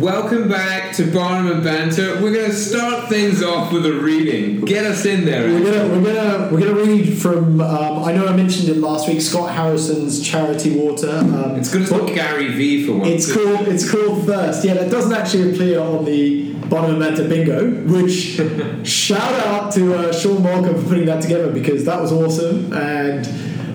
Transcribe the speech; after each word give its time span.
Welcome 0.00 0.48
back 0.48 0.96
to 0.96 1.12
Barnum 1.12 1.52
and 1.52 1.62
Banter. 1.62 2.22
We're 2.22 2.32
going 2.32 2.50
to 2.50 2.56
start 2.56 3.10
things 3.10 3.42
off 3.42 3.70
with 3.70 3.84
a 3.84 3.92
reading. 3.92 4.62
Get 4.62 4.86
us 4.86 5.04
in 5.04 5.26
there. 5.26 5.42
We're 5.52 5.62
gonna 5.62 5.94
we're 5.94 6.14
gonna 6.14 6.48
we're 6.50 6.60
gonna 6.60 6.72
read 6.72 7.18
from. 7.18 7.60
Um, 7.60 8.04
I 8.04 8.12
know 8.12 8.26
I 8.26 8.34
mentioned 8.34 8.70
it 8.70 8.78
last 8.78 9.06
week. 9.06 9.20
Scott 9.20 9.52
Harrison's 9.52 10.26
Charity 10.26 10.74
Water. 10.78 11.10
Um, 11.18 11.56
It's 11.56 11.70
good 11.70 11.86
to 11.88 11.98
book. 11.98 12.14
Gary 12.14 12.48
V 12.48 12.86
for 12.86 12.94
once. 12.94 13.08
It's 13.10 13.34
called 13.34 13.68
it's 13.68 13.90
called 13.90 14.24
Thirst. 14.24 14.64
Yeah, 14.64 14.72
that 14.72 14.90
doesn't 14.90 15.12
actually 15.12 15.54
appear 15.54 15.78
on 15.80 16.06
the 16.06 16.54
Barnum 16.54 16.92
and 16.92 17.00
Banter 17.00 17.28
bingo. 17.28 17.70
Which 17.70 18.40
shout 18.88 19.20
out 19.46 19.70
to 19.74 19.94
uh, 19.96 20.12
Sean 20.14 20.42
Malcolm 20.42 20.82
for 20.82 20.88
putting 20.88 21.04
that 21.06 21.20
together 21.20 21.52
because 21.52 21.84
that 21.84 22.00
was 22.00 22.10
awesome. 22.10 22.72
And 22.72 23.26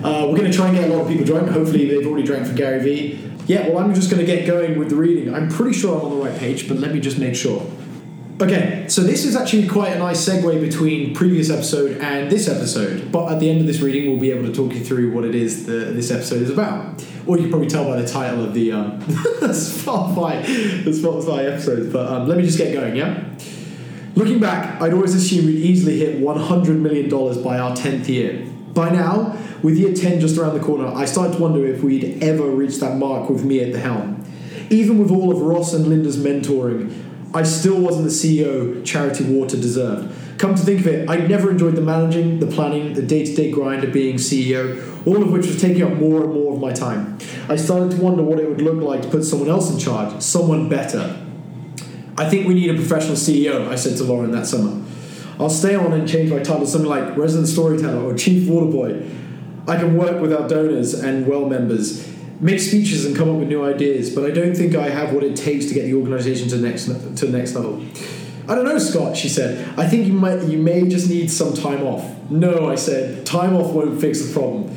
uh, 0.04 0.26
we're 0.28 0.38
gonna 0.38 0.52
try 0.52 0.70
and 0.70 0.76
get 0.76 0.90
a 0.90 0.94
lot 0.96 1.04
of 1.04 1.08
people 1.08 1.24
drunk. 1.24 1.52
Hopefully 1.52 1.88
they've 1.88 2.08
already 2.08 2.26
drank 2.26 2.48
for 2.48 2.56
Gary 2.56 2.80
V. 2.82 3.22
Yeah, 3.46 3.70
well 3.70 3.80
I'm 3.80 3.94
just 3.94 4.10
gonna 4.10 4.26
get 4.26 4.48
going 4.48 4.78
with 4.78 4.90
the 4.90 4.96
reading. 4.96 5.34
I'm 5.34 5.50
pretty 5.50 5.78
sure 5.78 5.98
I'm 5.98 6.06
on 6.06 6.18
the 6.18 6.26
right 6.26 6.38
page, 6.38 6.68
but 6.68 6.78
let 6.78 6.94
me 6.94 7.00
just 7.00 7.18
make 7.18 7.36
sure. 7.36 7.66
Okay, 8.42 8.86
so 8.90 9.02
this 9.02 9.24
is 9.24 9.34
actually 9.34 9.66
quite 9.66 9.94
a 9.94 10.00
nice 10.00 10.28
segue 10.28 10.60
between 10.60 11.16
previous 11.16 11.50
episode 11.50 12.02
and 12.02 12.30
this 12.30 12.50
episode. 12.50 13.10
But 13.10 13.32
at 13.32 13.40
the 13.40 13.50
end 13.50 13.62
of 13.62 13.68
this 13.68 13.80
reading, 13.80 14.12
we'll 14.12 14.20
be 14.20 14.32
able 14.32 14.46
to 14.46 14.54
talk 14.54 14.74
you 14.74 14.84
through 14.84 15.14
what 15.14 15.24
it 15.24 15.36
is 15.36 15.66
that 15.68 15.94
this 15.96 16.12
episode 16.12 16.42
is 16.42 16.50
about. 16.50 17.02
Or 17.26 17.38
you 17.38 17.44
can 17.44 17.52
probably 17.52 17.70
tell 17.70 17.86
by 17.86 18.02
the 18.02 18.06
title 18.06 18.44
of 18.44 18.54
the 18.54 18.74
um, 18.74 19.00
Spotify, 19.02 20.46
the 20.84 20.92
Spotify 20.92 21.50
episodes. 21.50 21.94
But 21.94 22.12
um, 22.12 22.28
let 22.28 22.38
me 22.38 22.44
just 22.44 22.58
get 22.58 22.74
going, 22.74 22.98
yeah? 22.98 23.24
Looking 24.16 24.42
back, 24.42 24.82
I'd 24.82 24.94
always 24.94 25.16
assumed 25.16 25.48
we'd 25.48 25.56
easily 25.56 26.00
hit 26.00 26.20
$100 26.20 26.78
million 26.78 27.10
by 27.42 27.58
our 27.58 27.74
10th 27.74 28.10
year. 28.10 28.46
By 28.76 28.90
now, 28.90 29.38
with 29.64 29.78
year 29.78 29.94
10 29.94 30.20
just 30.20 30.38
around 30.38 30.54
the 30.54 30.60
corner, 30.60 30.86
I 30.86 31.06
started 31.06 31.38
to 31.38 31.42
wonder 31.42 31.66
if 31.66 31.82
we'd 31.82 32.22
ever 32.22 32.44
reach 32.44 32.78
that 32.82 32.98
mark 32.98 33.30
with 33.30 33.46
me 33.46 33.62
at 33.62 33.72
the 33.72 33.80
helm. 33.80 34.22
Even 34.70 35.00
with 35.00 35.12
all 35.12 35.32
of 35.32 35.40
Ross 35.42 35.74
and 35.74 35.88
Linda's 35.88 36.18
mentoring, 36.18 36.94
I 37.34 37.44
still 37.44 37.80
wasn't 37.80 38.06
the 38.06 38.12
CEO 38.12 38.86
Charity 38.86 39.24
Water 39.24 39.56
deserved. 39.56 40.14
Come 40.38 40.56
to 40.56 40.62
think 40.62 40.82
of 40.82 40.88
it, 40.88 41.10
I'd 41.10 41.30
never 41.30 41.52
enjoyed 41.52 41.76
the 41.76 41.82
managing, 41.82 42.40
the 42.40 42.48
planning, 42.48 42.94
the 42.94 43.02
day 43.02 43.24
to 43.24 43.34
day 43.34 43.50
grind 43.50 43.86
of 43.86 43.94
being 43.94 44.18
CEO, 44.18 45.08
all 45.08 45.24
of 45.24 45.32
which 45.32 45.48
was 45.48 45.62
taking 45.62 45.84
up 45.84 45.94
more 45.94 46.26
and 46.26 46.34
more 46.34 46.54
of 46.54 46.60
my 46.60 46.74
time. 46.74 47.18
I 47.48 47.56
started 47.56 47.92
to 47.92 48.02
wonder 48.02 48.24
what 48.24 48.40
it 48.40 48.50
would 48.50 48.62
look 48.62 48.84
like 48.84 49.04
to 49.04 49.10
put 49.10 49.24
someone 49.24 49.50
else 49.50 49.72
in 49.72 49.80
charge, 49.80 50.22
someone 50.22 50.68
better. 50.68 51.26
I 52.18 52.30
think 52.30 52.46
we 52.46 52.54
need 52.54 52.70
a 52.72 52.76
professional 52.76 53.16
CEO, 53.16 53.70
I 53.70 53.76
said 53.76 53.96
to 53.98 54.04
Lauren 54.04 54.32
that 54.32 54.48
summer. 54.48 54.85
I'll 55.40 55.50
stay 55.50 55.76
on 55.76 55.92
and 55.92 56.08
change 56.08 56.32
my 56.32 56.40
title 56.40 56.62
to 56.62 56.68
something 56.68 56.90
like 56.90 57.18
resident 57.18 57.48
storyteller 57.48 58.02
or 58.02 58.16
chief 58.16 58.48
water 58.48 58.68
boy. 58.68 59.06
I 59.68 59.78
can 59.78 59.98
work 59.98 60.22
with 60.22 60.32
our 60.32 60.48
donors 60.48 60.94
and 60.94 61.28
well 61.28 61.46
members, 61.46 62.08
make 62.40 62.60
speeches 62.60 63.06
and 63.06 63.16
come 63.16 63.30
up 63.30 63.38
with 63.38 63.48
new 63.48 63.64
ideas, 63.66 64.14
but 64.14 64.26
I 64.26 64.32
don't 64.32 64.56
think 64.56 64.76
I 64.76 64.90
have 64.90 65.14
what 65.14 65.24
it 65.24 65.36
takes 65.36 65.66
to 65.66 65.74
get 65.74 65.84
the 65.84 65.96
organisation 65.96 66.48
to 66.50 66.58
the 66.58 66.68
next 66.68 66.86
to 66.86 67.26
the 67.26 67.38
next 67.38 67.56
level. 67.56 67.84
I 68.48 68.54
don't 68.54 68.66
know, 68.66 68.78
Scott. 68.78 69.18
She 69.18 69.28
said. 69.28 69.78
I 69.78 69.88
think 69.88 70.06
you 70.06 70.14
might 70.14 70.44
you 70.44 70.60
may 70.60 70.88
just 70.88 71.10
need 71.10 71.32
some 71.32 71.54
time 71.54 71.84
off. 71.84 72.06
No, 72.30 72.70
I 72.70 72.76
said. 72.76 73.26
Time 73.26 73.56
off 73.56 73.74
won't 73.74 74.00
fix 74.00 74.22
the 74.22 74.34
problem. 74.34 74.76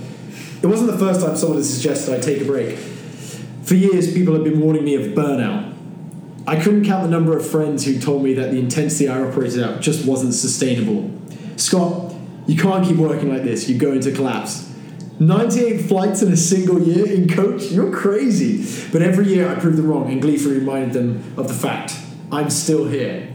It 0.62 0.66
wasn't 0.66 0.90
the 0.90 0.98
first 0.98 1.20
time 1.20 1.36
someone 1.36 1.58
had 1.58 1.66
suggested 1.66 2.14
I 2.14 2.20
take 2.20 2.40
a 2.40 2.44
break. 2.44 2.76
For 3.62 3.74
years, 3.74 4.12
people 4.12 4.34
have 4.34 4.44
been 4.44 4.60
warning 4.60 4.84
me 4.84 4.94
of 4.94 5.14
burnout. 5.14 5.67
I 6.48 6.58
couldn't 6.58 6.86
count 6.86 7.02
the 7.02 7.10
number 7.10 7.36
of 7.36 7.46
friends 7.46 7.84
who 7.84 8.00
told 8.00 8.22
me 8.22 8.32
that 8.34 8.50
the 8.50 8.58
intensity 8.58 9.06
I 9.06 9.20
operated 9.20 9.60
at 9.60 9.82
just 9.82 10.06
wasn't 10.06 10.32
sustainable. 10.32 11.10
Scott, 11.56 12.14
you 12.46 12.56
can't 12.56 12.86
keep 12.86 12.96
working 12.96 13.28
like 13.28 13.42
this. 13.42 13.68
You're 13.68 13.78
going 13.78 14.00
to 14.00 14.12
collapse. 14.12 14.64
98 15.20 15.82
flights 15.82 16.22
in 16.22 16.32
a 16.32 16.36
single 16.38 16.80
year 16.80 17.06
in 17.06 17.28
coach? 17.28 17.64
You're 17.64 17.92
crazy. 17.92 18.64
But 18.90 19.02
every 19.02 19.28
year 19.28 19.46
I 19.46 19.56
proved 19.56 19.76
them 19.76 19.88
wrong 19.88 20.10
and 20.10 20.22
gleefully 20.22 20.58
reminded 20.58 20.94
them 20.94 21.34
of 21.36 21.48
the 21.48 21.54
fact 21.54 21.94
I'm 22.32 22.48
still 22.48 22.86
here. 22.88 23.28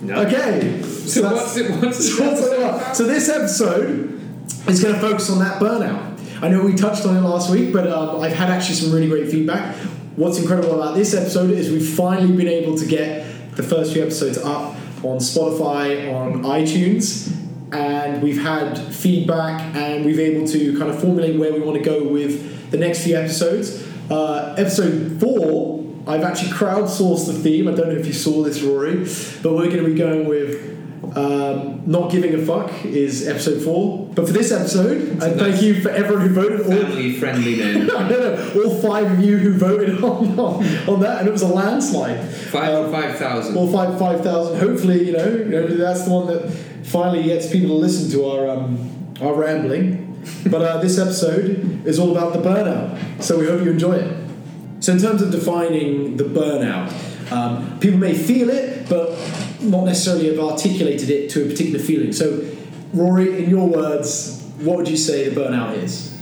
No. 0.00 0.14
Okay. 0.26 0.80
So 0.82 1.22
that's- 1.22 1.42
what's 1.42 1.56
it? 1.56 1.70
What's 1.82 1.98
it? 1.98 2.02
so, 2.02 2.24
what's 2.24 2.90
it? 2.92 2.96
So 2.96 3.04
this 3.04 3.28
episode 3.28 4.20
is 4.68 4.80
going 4.80 4.94
to 4.94 5.00
focus 5.00 5.28
on 5.28 5.40
that 5.40 5.60
burnout. 5.60 6.04
I 6.40 6.48
know 6.48 6.62
we 6.62 6.74
touched 6.74 7.04
on 7.04 7.16
it 7.16 7.20
last 7.20 7.50
week, 7.50 7.72
but 7.72 7.90
um, 7.90 8.20
I've 8.20 8.32
had 8.32 8.48
actually 8.48 8.76
some 8.76 8.92
really 8.92 9.08
great 9.08 9.28
feedback. 9.28 9.74
What's 10.18 10.40
incredible 10.40 10.74
about 10.74 10.96
this 10.96 11.14
episode 11.14 11.50
is 11.50 11.70
we've 11.70 11.94
finally 11.94 12.36
been 12.36 12.48
able 12.48 12.76
to 12.76 12.84
get 12.84 13.54
the 13.54 13.62
first 13.62 13.92
few 13.92 14.02
episodes 14.02 14.36
up 14.36 14.74
on 15.04 15.18
Spotify, 15.18 16.12
on 16.12 16.42
iTunes, 16.42 17.32
and 17.72 18.20
we've 18.20 18.42
had 18.42 18.76
feedback 18.92 19.76
and 19.76 20.04
we've 20.04 20.18
able 20.18 20.44
to 20.48 20.76
kind 20.76 20.90
of 20.90 21.00
formulate 21.00 21.38
where 21.38 21.52
we 21.52 21.60
want 21.60 21.76
to 21.78 21.84
go 21.84 22.02
with 22.02 22.68
the 22.72 22.76
next 22.76 23.04
few 23.04 23.16
episodes. 23.16 23.86
Uh, 24.10 24.56
episode 24.58 25.20
four, 25.20 25.86
I've 26.08 26.24
actually 26.24 26.50
crowdsourced 26.50 27.28
the 27.28 27.34
theme. 27.34 27.68
I 27.68 27.74
don't 27.74 27.86
know 27.86 27.94
if 27.94 28.04
you 28.04 28.12
saw 28.12 28.42
this, 28.42 28.60
Rory, 28.60 28.96
but 29.40 29.52
we're 29.52 29.70
going 29.70 29.84
to 29.84 29.90
be 29.92 29.94
going 29.94 30.26
with 30.26 30.77
um, 31.14 31.82
not 31.86 32.10
giving 32.10 32.34
a 32.34 32.44
fuck 32.44 32.84
is 32.84 33.26
episode 33.26 33.62
four. 33.62 34.08
But 34.14 34.26
for 34.26 34.32
this 34.32 34.52
episode, 34.52 35.22
and 35.22 35.38
thank 35.38 35.62
you 35.62 35.80
for 35.80 35.90
everyone 35.90 36.28
who 36.28 36.34
voted. 36.34 36.60
All, 36.60 36.72
Family 36.72 37.12
friendly 37.14 37.56
name. 37.58 37.90
I 37.90 38.08
don't 38.08 38.56
all 38.56 38.80
five 38.80 39.10
of 39.10 39.20
you 39.20 39.38
who 39.38 39.54
voted 39.54 39.98
on, 40.04 40.38
on, 40.38 40.64
on 40.88 41.00
that, 41.00 41.20
and 41.20 41.28
it 41.28 41.32
was 41.32 41.42
a 41.42 41.48
landslide. 41.48 42.20
Five 42.28 42.90
five 42.90 43.16
thousand. 43.16 43.54
Well, 43.54 43.68
five 43.68 43.98
five 43.98 44.22
thousand. 44.22 44.58
Hopefully, 44.58 45.06
you 45.06 45.12
know, 45.12 45.28
you 45.28 45.44
know, 45.44 45.66
that's 45.66 46.04
the 46.04 46.10
one 46.10 46.26
that 46.28 46.50
finally 46.84 47.22
gets 47.22 47.50
people 47.50 47.68
to 47.68 47.74
listen 47.74 48.10
to 48.12 48.26
our 48.26 48.48
um, 48.48 49.14
our 49.20 49.34
rambling. 49.34 50.04
But 50.50 50.60
uh, 50.60 50.78
this 50.78 50.98
episode 50.98 51.86
is 51.86 51.98
all 51.98 52.10
about 52.10 52.34
the 52.34 52.40
burnout, 52.40 53.22
so 53.22 53.38
we 53.38 53.46
hope 53.46 53.64
you 53.64 53.70
enjoy 53.70 53.94
it. 53.94 54.28
So, 54.80 54.92
in 54.92 54.98
terms 54.98 55.22
of 55.22 55.30
defining 55.30 56.16
the 56.16 56.24
burnout, 56.24 56.92
um, 57.32 57.78
people 57.80 57.98
may 57.98 58.14
feel 58.14 58.50
it, 58.50 58.88
but 58.90 59.16
not 59.60 59.84
necessarily 59.84 60.28
have 60.28 60.38
articulated 60.38 61.10
it 61.10 61.30
to 61.30 61.44
a 61.44 61.48
particular 61.48 61.78
feeling. 61.78 62.12
So, 62.12 62.44
Rory, 62.92 63.44
in 63.44 63.50
your 63.50 63.68
words, 63.68 64.42
what 64.60 64.76
would 64.76 64.88
you 64.88 64.96
say 64.96 65.28
the 65.28 65.40
burnout 65.40 65.76
is? 65.76 66.14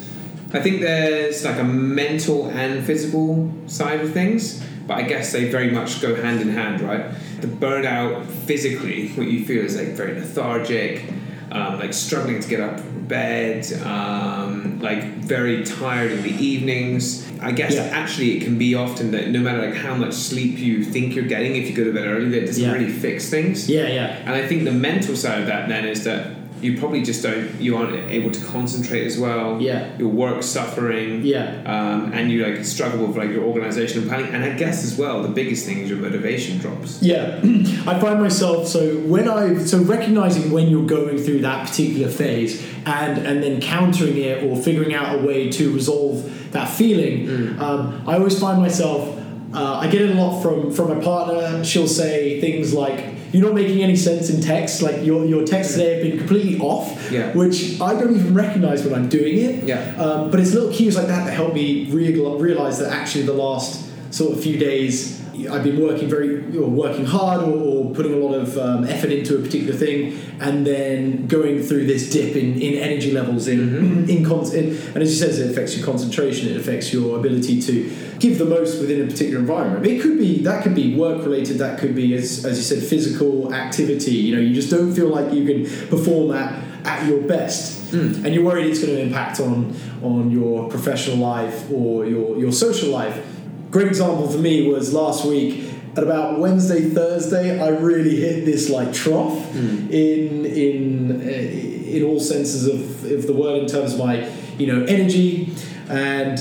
I 0.52 0.60
think 0.60 0.80
there's 0.80 1.44
like 1.44 1.58
a 1.58 1.64
mental 1.64 2.48
and 2.50 2.84
physical 2.84 3.52
side 3.66 4.00
of 4.00 4.12
things, 4.12 4.62
but 4.86 4.94
I 4.94 5.02
guess 5.02 5.32
they 5.32 5.50
very 5.50 5.70
much 5.70 6.00
go 6.00 6.14
hand 6.14 6.40
in 6.40 6.48
hand, 6.50 6.80
right? 6.80 7.12
The 7.40 7.48
burnout 7.48 8.24
physically, 8.26 9.08
what 9.10 9.26
you 9.26 9.44
feel 9.44 9.64
is 9.64 9.76
like 9.76 9.88
very 9.88 10.18
lethargic, 10.18 11.04
um, 11.50 11.78
like 11.78 11.92
struggling 11.92 12.40
to 12.40 12.48
get 12.48 12.60
up 12.60 12.80
bed, 13.08 13.66
um, 13.84 14.78
like 14.80 15.02
very 15.18 15.64
tired 15.64 16.12
in 16.12 16.22
the 16.22 16.30
evenings. 16.44 17.26
I 17.40 17.52
guess 17.52 17.74
Yeah. 17.74 17.82
actually 17.92 18.36
it 18.38 18.44
can 18.44 18.56
be 18.58 18.74
often 18.74 19.10
that 19.12 19.28
no 19.30 19.40
matter 19.40 19.60
like 19.66 19.76
how 19.76 19.94
much 19.94 20.14
sleep 20.14 20.58
you 20.58 20.82
think 20.82 21.14
you're 21.14 21.26
getting, 21.26 21.56
if 21.56 21.68
you 21.68 21.74
go 21.76 21.84
to 21.84 21.92
bed 21.92 22.06
early, 22.06 22.28
that 22.30 22.46
doesn't 22.46 22.62
Yeah. 22.62 22.72
really 22.72 22.88
fix 22.90 23.28
things. 23.28 23.68
Yeah, 23.68 23.88
yeah. 23.88 24.16
And 24.24 24.34
I 24.34 24.46
think 24.46 24.64
the 24.64 24.72
mental 24.72 25.16
side 25.16 25.40
of 25.40 25.46
that 25.46 25.68
then 25.68 25.84
is 25.86 26.04
that 26.04 26.26
you 26.60 26.78
probably 26.78 27.02
just 27.02 27.22
don't, 27.22 27.60
you 27.60 27.76
aren't 27.76 27.94
able 28.10 28.30
to 28.30 28.44
concentrate 28.44 29.06
as 29.06 29.18
well. 29.18 29.60
Yeah. 29.60 29.96
Your 29.98 30.08
work's 30.08 30.46
suffering. 30.46 31.24
Yeah. 31.24 31.62
Um, 31.64 32.12
and 32.12 32.30
you 32.30 32.46
like 32.46 32.64
struggle 32.64 33.06
with 33.06 33.16
like 33.16 33.30
your 33.30 33.44
organization 33.44 34.00
and 34.00 34.08
planning. 34.08 34.34
And 34.34 34.44
I 34.44 34.54
guess 34.54 34.84
as 34.84 34.96
well, 34.96 35.22
the 35.22 35.28
biggest 35.28 35.66
thing 35.66 35.78
is 35.78 35.90
your 35.90 35.98
motivation 35.98 36.58
drops. 36.58 37.02
Yeah, 37.02 37.40
I 37.86 37.98
find 37.98 38.20
myself 38.20 38.68
so 38.68 38.98
when 39.00 39.28
I 39.28 39.58
so 39.58 39.82
recognizing 39.82 40.50
when 40.50 40.68
you're 40.68 40.86
going 40.86 41.18
through 41.18 41.40
that 41.40 41.68
particular 41.68 42.08
phase 42.10 42.64
and 42.86 43.18
and 43.26 43.42
then 43.42 43.60
countering 43.60 44.16
it 44.16 44.44
or 44.44 44.56
figuring 44.56 44.94
out 44.94 45.18
a 45.18 45.22
way 45.22 45.50
to 45.50 45.72
resolve 45.72 46.52
that 46.52 46.68
feeling. 46.68 47.58
Um, 47.60 48.02
I 48.06 48.14
always 48.14 48.38
find 48.38 48.60
myself. 48.60 49.22
Uh, 49.56 49.78
I 49.82 49.88
get 49.88 50.02
it 50.02 50.10
a 50.10 50.14
lot 50.14 50.42
from 50.42 50.70
from 50.70 50.88
my 50.96 51.02
partner. 51.02 51.64
She'll 51.64 51.88
say 51.88 52.40
things 52.40 52.74
like, 52.74 53.04
"You're 53.32 53.42
not 53.44 53.54
making 53.54 53.82
any 53.82 53.96
sense 53.96 54.28
in 54.28 54.42
text. 54.42 54.82
Like 54.82 55.02
your 55.02 55.24
your 55.24 55.44
texts 55.46 55.74
today 55.74 55.94
have 55.94 56.02
been 56.02 56.18
completely 56.18 56.58
off." 56.58 57.10
Yeah. 57.10 57.32
Which 57.32 57.80
I 57.80 57.94
don't 57.94 58.14
even 58.14 58.34
recognize 58.34 58.84
when 58.84 58.94
I'm 58.94 59.08
doing 59.08 59.38
it. 59.38 59.64
Yeah. 59.64 59.94
Um, 59.96 60.30
but 60.30 60.40
it's 60.40 60.52
little 60.52 60.72
cues 60.72 60.94
like 60.96 61.06
that 61.06 61.24
that 61.24 61.32
help 61.32 61.54
me 61.54 61.90
real- 61.90 62.38
realize 62.38 62.78
that 62.80 62.92
actually 62.92 63.24
the 63.24 63.32
last 63.32 63.84
sort 64.12 64.32
of 64.36 64.42
few 64.42 64.58
days 64.58 65.15
I've 65.50 65.64
been 65.64 65.80
working 65.80 66.08
very 66.08 66.56
or 66.56 66.68
working 66.68 67.04
hard 67.04 67.42
or, 67.42 67.54
or 67.54 67.94
putting 67.94 68.14
a 68.14 68.16
lot 68.16 68.34
of 68.34 68.56
um, 68.58 68.84
effort 68.84 69.10
into 69.10 69.36
a 69.38 69.42
particular 69.42 69.74
thing, 69.74 70.18
and 70.40 70.66
then 70.66 71.26
going 71.26 71.62
through 71.62 71.86
this 71.86 72.10
dip 72.10 72.36
in, 72.36 72.60
in 72.60 72.74
energy 72.74 73.12
levels 73.12 73.48
in 73.48 74.08
in, 74.08 74.24
con- 74.24 74.50
in 74.54 74.76
and 74.94 75.02
as 75.02 75.10
you 75.10 75.16
says, 75.26 75.38
it 75.38 75.50
affects 75.50 75.76
your 75.76 75.84
concentration. 75.84 76.48
It 76.48 76.56
affects 76.56 76.92
your 76.92 77.18
ability 77.18 77.60
to 77.62 77.94
give 78.18 78.38
the 78.38 78.44
most 78.44 78.80
within 78.80 79.02
a 79.02 79.06
particular 79.06 79.40
environment. 79.40 79.86
It 79.86 80.00
could 80.02 80.18
be 80.18 80.42
that 80.42 80.62
could 80.62 80.74
be 80.74 80.96
work 80.96 81.22
related. 81.22 81.58
That 81.58 81.78
could 81.78 81.94
be 81.94 82.14
as 82.14 82.44
as 82.44 82.56
you 82.56 82.64
said, 82.64 82.88
physical 82.88 83.52
activity. 83.54 84.12
You 84.12 84.36
know, 84.36 84.42
you 84.42 84.54
just 84.54 84.70
don't 84.70 84.94
feel 84.94 85.08
like 85.08 85.32
you 85.32 85.44
can 85.44 85.88
perform 85.88 86.32
at 86.32 86.62
at 86.84 87.06
your 87.06 87.20
best, 87.22 87.92
and 88.24 88.34
you're 88.34 88.44
worried 88.44 88.66
it's 88.66 88.80
going 88.80 88.94
to 88.94 89.02
impact 89.02 89.40
on 89.40 89.74
on 90.02 90.30
your 90.30 90.68
professional 90.68 91.16
life 91.16 91.70
or 91.70 92.06
your 92.06 92.38
your 92.38 92.52
social 92.52 92.90
life. 92.90 93.35
Great 93.76 93.88
example 93.88 94.26
for 94.26 94.38
me 94.38 94.66
was 94.66 94.94
last 94.94 95.26
week 95.26 95.70
at 95.98 96.02
about 96.02 96.38
Wednesday, 96.38 96.88
Thursday. 96.88 97.60
I 97.60 97.68
really 97.68 98.16
hit 98.16 98.46
this 98.46 98.70
like 98.70 98.94
trough 98.94 99.54
in 99.54 100.46
in 100.46 101.20
uh, 101.20 101.24
in 101.24 102.02
all 102.04 102.18
senses 102.18 102.66
of, 102.66 103.04
of 103.12 103.26
the 103.26 103.34
word 103.34 103.64
in 103.64 103.66
terms 103.68 103.92
of 103.92 103.98
my 103.98 104.26
you 104.56 104.66
know 104.66 104.82
energy 104.86 105.54
and 105.90 106.40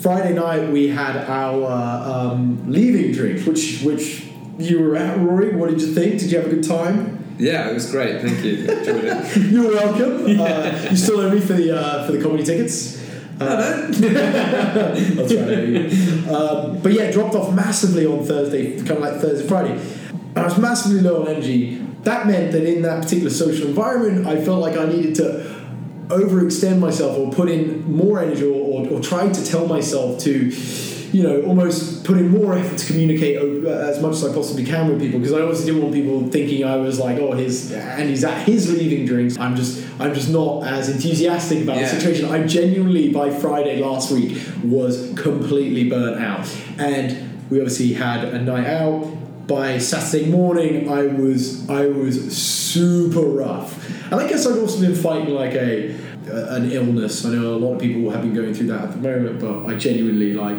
Friday 0.00 0.32
night 0.32 0.70
we 0.70 0.86
had 0.86 1.16
our 1.28 1.64
um, 2.08 2.70
leaving 2.70 3.10
drink, 3.10 3.44
which 3.48 3.80
which 3.82 4.28
you 4.56 4.80
were 4.80 4.94
at, 4.94 5.18
Rory. 5.18 5.56
What 5.56 5.70
did 5.70 5.80
you 5.80 5.92
think? 5.92 6.20
Did 6.20 6.30
you 6.30 6.38
have 6.38 6.46
a 6.46 6.54
good 6.54 6.62
time? 6.62 7.34
Yeah, 7.36 7.68
it 7.68 7.74
was 7.74 7.90
great. 7.90 8.22
Thank 8.22 8.44
you. 8.44 8.58
Enjoyed 8.58 9.04
it. 9.06 9.36
You're 9.50 9.72
welcome. 9.72 10.40
Uh, 10.40 10.88
you 10.88 10.96
still 10.96 11.18
owe 11.18 11.34
me 11.34 11.40
for 11.40 11.54
the 11.54 11.76
uh, 11.76 12.06
for 12.06 12.12
the 12.12 12.22
comedy 12.22 12.44
tickets. 12.44 13.04
Uh, 13.38 13.88
I'll 15.18 15.28
try 15.28 15.44
to. 15.44 16.34
Um, 16.34 16.78
but 16.80 16.92
yeah, 16.92 17.10
dropped 17.10 17.34
off 17.34 17.52
massively 17.54 18.06
on 18.06 18.24
Thursday, 18.24 18.76
kind 18.78 18.92
of 18.92 19.00
like 19.00 19.20
Thursday, 19.20 19.46
Friday. 19.46 19.72
And 20.10 20.38
I 20.38 20.44
was 20.44 20.58
massively 20.58 21.00
low 21.00 21.22
on 21.22 21.28
energy. 21.28 21.76
That 22.02 22.26
meant 22.26 22.52
that 22.52 22.64
in 22.64 22.82
that 22.82 23.02
particular 23.02 23.30
social 23.30 23.66
environment, 23.68 24.26
I 24.26 24.42
felt 24.42 24.60
like 24.60 24.76
I 24.76 24.86
needed 24.86 25.16
to 25.16 25.56
overextend 26.08 26.78
myself 26.78 27.18
or 27.18 27.32
put 27.32 27.48
in 27.48 27.82
more 27.90 28.20
energy 28.20 28.44
or, 28.44 28.54
or, 28.54 28.88
or 28.88 29.00
try 29.00 29.28
to 29.28 29.44
tell 29.44 29.66
myself 29.66 30.20
to 30.20 30.50
you 31.12 31.22
know, 31.22 31.42
almost 31.42 32.04
put 32.04 32.16
in 32.18 32.28
more 32.28 32.54
effort 32.56 32.78
to 32.78 32.86
communicate 32.86 33.36
uh, 33.38 33.68
as 33.68 34.00
much 34.00 34.12
as 34.14 34.24
I 34.24 34.32
possibly 34.34 34.64
can 34.64 34.88
with 34.88 35.00
people 35.00 35.18
because 35.20 35.32
I 35.32 35.40
obviously 35.40 35.66
didn't 35.66 35.82
want 35.82 35.94
people 35.94 36.28
thinking 36.30 36.64
I 36.64 36.76
was 36.76 36.98
like, 36.98 37.18
oh, 37.18 37.32
his 37.32 37.72
and 37.72 38.08
he's 38.08 38.24
at 38.24 38.46
his 38.46 38.72
leaving 38.72 39.06
drinks. 39.06 39.38
I'm 39.38 39.56
just, 39.56 39.86
I'm 40.00 40.14
just 40.14 40.30
not 40.30 40.64
as 40.66 40.88
enthusiastic 40.88 41.62
about 41.62 41.76
Yeah. 41.76 41.82
the 41.82 42.00
situation. 42.00 42.26
I 42.26 42.46
genuinely 42.46 43.10
by 43.12 43.30
Friday 43.30 43.80
last 43.80 44.10
week 44.10 44.40
was 44.64 45.12
completely 45.16 45.88
burnt 45.88 46.20
out, 46.22 46.46
and 46.78 47.48
we 47.50 47.58
obviously 47.60 47.92
had 47.94 48.24
a 48.24 48.40
night 48.42 48.66
out. 48.66 49.12
By 49.46 49.78
Saturday 49.78 50.28
morning, 50.28 50.90
I 50.90 51.06
was, 51.06 51.70
I 51.70 51.86
was 51.86 52.36
super 52.36 53.20
rough, 53.20 54.04
and 54.10 54.16
I 54.20 54.28
guess 54.28 54.44
I've 54.44 54.58
also 54.58 54.80
been 54.80 54.96
fighting 54.96 55.32
like 55.34 55.52
a 55.54 55.94
an 56.28 56.72
illness. 56.72 57.24
I 57.24 57.30
know 57.30 57.54
a 57.54 57.56
lot 57.56 57.74
of 57.74 57.80
people 57.80 58.10
have 58.10 58.22
been 58.22 58.34
going 58.34 58.52
through 58.52 58.66
that 58.66 58.80
at 58.82 58.90
the 58.90 58.96
moment, 58.96 59.38
but 59.40 59.66
I 59.72 59.76
genuinely 59.78 60.32
like 60.34 60.56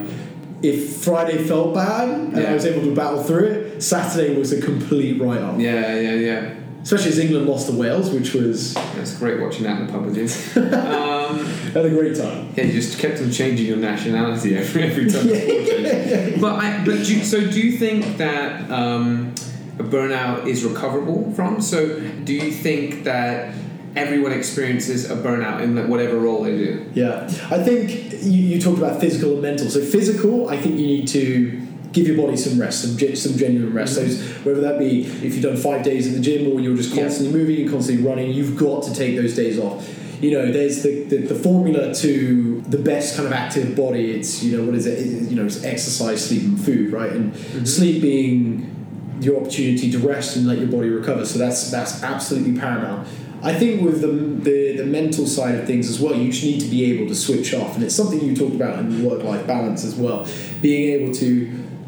if 0.62 1.04
Friday 1.04 1.44
felt 1.44 1.74
bad 1.74 2.10
and 2.10 2.38
I 2.38 2.54
was 2.54 2.66
able 2.66 2.82
to 2.84 2.96
battle 2.96 3.24
through 3.24 3.46
it, 3.46 3.82
Saturday 3.84 4.36
was 4.38 4.52
a 4.52 4.62
complete 4.62 5.22
write 5.22 5.42
off. 5.42 5.60
Yeah, 5.60 5.96
yeah, 6.00 6.14
yeah. 6.16 6.54
Especially 6.82 7.10
as 7.12 7.20
England 7.20 7.48
lost 7.48 7.68
to 7.70 7.76
Wales, 7.76 8.12
which 8.12 8.34
was 8.34 8.76
It's 8.96 9.18
great 9.18 9.42
watching 9.42 9.64
that 9.64 9.80
in 9.82 9.88
the 9.88 9.92
pub 9.94 10.06
with 10.06 10.16
you. 10.16 10.62
um, 10.62 11.46
had 11.74 11.86
a 11.86 11.90
great 11.90 12.16
time. 12.16 12.54
yeah, 12.56 12.64
you 12.64 12.72
just 12.72 12.98
kept 12.98 13.20
on 13.22 13.30
changing 13.30 13.66
your 13.68 13.78
nationality 13.78 14.56
every, 14.56 14.84
every 14.84 15.10
time. 15.12 15.28
but 16.42 16.54
I, 16.64 16.84
but 16.86 17.06
do, 17.06 17.24
so 17.24 17.42
do 17.42 17.60
you 17.60 17.78
think 17.78 18.18
that 18.18 18.72
um, 18.72 19.36
a 19.80 19.84
burnout 19.84 20.48
is 20.48 20.64
recoverable 20.64 21.34
from? 21.34 21.62
So 21.62 22.00
do 22.00 22.34
you 22.34 22.52
think 22.52 23.04
that 23.04 23.54
everyone 23.96 24.32
experiences 24.32 25.10
a 25.10 25.16
burnout 25.16 25.62
in 25.62 25.76
like 25.76 25.88
whatever 25.88 26.18
role 26.18 26.44
they 26.44 26.58
do? 26.58 26.86
Yeah, 26.94 27.24
I 27.50 27.64
think 27.64 27.92
you, 28.24 28.42
you 28.56 28.62
talked 28.62 28.78
about 28.78 29.00
physical 29.00 29.34
and 29.34 29.42
mental. 29.42 29.70
So 29.70 29.82
physical, 29.82 30.50
I 30.50 30.58
think 30.58 30.80
you 30.80 30.88
need 30.88 31.08
to 31.10 31.68
give 31.94 32.08
your 32.08 32.18
body 32.18 32.38
some 32.38 32.60
rest, 32.60 32.82
some, 32.82 33.16
some 33.16 33.38
genuine 33.38 33.74
rest. 33.74 33.98
Mm-hmm. 33.98 34.10
So 34.12 34.50
whether 34.50 34.62
that 34.62 34.78
be 34.80 35.06
if 35.06 35.34
you've 35.34 35.42
done 35.44 35.58
five 35.58 35.84
days 35.84 36.08
at 36.08 36.14
the 36.14 36.20
gym 36.20 36.52
or 36.52 36.60
you're 36.60 36.76
just 36.76 36.94
Yeah. 36.94 37.04
constantly 37.04 37.40
moving, 37.40 37.58
you're 37.58 37.72
constantly 37.72 38.06
running, 38.06 38.32
you've 38.32 38.58
got 38.58 38.84
to 38.84 38.94
take 38.94 39.16
those 39.16 39.36
days 39.36 39.60
off. 39.60 39.88
You 40.22 40.32
know, 40.32 40.52
there's 40.52 40.82
the, 40.82 41.04
the, 41.04 41.18
the 41.18 41.36
formula 41.36 41.94
to 41.96 42.62
the 42.68 42.78
best 42.80 43.16
kind 43.16 43.28
of 43.28 43.34
active 43.34 43.76
body. 43.76 44.12
It's 44.12 44.44
you 44.44 44.58
know 44.58 44.66
what 44.66 44.76
is 44.76 44.86
it? 44.86 44.98
It- 45.00 45.30
You 45.30 45.36
know, 45.36 45.46
it's 45.46 45.64
exercise, 45.64 46.28
sleep, 46.28 46.44
and 46.44 46.60
food, 46.60 46.92
right? 46.92 47.12
And 47.12 47.34
mm-hmm. 47.34 47.66
sleep 47.66 48.02
being 48.02 48.74
your 49.22 49.40
opportunity 49.42 49.92
to 49.92 50.00
rest 50.00 50.36
and 50.36 50.48
let 50.48 50.58
your 50.60 50.68
body 50.68 50.90
recover. 50.90 51.26
So 51.26 51.40
that's 51.40 51.72
that's 51.72 52.04
absolutely 52.04 52.60
paramount. 52.60 53.08
I 53.48 53.54
think 53.54 53.82
with 53.82 54.02
the, 54.02 54.08
the 54.08 54.78
the 54.82 54.86
mental 54.86 55.26
side 55.26 55.56
of 55.56 55.66
things 55.66 55.90
as 55.90 55.98
well, 56.02 56.14
you 56.14 56.32
just 56.32 56.44
need 56.44 56.60
to 56.60 56.68
be 56.68 56.92
able 56.92 57.08
to 57.08 57.16
switch 57.16 57.54
off, 57.54 57.76
and 57.76 57.84
it's 57.86 57.96
something 57.96 58.20
you 58.22 58.36
talked 58.36 58.56
about 58.56 58.80
in 58.80 59.06
work 59.06 59.24
life 59.24 59.48
balance 59.48 59.86
as 59.86 59.96
well. 59.96 60.28
Being 60.62 60.84
able 60.96 61.14
to 61.16 61.30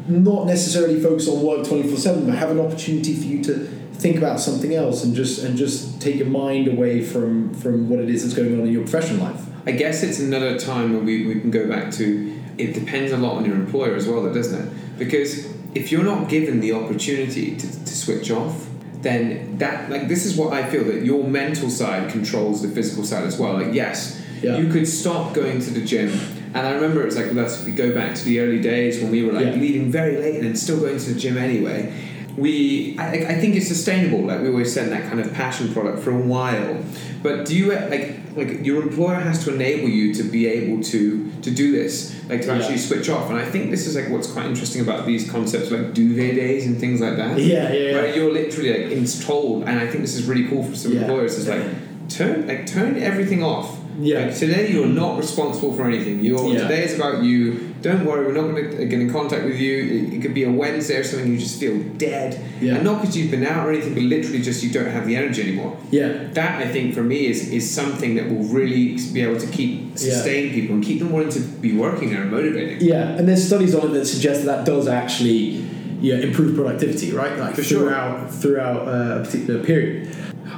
not 0.08 0.46
necessarily 0.46 0.98
focus 1.00 1.28
on 1.28 1.42
work 1.42 1.66
twenty 1.66 1.86
four 1.86 1.98
seven, 1.98 2.24
but 2.24 2.34
have 2.34 2.50
an 2.50 2.60
opportunity 2.60 3.14
for 3.14 3.26
you 3.26 3.44
to 3.44 3.54
think 3.92 4.16
about 4.16 4.40
something 4.40 4.74
else 4.74 5.04
and 5.04 5.14
just 5.14 5.44
and 5.44 5.58
just 5.58 6.00
take 6.00 6.16
your 6.16 6.28
mind 6.28 6.66
away 6.66 7.04
from 7.04 7.52
from 7.52 7.90
what 7.90 7.98
it 8.00 8.08
is 8.08 8.22
that's 8.22 8.34
going 8.34 8.58
on 8.58 8.66
in 8.66 8.72
your 8.72 8.82
professional 8.82 9.20
life. 9.26 9.42
I 9.66 9.72
guess 9.72 10.02
it's 10.02 10.18
another 10.18 10.58
time 10.58 10.94
where 10.94 11.02
we, 11.02 11.26
we 11.26 11.38
can 11.38 11.50
go 11.50 11.68
back 11.68 11.92
to 11.92 12.40
it 12.56 12.72
depends 12.72 13.12
a 13.12 13.18
lot 13.18 13.36
on 13.36 13.44
your 13.44 13.56
employer 13.56 13.94
as 13.94 14.08
well, 14.08 14.22
though, 14.22 14.32
doesn't 14.32 14.58
it? 14.66 14.98
Because 14.98 15.46
if 15.74 15.92
you're 15.92 16.04
not 16.04 16.30
given 16.30 16.60
the 16.60 16.72
opportunity 16.72 17.54
to, 17.56 17.66
to 17.66 17.94
switch 17.94 18.30
off, 18.30 18.69
then 19.02 19.56
that 19.58 19.90
like 19.90 20.08
this 20.08 20.26
is 20.26 20.36
what 20.36 20.52
I 20.52 20.68
feel 20.68 20.84
that 20.84 21.04
your 21.04 21.24
mental 21.24 21.70
side 21.70 22.10
controls 22.10 22.62
the 22.62 22.68
physical 22.68 23.04
side 23.04 23.24
as 23.24 23.38
well. 23.38 23.54
Like 23.54 23.72
yes, 23.74 24.20
Yeah. 24.42 24.58
you 24.58 24.68
could 24.70 24.86
stop 24.88 25.34
going 25.34 25.60
to 25.60 25.70
the 25.70 25.84
gym. 25.84 26.10
And 26.52 26.66
I 26.66 26.72
remember 26.72 27.06
it's 27.06 27.14
like 27.16 27.26
with 27.26 27.38
us, 27.38 27.60
if 27.60 27.66
we 27.66 27.72
go 27.72 27.94
back 27.94 28.14
to 28.16 28.24
the 28.24 28.40
early 28.40 28.60
days 28.60 29.00
when 29.00 29.10
we 29.12 29.22
were 29.22 29.32
like 29.32 29.46
Yeah. 29.46 29.52
leaving 29.60 29.90
very 29.92 30.16
late 30.16 30.36
and 30.36 30.44
then 30.44 30.56
still 30.56 30.80
going 30.80 30.98
to 30.98 31.12
the 31.14 31.18
gym 31.20 31.38
anyway. 31.38 31.92
We, 32.40 32.96
I, 32.98 33.08
I 33.32 33.34
think 33.40 33.54
it's 33.56 33.68
sustainable. 33.68 34.22
Like 34.26 34.40
we 34.40 34.48
always 34.48 34.72
said, 34.72 34.90
that 34.90 35.08
kind 35.08 35.20
of 35.20 35.32
passion 35.32 35.72
product 35.72 35.98
for 36.02 36.10
a 36.10 36.18
while. 36.34 36.82
But 37.22 37.44
do 37.46 37.54
you 37.56 37.72
like 37.72 38.16
like 38.36 38.64
your 38.64 38.80
employer 38.82 39.16
has 39.16 39.44
to 39.44 39.52
enable 39.54 39.88
you 39.88 40.14
to 40.14 40.22
be 40.22 40.46
able 40.46 40.82
to 40.84 41.30
to 41.42 41.50
do 41.50 41.72
this, 41.72 42.14
like 42.28 42.40
to 42.42 42.46
Yeah. 42.46 42.54
actually 42.58 42.78
switch 42.78 43.08
off. 43.10 43.28
And 43.30 43.38
I 43.38 43.44
think 43.44 43.70
this 43.70 43.86
is 43.86 43.94
like 43.96 44.08
what's 44.08 44.30
quite 44.30 44.46
interesting 44.46 44.80
about 44.82 45.04
these 45.06 45.30
concepts 45.30 45.70
like 45.70 45.92
duvet 45.92 46.34
days 46.36 46.66
and 46.66 46.78
things 46.80 47.00
like 47.00 47.16
that. 47.16 47.38
Yeah, 47.38 47.70
yeah, 47.72 47.72
yeah. 47.72 47.92
Where 47.94 48.14
you're 48.16 48.32
literally 48.32 48.70
like 48.70 48.92
it's 48.92 49.24
told, 49.24 49.64
and 49.64 49.78
I 49.78 49.86
think 49.88 50.00
this 50.02 50.14
is 50.16 50.26
really 50.26 50.46
cool 50.48 50.62
for 50.62 50.74
some 50.76 50.92
Yeah. 50.92 51.00
employers. 51.02 51.36
Is 51.36 51.48
like 51.48 51.64
turn 52.08 52.46
like 52.46 52.66
turn 52.66 52.96
everything 52.96 53.42
off. 53.42 53.78
Yeah. 54.00 54.30
Today 54.30 54.70
you're 54.72 54.86
not 54.86 55.18
responsible 55.18 55.72
for 55.74 55.84
anything. 55.86 56.24
You're 56.24 56.46
Yeah. 56.52 56.62
today 56.62 56.84
is 56.84 56.94
about 56.94 57.22
you. 57.22 57.68
Don't 57.82 58.04
worry, 58.04 58.26
we're 58.26 58.34
not 58.34 58.42
going 58.50 58.70
to 58.76 58.84
get 58.86 59.00
in 59.00 59.10
contact 59.10 59.44
with 59.44 59.58
you. 59.58 59.74
It, 60.10 60.14
it 60.14 60.22
could 60.22 60.34
be 60.34 60.44
a 60.44 60.50
Wednesday 60.50 60.96
or 60.98 61.04
something. 61.04 61.32
You 61.32 61.38
just 61.38 61.58
feel 61.58 61.78
dead, 61.96 62.38
Yeah. 62.60 62.74
and 62.74 62.84
not 62.84 63.00
because 63.00 63.16
you've 63.16 63.30
been 63.30 63.46
out 63.46 63.66
or 63.66 63.72
anything, 63.72 63.94
but 63.94 64.02
literally 64.02 64.42
just 64.42 64.62
you 64.62 64.70
don't 64.70 64.90
have 64.90 65.06
the 65.06 65.16
energy 65.16 65.42
anymore. 65.42 65.76
Yeah. 65.90 66.12
That 66.34 66.60
I 66.60 66.68
think 66.68 66.94
for 66.94 67.02
me 67.02 67.26
is 67.26 67.48
is 67.48 67.68
something 67.70 68.14
that 68.16 68.30
will 68.30 68.44
really 68.44 68.98
be 69.14 69.20
able 69.22 69.40
to 69.40 69.46
keep 69.46 69.96
sustain 69.98 70.52
people 70.52 70.74
and 70.76 70.84
keep 70.84 70.98
them 70.98 71.10
wanting 71.10 71.30
to 71.32 71.40
be 71.40 71.72
working 71.76 72.10
there 72.10 72.22
and 72.22 72.30
motivating. 72.30 72.78
Yeah, 72.86 73.16
and 73.16 73.26
there's 73.28 73.46
studies 73.46 73.74
on 73.74 73.90
it 73.90 73.92
that 73.94 74.06
suggest 74.06 74.44
that 74.44 74.50
that 74.50 74.66
does 74.66 74.88
actually 74.88 75.64
yeah, 76.02 76.16
improve 76.16 76.54
productivity, 76.56 77.12
right? 77.12 77.38
Like 77.38 77.54
For 77.54 77.62
sure. 77.62 77.80
throughout 77.80 78.30
throughout 78.34 78.88
uh, 78.88 79.20
a 79.20 79.24
particular 79.24 79.62
period. 79.62 80.08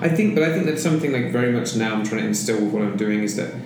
I 0.03 0.09
think, 0.09 0.35
but 0.35 0.43
I 0.45 0.53
think 0.53 0.67
that's 0.67 0.83
something 0.83 1.13
like 1.13 1.31
very 1.31 1.53
much 1.53 1.77
now 1.77 1.95
I'm 1.95 2.05
trying 2.05 2.23
to 2.23 2.27
instill 2.29 2.61
with 2.63 2.73
what 2.75 2.83
I'm 2.83 2.97
doing 2.97 3.23
is 3.23 3.37
that 3.37 3.55
uh, 3.55 3.59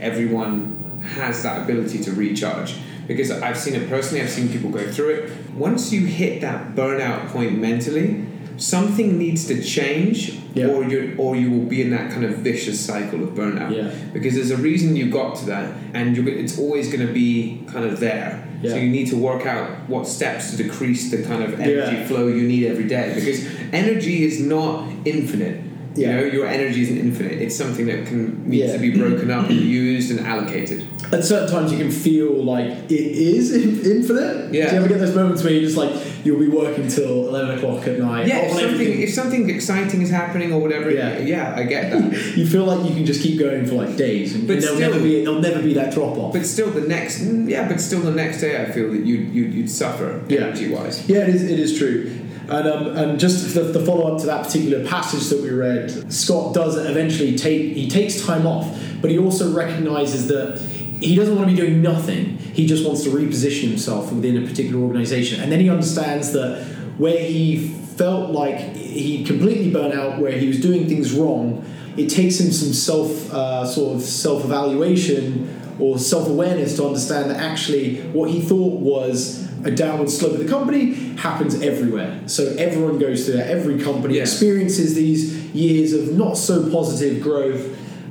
everyone 0.00 1.00
has 1.16 1.42
that 1.42 1.62
ability 1.62 2.02
to 2.04 2.12
recharge. 2.12 2.76
Because 3.06 3.30
I've 3.30 3.58
seen 3.58 3.74
it 3.74 3.88
personally, 3.90 4.22
I've 4.24 4.30
seen 4.30 4.48
people 4.48 4.70
go 4.70 4.90
through 4.90 5.10
it. 5.10 5.32
Once 5.54 5.92
you 5.92 6.06
hit 6.06 6.40
that 6.40 6.74
burnout 6.74 7.28
point 7.28 7.58
mentally, 7.58 8.24
something 8.56 9.18
needs 9.18 9.46
to 9.48 9.62
change, 9.62 10.40
Yeah. 10.54 10.68
or 10.68 10.84
you 10.84 11.14
or 11.18 11.36
you 11.36 11.50
will 11.50 11.66
be 11.66 11.82
in 11.82 11.90
that 11.90 12.10
kind 12.12 12.24
of 12.24 12.38
vicious 12.38 12.80
cycle 12.80 13.22
of 13.22 13.30
burnout. 13.30 13.76
Yeah. 13.76 13.90
Because 14.14 14.34
there's 14.36 14.52
a 14.52 14.56
reason 14.56 14.96
you 14.96 15.10
got 15.10 15.36
to 15.40 15.44
that, 15.46 15.74
and 15.92 16.16
you're, 16.16 16.28
it's 16.28 16.58
always 16.58 16.90
going 16.90 17.06
to 17.06 17.12
be 17.12 17.62
kind 17.66 17.84
of 17.84 18.00
there. 18.00 18.43
So 18.62 18.76
you 18.76 18.88
need 18.90 19.08
to 19.08 19.16
work 19.16 19.46
out 19.46 19.88
what 19.88 20.06
steps 20.06 20.50
to 20.52 20.62
decrease 20.62 21.10
the 21.10 21.22
kind 21.22 21.42
of 21.42 21.60
energy 21.60 21.96
Yeah. 21.98 22.06
flow 22.06 22.28
you 22.28 22.46
need 22.48 22.66
every 22.66 22.84
day. 22.84 23.12
Because 23.14 23.46
energy 23.72 24.24
is 24.24 24.40
not 24.40 24.88
infinite. 25.04 25.60
Yeah. 25.96 26.08
You 26.08 26.16
know, 26.16 26.32
your 26.32 26.46
energy 26.46 26.82
isn't 26.82 26.98
infinite. 26.98 27.32
It's 27.40 27.54
something 27.54 27.86
that 27.86 28.06
can 28.06 28.48
needs 28.48 28.66
Yeah. 28.68 28.72
to 28.74 28.78
be 28.78 28.90
broken 28.96 29.30
up 29.30 29.48
and 29.50 29.60
used 29.60 30.10
and 30.10 30.20
allocated. 30.20 30.84
At 31.14 31.24
certain 31.24 31.48
times, 31.48 31.70
you 31.72 31.78
can 31.78 31.90
feel 31.90 32.42
like 32.44 32.66
it 32.90 32.92
is 32.92 33.52
infinite. 33.52 34.52
Yeah. 34.52 34.66
Do 34.68 34.72
you 34.76 34.80
ever 34.80 34.88
get 34.88 34.98
those 34.98 35.14
moments 35.14 35.42
where 35.44 35.52
you're 35.52 35.62
just 35.62 35.76
like 35.76 35.92
you'll 36.24 36.40
be 36.40 36.48
working 36.48 36.88
till 36.88 37.28
eleven 37.28 37.56
o'clock 37.56 37.86
at 37.86 37.98
night? 37.98 38.26
Yeah, 38.26 38.38
if 38.38 38.50
something 38.52 38.70
everything. 38.74 39.00
if 39.02 39.10
something 39.14 39.50
exciting 39.50 40.02
is 40.02 40.10
happening 40.10 40.52
or 40.52 40.60
whatever, 40.60 40.90
Yeah. 40.90 41.18
yeah, 41.18 41.54
I 41.56 41.62
get 41.64 41.92
that. 41.92 42.12
you 42.36 42.46
feel 42.46 42.64
like 42.64 42.88
you 42.88 42.94
can 42.94 43.06
just 43.06 43.22
keep 43.22 43.38
going 43.38 43.64
for 43.66 43.74
like 43.74 43.96
days, 43.96 44.34
and 44.34 44.46
But 44.48 44.60
there'll 44.60 44.76
still- 44.76 44.90
never 44.92 45.02
be 45.02 45.24
there'll 45.24 45.40
never 45.40 45.62
be 45.62 45.74
that 45.74 45.92
drop 45.94 46.16
off. 46.18 46.32
But 46.32 46.46
still, 46.46 46.70
the 46.70 46.82
next 46.82 47.20
mm, 47.22 47.48
yeah, 47.48 47.68
but 47.68 47.80
still 47.80 48.00
the 48.00 48.10
next 48.12 48.40
day, 48.40 48.60
I 48.60 48.70
feel 48.72 48.90
that 48.90 49.04
you 49.04 49.16
you 49.16 49.44
you'd 49.44 49.70
suffer 49.70 50.20
Yeah. 50.28 50.40
energy 50.46 50.68
wise. 50.68 51.08
Yeah, 51.08 51.18
it 51.18 51.28
is. 51.30 51.42
It 51.44 51.58
is 51.60 51.78
true. 51.78 52.10
And, 52.46 52.68
um, 52.68 52.94
and 52.98 53.18
just 53.18 53.54
the, 53.54 53.62
the 53.62 53.80
follow 53.86 54.12
up 54.14 54.20
to 54.20 54.26
that 54.26 54.44
particular 54.44 54.84
passage 54.86 55.28
that 55.30 55.40
we 55.42 55.48
read, 55.48 56.12
Scott 56.12 56.52
does 56.52 56.76
eventually 56.76 57.36
take 57.38 57.74
he 57.74 57.88
takes 57.88 58.20
time 58.26 58.46
off, 58.46 58.66
but 59.00 59.10
he 59.10 59.18
also 59.18 59.50
recognizes 59.54 60.28
that 60.28 60.60
he 61.00 61.14
doesn't 61.16 61.36
want 61.36 61.48
to 61.48 61.54
be 61.54 61.60
doing 61.60 61.82
nothing. 61.82 62.38
He 62.38 62.66
just 62.66 62.84
wants 62.86 63.02
to 63.04 63.10
reposition 63.10 63.68
himself 63.68 64.12
within 64.12 64.42
a 64.42 64.46
particular 64.46 64.82
organization, 64.82 65.40
and 65.40 65.50
then 65.50 65.60
he 65.60 65.68
understands 65.70 66.32
that 66.32 66.64
where 66.98 67.18
he 67.18 67.68
felt 67.96 68.30
like 68.30 68.58
he 68.76 69.24
completely 69.24 69.70
burnt 69.70 69.94
out, 69.94 70.20
where 70.20 70.32
he 70.32 70.48
was 70.48 70.60
doing 70.60 70.86
things 70.88 71.12
wrong, 71.12 71.64
it 71.96 72.08
takes 72.08 72.40
him 72.40 72.50
some 72.50 72.72
self 72.72 73.32
uh, 73.32 73.64
sort 73.66 73.96
of 73.96 74.02
self 74.02 74.44
evaluation 74.44 75.60
or 75.78 75.98
self 75.98 76.28
awareness 76.28 76.76
to 76.76 76.86
understand 76.86 77.30
that 77.30 77.38
actually 77.40 78.00
what 78.12 78.30
he 78.30 78.40
thought 78.40 78.80
was 78.80 79.44
a 79.64 79.70
downward 79.70 80.10
slope 80.10 80.32
of 80.34 80.38
the 80.38 80.48
company 80.48 80.92
happens 81.16 81.60
everywhere. 81.62 82.20
So 82.26 82.54
everyone 82.58 82.98
goes 82.98 83.24
through 83.24 83.38
that. 83.38 83.48
Every 83.48 83.80
company 83.80 84.16
Yeah. 84.16 84.22
experiences 84.22 84.94
these 84.94 85.34
years 85.54 85.92
of 85.92 86.16
not 86.16 86.36
so 86.36 86.68
positive 86.70 87.22
growth. 87.22 87.66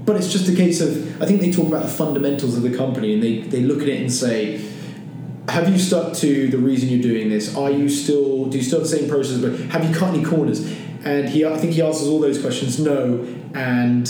But 0.06 0.16
it's 0.16 0.32
just 0.32 0.50
a 0.50 0.56
case 0.56 0.82
of 0.82 1.22
I 1.22 1.26
think 1.26 1.42
they 1.42 1.52
talk 1.52 1.68
about 1.68 1.84
the 1.84 1.90
fundamentals 1.90 2.56
of 2.58 2.64
the 2.64 2.76
company 2.76 3.14
and 3.14 3.24
they, 3.24 3.40
they 3.42 3.62
look 3.62 3.82
at 3.82 3.88
it 3.88 4.02
and 4.02 4.12
say, 4.12 4.58
have 5.50 5.70
you 5.70 5.78
stuck 5.78 6.14
to 6.16 6.48
the 6.48 6.58
reason 6.58 6.90
you're 6.90 7.02
doing 7.02 7.30
this? 7.30 7.56
Are 7.56 7.72
you 7.72 7.90
still 7.90 8.46
do 8.46 8.58
you 8.58 8.64
still 8.64 8.80
have 8.80 8.90
the 8.90 8.98
same 8.98 9.10
process? 9.10 9.40
But 9.40 9.60
have 9.72 9.88
you 9.88 9.96
cut 9.96 10.14
any 10.14 10.24
corners? 10.24 10.60
And 11.06 11.30
he 11.30 11.46
I 11.46 11.58
think 11.58 11.74
he 11.74 11.82
answers 11.82 12.08
all 12.08 12.20
those 12.20 12.42
questions 12.42 12.80
no, 12.80 13.28
and 13.54 14.10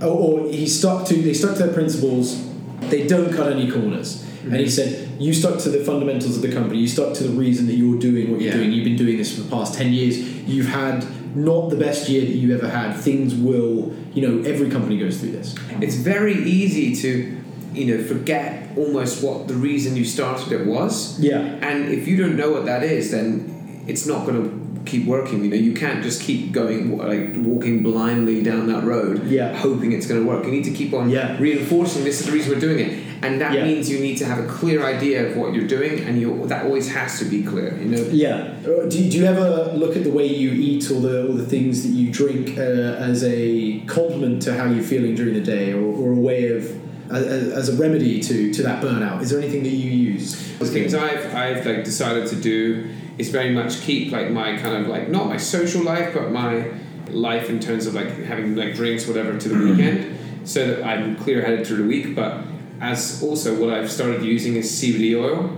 or, 0.00 0.06
or 0.08 0.48
he 0.48 0.66
stuck 0.66 1.06
to 1.08 1.14
they 1.14 1.34
stuck 1.34 1.56
to 1.56 1.64
their 1.64 1.74
principles. 1.74 2.46
They 2.90 3.06
don't 3.06 3.32
cut 3.32 3.52
any 3.52 3.70
corners. 3.70 4.24
And 4.44 4.56
he 4.56 4.64
mm-hmm. 4.64 4.70
said, 4.70 5.20
You 5.20 5.34
stuck 5.34 5.58
to 5.60 5.68
the 5.68 5.84
fundamentals 5.84 6.36
of 6.36 6.42
the 6.42 6.52
company, 6.52 6.78
you 6.78 6.88
stuck 6.88 7.14
to 7.14 7.24
the 7.24 7.30
reason 7.30 7.66
that 7.66 7.74
you're 7.74 7.98
doing 7.98 8.30
what 8.30 8.40
you're 8.40 8.52
Yeah. 8.52 8.58
doing. 8.58 8.72
You've 8.72 8.84
been 8.84 8.96
doing 8.96 9.18
this 9.18 9.34
for 9.34 9.42
the 9.42 9.50
past 9.50 9.74
10 9.74 9.92
years. 9.92 10.18
You've 10.18 10.68
had 10.68 11.04
not 11.44 11.70
the 11.70 11.76
best 11.76 12.08
year 12.08 12.22
that 12.22 12.34
you 12.34 12.54
ever 12.54 12.68
had. 12.68 12.94
Things 12.96 13.34
will, 13.34 13.92
you 14.14 14.26
know, 14.26 14.48
every 14.48 14.70
company 14.70 14.98
goes 14.98 15.18
through 15.20 15.32
this. 15.32 15.54
It's 15.80 15.94
very 15.96 16.34
easy 16.44 16.94
to, 16.96 17.42
you 17.72 17.96
know, 17.96 18.02
forget 18.04 18.68
almost 18.76 19.22
what 19.22 19.48
the 19.48 19.54
reason 19.54 19.96
you 19.96 20.04
started 20.04 20.52
it 20.52 20.66
was. 20.66 21.18
Yeah. 21.20 21.38
And 21.40 21.88
if 21.92 22.06
you 22.08 22.16
don't 22.16 22.36
know 22.36 22.50
what 22.50 22.64
that 22.66 22.82
is, 22.82 23.10
then 23.10 23.84
it's 23.86 24.06
not 24.06 24.26
going 24.26 24.42
to 24.42 24.68
keep 24.90 25.06
working. 25.06 25.44
You 25.44 25.50
know, 25.50 25.56
you 25.56 25.74
can't 25.74 26.02
just 26.02 26.22
keep 26.22 26.52
going 26.52 26.96
like 26.96 27.34
walking 27.36 27.82
blindly 27.82 28.42
down 28.42 28.66
that 28.68 28.84
road, 28.84 29.26
Yeah. 29.26 29.54
hoping 29.54 29.92
it's 29.92 30.06
going 30.06 30.20
to 30.22 30.26
work. 30.26 30.44
You 30.44 30.50
need 30.50 30.64
to 30.64 30.70
keep 30.72 30.92
on 30.94 31.10
Yeah. 31.10 31.36
reinforcing 31.38 32.04
this 32.04 32.20
is 32.20 32.26
the 32.26 32.32
reason 32.32 32.52
we're 32.54 32.60
doing 32.60 32.78
it, 32.78 32.98
and 33.22 33.40
that 33.40 33.52
Yeah. 33.52 33.64
means 33.64 33.90
you 33.90 33.98
need 34.00 34.16
to 34.18 34.24
have 34.24 34.38
a 34.38 34.46
clear 34.46 34.84
idea 34.84 35.26
of 35.26 35.36
what 35.36 35.54
you're 35.54 35.66
doing, 35.66 36.00
and 36.06 36.20
you 36.20 36.44
that 36.46 36.64
always 36.64 36.88
has 36.92 37.18
to 37.20 37.24
be 37.24 37.42
clear. 37.42 37.76
You 37.82 37.88
know, 37.88 38.04
Yeah. 38.10 38.54
Uh, 38.64 38.86
Do 38.88 38.98
you, 39.02 39.10
do 39.10 39.18
you 39.18 39.24
ever 39.24 39.72
look 39.74 39.96
at 39.96 40.04
the 40.04 40.10
way 40.10 40.26
you 40.26 40.50
eat 40.52 40.90
or 40.90 41.00
the, 41.00 41.26
or 41.28 41.32
the 41.34 41.46
things 41.46 41.82
that 41.82 41.90
you 41.90 42.10
drink 42.10 42.56
uh, 42.58 43.10
as 43.10 43.24
a 43.24 43.80
compliment 43.86 44.42
to 44.42 44.54
how 44.54 44.66
you're 44.70 44.82
feeling 44.84 45.14
during 45.14 45.34
the 45.34 45.40
day 45.40 45.72
or, 45.72 45.82
or 45.84 46.12
a 46.12 46.20
way 46.28 46.48
of, 46.56 46.62
as, 47.10 47.24
as 47.60 47.68
a 47.68 47.76
remedy 47.80 48.20
to, 48.20 48.52
to 48.52 48.62
that 48.62 48.82
burnout? 48.82 49.22
Is 49.22 49.30
there 49.30 49.38
anything 49.40 49.62
that 49.62 49.70
you 49.70 49.90
use? 50.12 50.46
the 50.58 50.66
things 50.66 50.92
I've 50.92 51.32
I've 51.34 51.64
like 51.64 51.84
decided 51.84 52.26
to 52.28 52.36
do 52.36 52.88
is 53.16 53.30
very 53.30 53.50
much 53.52 53.80
keep 53.82 54.10
like 54.12 54.30
my 54.30 54.56
kind 54.58 54.76
of 54.82 54.88
like 54.88 55.08
not 55.08 55.26
my 55.28 55.36
social 55.36 55.82
life, 55.82 56.12
but 56.12 56.30
my 56.32 56.72
life 57.10 57.48
in 57.48 57.58
terms 57.60 57.86
of 57.86 57.94
like 57.94 58.10
having 58.24 58.54
like 58.56 58.74
drinks 58.74 59.06
whatever 59.06 59.38
to 59.38 59.48
the 59.48 59.54
weekend, 59.64 60.18
so 60.44 60.66
that 60.66 60.84
I'm 60.84 61.16
clear 61.16 61.42
headed 61.42 61.66
through 61.66 61.78
the 61.78 61.88
week. 61.88 62.14
But 62.16 62.42
as 62.80 63.22
also 63.22 63.54
what 63.60 63.72
I've 63.74 63.90
started 63.90 64.22
using 64.24 64.56
is 64.56 64.70
CBD 64.70 65.16
oil, 65.20 65.50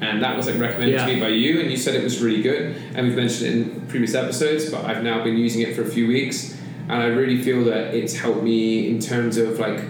and 0.00 0.22
that 0.22 0.36
was 0.36 0.46
like 0.46 0.58
recommended 0.58 0.94
Yeah. 0.94 1.06
to 1.06 1.14
me 1.14 1.20
by 1.20 1.28
you, 1.28 1.60
and 1.60 1.70
you 1.70 1.76
said 1.76 1.94
it 1.94 2.04
was 2.04 2.20
really 2.20 2.42
good, 2.42 2.76
and 2.94 3.06
we've 3.06 3.16
mentioned 3.16 3.48
it 3.48 3.52
in 3.54 3.80
previous 3.88 4.14
episodes. 4.14 4.70
But 4.70 4.84
I've 4.84 5.02
now 5.02 5.22
been 5.24 5.36
using 5.36 5.62
it 5.62 5.74
for 5.74 5.82
a 5.82 5.86
few 5.90 6.06
weeks, 6.06 6.54
and 6.88 7.02
I 7.02 7.06
really 7.06 7.42
feel 7.42 7.64
that 7.64 7.94
it's 7.94 8.16
helped 8.16 8.42
me 8.42 8.88
in 8.90 8.98
terms 9.00 9.36
of 9.36 9.58
like 9.58 9.80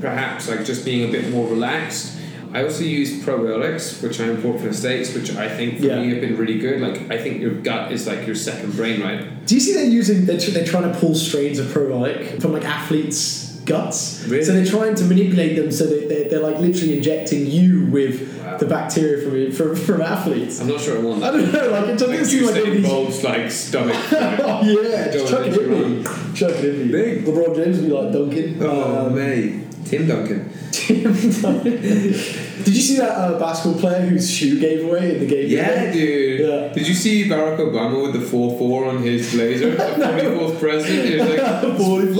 perhaps 0.00 0.48
like 0.48 0.64
just 0.64 0.84
being 0.84 1.08
a 1.08 1.12
bit 1.12 1.30
more 1.30 1.48
relaxed. 1.48 2.12
I 2.52 2.62
also 2.64 2.84
use 2.84 3.22
probiotics, 3.24 4.02
which 4.02 4.20
I 4.20 4.24
import 4.30 4.58
from 4.60 4.68
the 4.68 4.74
States, 4.74 5.12
which 5.14 5.34
I 5.36 5.48
think 5.48 5.78
for 5.80 5.86
Yeah. 5.86 6.00
me 6.00 6.10
have 6.10 6.20
been 6.20 6.36
really 6.36 6.58
good. 6.58 6.80
Like 6.80 7.10
I 7.10 7.18
think 7.18 7.40
your 7.40 7.50
gut 7.54 7.92
is 7.92 8.06
like 8.06 8.24
your 8.26 8.36
second 8.36 8.76
brain, 8.76 9.00
right? 9.02 9.44
Do 9.46 9.54
you 9.56 9.60
see 9.60 9.74
they're 9.74 9.84
using, 9.84 10.24
they're, 10.26 10.38
they're 10.38 10.64
trying 10.64 10.90
to 10.90 10.98
pull 10.98 11.14
strains 11.14 11.58
of 11.58 11.66
probiotic 11.66 12.40
from 12.40 12.52
like 12.52 12.64
athletes' 12.64 13.45
guts? 13.66 14.24
Really? 14.26 14.44
So 14.44 14.52
they're 14.52 14.64
trying 14.64 14.94
to 14.96 15.04
manipulate 15.04 15.56
them 15.56 15.70
so 15.70 15.84
that 15.86 16.08
they're, 16.08 16.28
they're 16.30 16.40
like 16.40 16.58
literally 16.58 16.96
injecting 16.96 17.46
you 17.46 17.86
with 17.86 18.34
Wow. 18.46 18.58
the 18.58 18.66
bacteria 18.66 19.18
from, 19.50 19.50
from, 19.50 19.74
from 19.76 20.00
athletes. 20.02 20.60
I'm 20.60 20.68
not 20.68 20.80
sure 20.80 20.96
I 20.96 21.00
want 21.02 21.20
that. 21.20 21.34
I 21.34 21.36
don't 21.36 21.52
know, 21.52 21.68
like 21.68 21.88
it 21.88 21.98
doesn't 21.98 22.10
Like 22.16 22.24
seem 22.24 22.44
like 22.46 22.54
one 22.54 22.62
of 22.62 22.68
Usain 22.78 23.06
these. 23.06 23.24
Like 23.24 23.50
stomach. 23.50 23.96
oh 24.12 24.60
yeah, 24.62 25.10
just 25.10 25.28
chuck 25.28 25.40
on, 25.40 25.46
it 25.48 25.58
in 25.58 25.70
then, 25.70 25.98
me. 25.98 26.04
Chuck 26.34 26.50
it 26.52 26.64
in 26.64 26.86
me. 26.86 26.92
Big. 26.92 27.24
LeBron 27.24 27.56
James 27.56 27.78
would 27.80 27.86
be 27.88 27.92
like 27.92 28.12
Duncan. 28.12 28.56
oh 28.62 29.06
Um, 29.08 29.14
mate, 29.16 29.64
Tim 29.84 30.06
Duncan. 30.06 30.48
Did 30.86 32.74
you 32.74 32.80
see 32.80 32.96
that 32.98 33.10
uh, 33.10 33.38
basketball 33.38 33.80
player 33.80 34.06
whose 34.06 34.30
shoe 34.30 34.60
gave 34.60 34.84
away 34.84 35.14
in 35.14 35.20
the 35.20 35.26
game? 35.26 35.48
Yeah, 35.50 35.92
dude. 35.92 36.40
Yeah. 36.40 36.72
Did 36.72 36.86
you 36.88 36.94
see 36.94 37.28
Barack 37.28 37.58
Obama 37.58 38.02
with 38.02 38.12
the 38.20 38.26
4 38.26 38.58
4 38.58 38.84
on 38.86 39.02
his 39.02 39.32
blazer? 39.32 39.70
The 39.76 39.82
44th 39.82 40.58
president? 40.60 41.08
He 41.08 41.16
was 41.16 41.28
like, 41.28 41.78
Boy, 41.78 42.14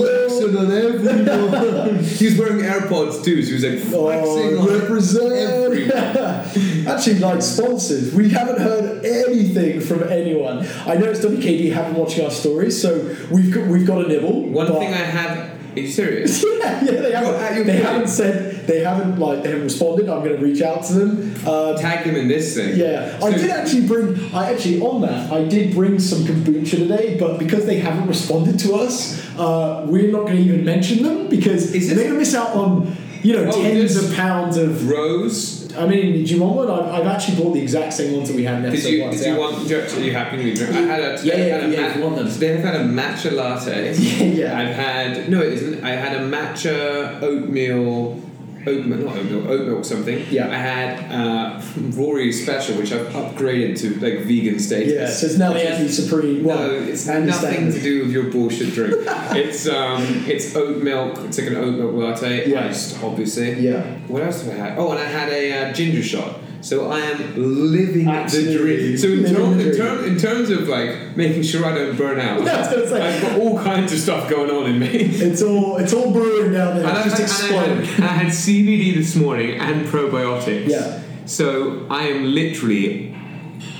flexing 0.51 0.57
on 0.57 0.71
everyone. 0.71 2.03
he 2.03 2.39
wearing 2.39 2.59
AirPods 2.59 3.23
too, 3.23 3.41
so 3.43 3.47
he 3.47 3.53
was 3.53 3.63
like 3.63 3.93
oh, 3.93 4.07
flexing 4.07 4.57
Oh, 4.57 4.61
on 4.61 4.79
represent! 4.79 5.33
everyone. 5.33 6.87
Actually, 6.87 7.19
like 7.19 7.41
sponsors, 7.41 8.13
we 8.13 8.29
haven't 8.29 8.59
heard 8.59 9.05
anything 9.05 9.81
from 9.81 10.03
anyone. 10.03 10.59
I 10.85 10.95
know 10.95 11.05
it's 11.09 11.19
WKD 11.21 11.71
haven't 11.73 11.93
been 11.93 12.01
watching 12.01 12.25
our 12.25 12.31
stories, 12.31 12.81
so 12.81 13.15
we've 13.31 13.53
got, 13.53 13.67
we've 13.67 13.87
got 13.87 14.05
a 14.05 14.07
nibble. 14.07 14.43
One 14.49 14.67
thing 14.67 14.93
I 14.93 14.97
have. 14.97 15.56
Are 15.77 15.81
you 15.81 15.91
serious? 15.91 16.43
yeah, 16.59 16.83
yeah, 16.83 16.91
they 17.01 17.11
haven't. 17.11 17.67
they 17.67 17.77
haven't 17.77 18.07
said 18.07 18.65
they 18.65 18.79
haven't 18.79 19.19
like 19.19 19.43
they 19.43 19.49
haven't 19.49 19.65
responded. 19.65 20.09
I'm 20.09 20.23
going 20.23 20.35
to 20.37 20.43
reach 20.43 20.61
out 20.61 20.83
to 20.85 20.93
them. 20.93 21.47
Um, 21.47 21.77
Tag 21.77 22.05
them 22.05 22.15
in 22.15 22.27
this 22.27 22.55
thing. 22.55 22.75
Yeah, 22.77 23.19
I 23.21 23.31
did 23.31 23.51
actually 23.51 23.85
bring. 23.87 24.33
I 24.33 24.51
actually 24.53 24.81
on 24.81 25.01
that. 25.01 25.31
I 25.31 25.43
did 25.45 25.73
bring 25.75 25.99
some 25.99 26.23
kombucha 26.23 26.69
today, 26.71 27.17
but 27.19 27.37
because 27.37 27.65
they 27.65 27.79
haven't 27.79 28.07
responded 28.07 28.57
to 28.59 28.73
us, 28.75 29.23
uh, 29.37 29.85
we're 29.87 30.11
not 30.11 30.21
going 30.25 30.37
to 30.37 30.41
even 30.41 30.65
mention 30.65 31.03
them 31.03 31.29
because 31.29 31.71
they're 31.71 31.95
going 31.95 32.09
to 32.09 32.17
miss 32.17 32.33
out 32.33 32.55
on 32.55 32.95
you 33.21 33.33
know 33.33 33.49
Oh, 33.53 33.61
tens 33.61 33.95
of 33.95 34.15
pounds 34.15 34.57
of. 34.57 34.89
Rose. 34.89 35.66
I 35.77 35.85
mean, 35.85 36.23
do 36.23 36.33
you 36.35 36.41
want 36.41 36.55
one? 36.55 36.69
I've, 36.69 37.01
I've 37.01 37.07
actually 37.07 37.41
bought 37.41 37.53
the 37.53 37.61
exact 37.61 37.93
same 37.93 38.15
ones 38.15 38.29
that 38.29 38.35
we 38.35 38.43
had 38.43 38.63
in 38.65 38.71
Did 38.71 38.83
you, 38.83 39.03
one. 39.03 39.11
did 39.11 39.25
you 39.25 39.37
want? 39.37 39.71
Are 39.71 39.99
you 39.99 40.11
happy 40.11 40.37
to 40.37 40.53
drink? 40.55 40.75
I 40.75 40.81
had 40.81 40.99
a. 40.99 41.23
Yeah, 41.23 41.35
yeah, 41.35 41.43
had 41.43 41.63
a 41.63 41.69
yeah, 41.69 41.89
if 41.89 41.95
you 41.97 42.03
want 42.03 42.15
them. 42.17 42.29
Today 42.29 42.55
I've 42.55 42.63
had 42.63 42.75
a 42.75 42.83
matcha 42.83 43.31
latte. 43.31 43.93
Yeah, 43.97 44.23
yeah. 44.23 44.59
I've 44.59 44.75
had 44.75 45.29
no, 45.29 45.41
it 45.41 45.53
isn't. 45.53 45.83
I 45.83 45.91
had 45.91 46.21
a 46.21 46.29
matcha 46.29 47.21
oatmeal, 47.21 48.21
oatmeal, 48.67 48.99
not 48.99 49.17
oatmeal, 49.17 49.49
oat 49.51 49.65
milk 49.67 49.85
something. 49.85 50.25
Yeah. 50.29 50.49
I 50.49 50.55
had 50.55 51.11
uh, 51.11 51.61
Rory's 51.95 52.43
special, 52.43 52.77
which 52.77 52.91
I've 52.91 53.07
upgraded 53.07 53.79
to 53.81 53.99
like 53.99 54.25
vegan 54.25 54.59
status. 54.59 54.93
Yeah, 54.93 55.07
so 55.07 55.25
it's 55.27 55.37
now 55.37 55.53
the 55.53 55.89
Supreme. 55.89 56.43
Well, 56.43 56.57
no, 56.57 56.73
it's 56.73 57.05
nothing 57.07 57.71
to 57.71 57.81
do 57.81 58.03
with 58.03 58.11
your 58.11 58.31
bullshit 58.31 58.73
drink. 58.73 58.95
it's 59.07 59.67
um, 59.67 60.03
it's 60.27 60.55
oat 60.55 60.83
milk. 60.83 61.17
It's 61.19 61.37
like 61.37 61.47
an 61.47 61.55
oat 61.57 61.75
milk 61.75 61.93
latte, 61.93 62.49
Yeah. 62.49 62.65
iced, 62.65 63.01
obviously. 63.03 63.59
Yeah. 63.59 63.81
What 64.07 64.23
else 64.23 64.43
have 64.43 64.53
I 64.53 64.57
had? 64.57 64.77
Oh, 64.77 64.91
and 64.91 64.99
I 64.99 65.05
had 65.05 65.29
a 65.29 65.69
uh, 65.69 65.73
ginger 65.73 66.03
shot. 66.03 66.39
So 66.61 66.89
I 66.91 66.99
am 66.99 67.63
living 67.71 68.05
the 68.05 68.57
dream. 68.57 68.97
So 68.97 69.07
in, 69.07 69.25
term, 69.25 69.59
in, 69.59 69.75
term, 69.75 70.03
in 70.05 70.17
terms 70.17 70.49
of 70.49 70.67
like 70.67 71.15
making 71.15 71.43
sure 71.43 71.65
I 71.65 71.73
don't 71.73 71.95
burn 71.97 72.19
out, 72.19 72.41
I've, 72.47 73.21
got 73.21 73.39
all 73.39 73.57
kinds 73.57 73.93
of 73.93 73.99
stuff 73.99 74.29
going 74.29 74.49
on 74.49 74.69
in 74.69 74.79
me. 74.79 74.87
It's 74.87 75.41
all 75.41 75.77
it's 75.77 75.93
all 75.93 76.11
brewing 76.11 76.53
down 76.53 76.77
there. 76.77 76.85
And 76.87 76.97
It's 77.09 77.17
just 77.17 77.43
and 77.43 77.55
I, 77.55 77.61
had, 77.61 77.77
exploding. 77.79 78.03
I 78.03 78.07
had 78.07 78.27
CBD 78.27 78.95
this 78.95 79.15
morning 79.15 79.59
and 79.59 79.85
probiotics. 79.85 80.67
Yeah. 80.67 81.01
So 81.25 81.85
I 81.89 82.03
am 82.03 82.33
literally, 82.33 83.15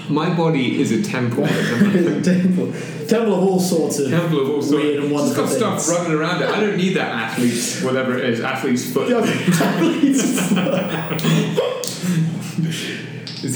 my 0.09 0.35
body 0.35 0.79
is 0.81 0.91
a 0.91 1.01
temple. 1.01 1.47
temple, 1.47 2.73
temple 3.07 3.33
of 3.33 3.43
all 3.43 3.59
sorts 3.59 3.99
of 3.99 4.09
temple 4.09 4.41
of 4.41 4.49
all 4.49 4.61
sorts. 4.61 4.83
weird 4.83 4.97
and 4.97 5.05
It's 5.05 5.13
wonderful 5.13 5.43
got 5.45 5.51
stuff 5.53 5.85
things. 5.85 5.97
running 5.97 6.17
around 6.17 6.41
it. 6.41 6.49
I 6.49 6.59
don't 6.59 6.77
need 6.77 6.95
that 6.95 7.09
athlete's 7.31 7.81
whatever 7.81 8.17
it 8.17 8.29
is, 8.29 8.41
athlete's 8.41 8.91
foot. 8.91 9.09
Is 10.03 10.51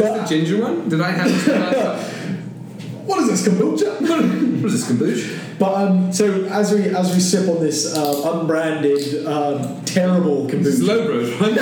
that 0.01 0.21
the 0.21 0.35
ginger 0.35 0.61
one? 0.61 0.89
Did 0.89 1.01
I 1.01 1.11
have 1.11 1.27
this 1.27 1.47
one 1.47 1.59
last 1.61 1.75
time? 2.15 2.21
what 3.05 3.19
is 3.19 3.27
this 3.29 3.47
kombucha? 3.47 4.01
What 4.61 4.71
is 4.71 4.87
this 4.87 4.97
kombucha? 4.97 5.57
But 5.57 5.73
um, 5.75 6.13
so 6.13 6.45
as 6.45 6.71
we 6.73 6.87
as 6.89 7.13
we 7.13 7.19
sip 7.19 7.47
on 7.47 7.59
this 7.59 7.95
uh, 7.95 8.31
unbranded, 8.33 9.25
um, 9.27 9.83
terrible 9.85 10.47
This 10.63 10.79
is 10.79 10.87
kombucha, 10.89 11.39
LoBros, 11.39 11.39
right? 11.39 11.57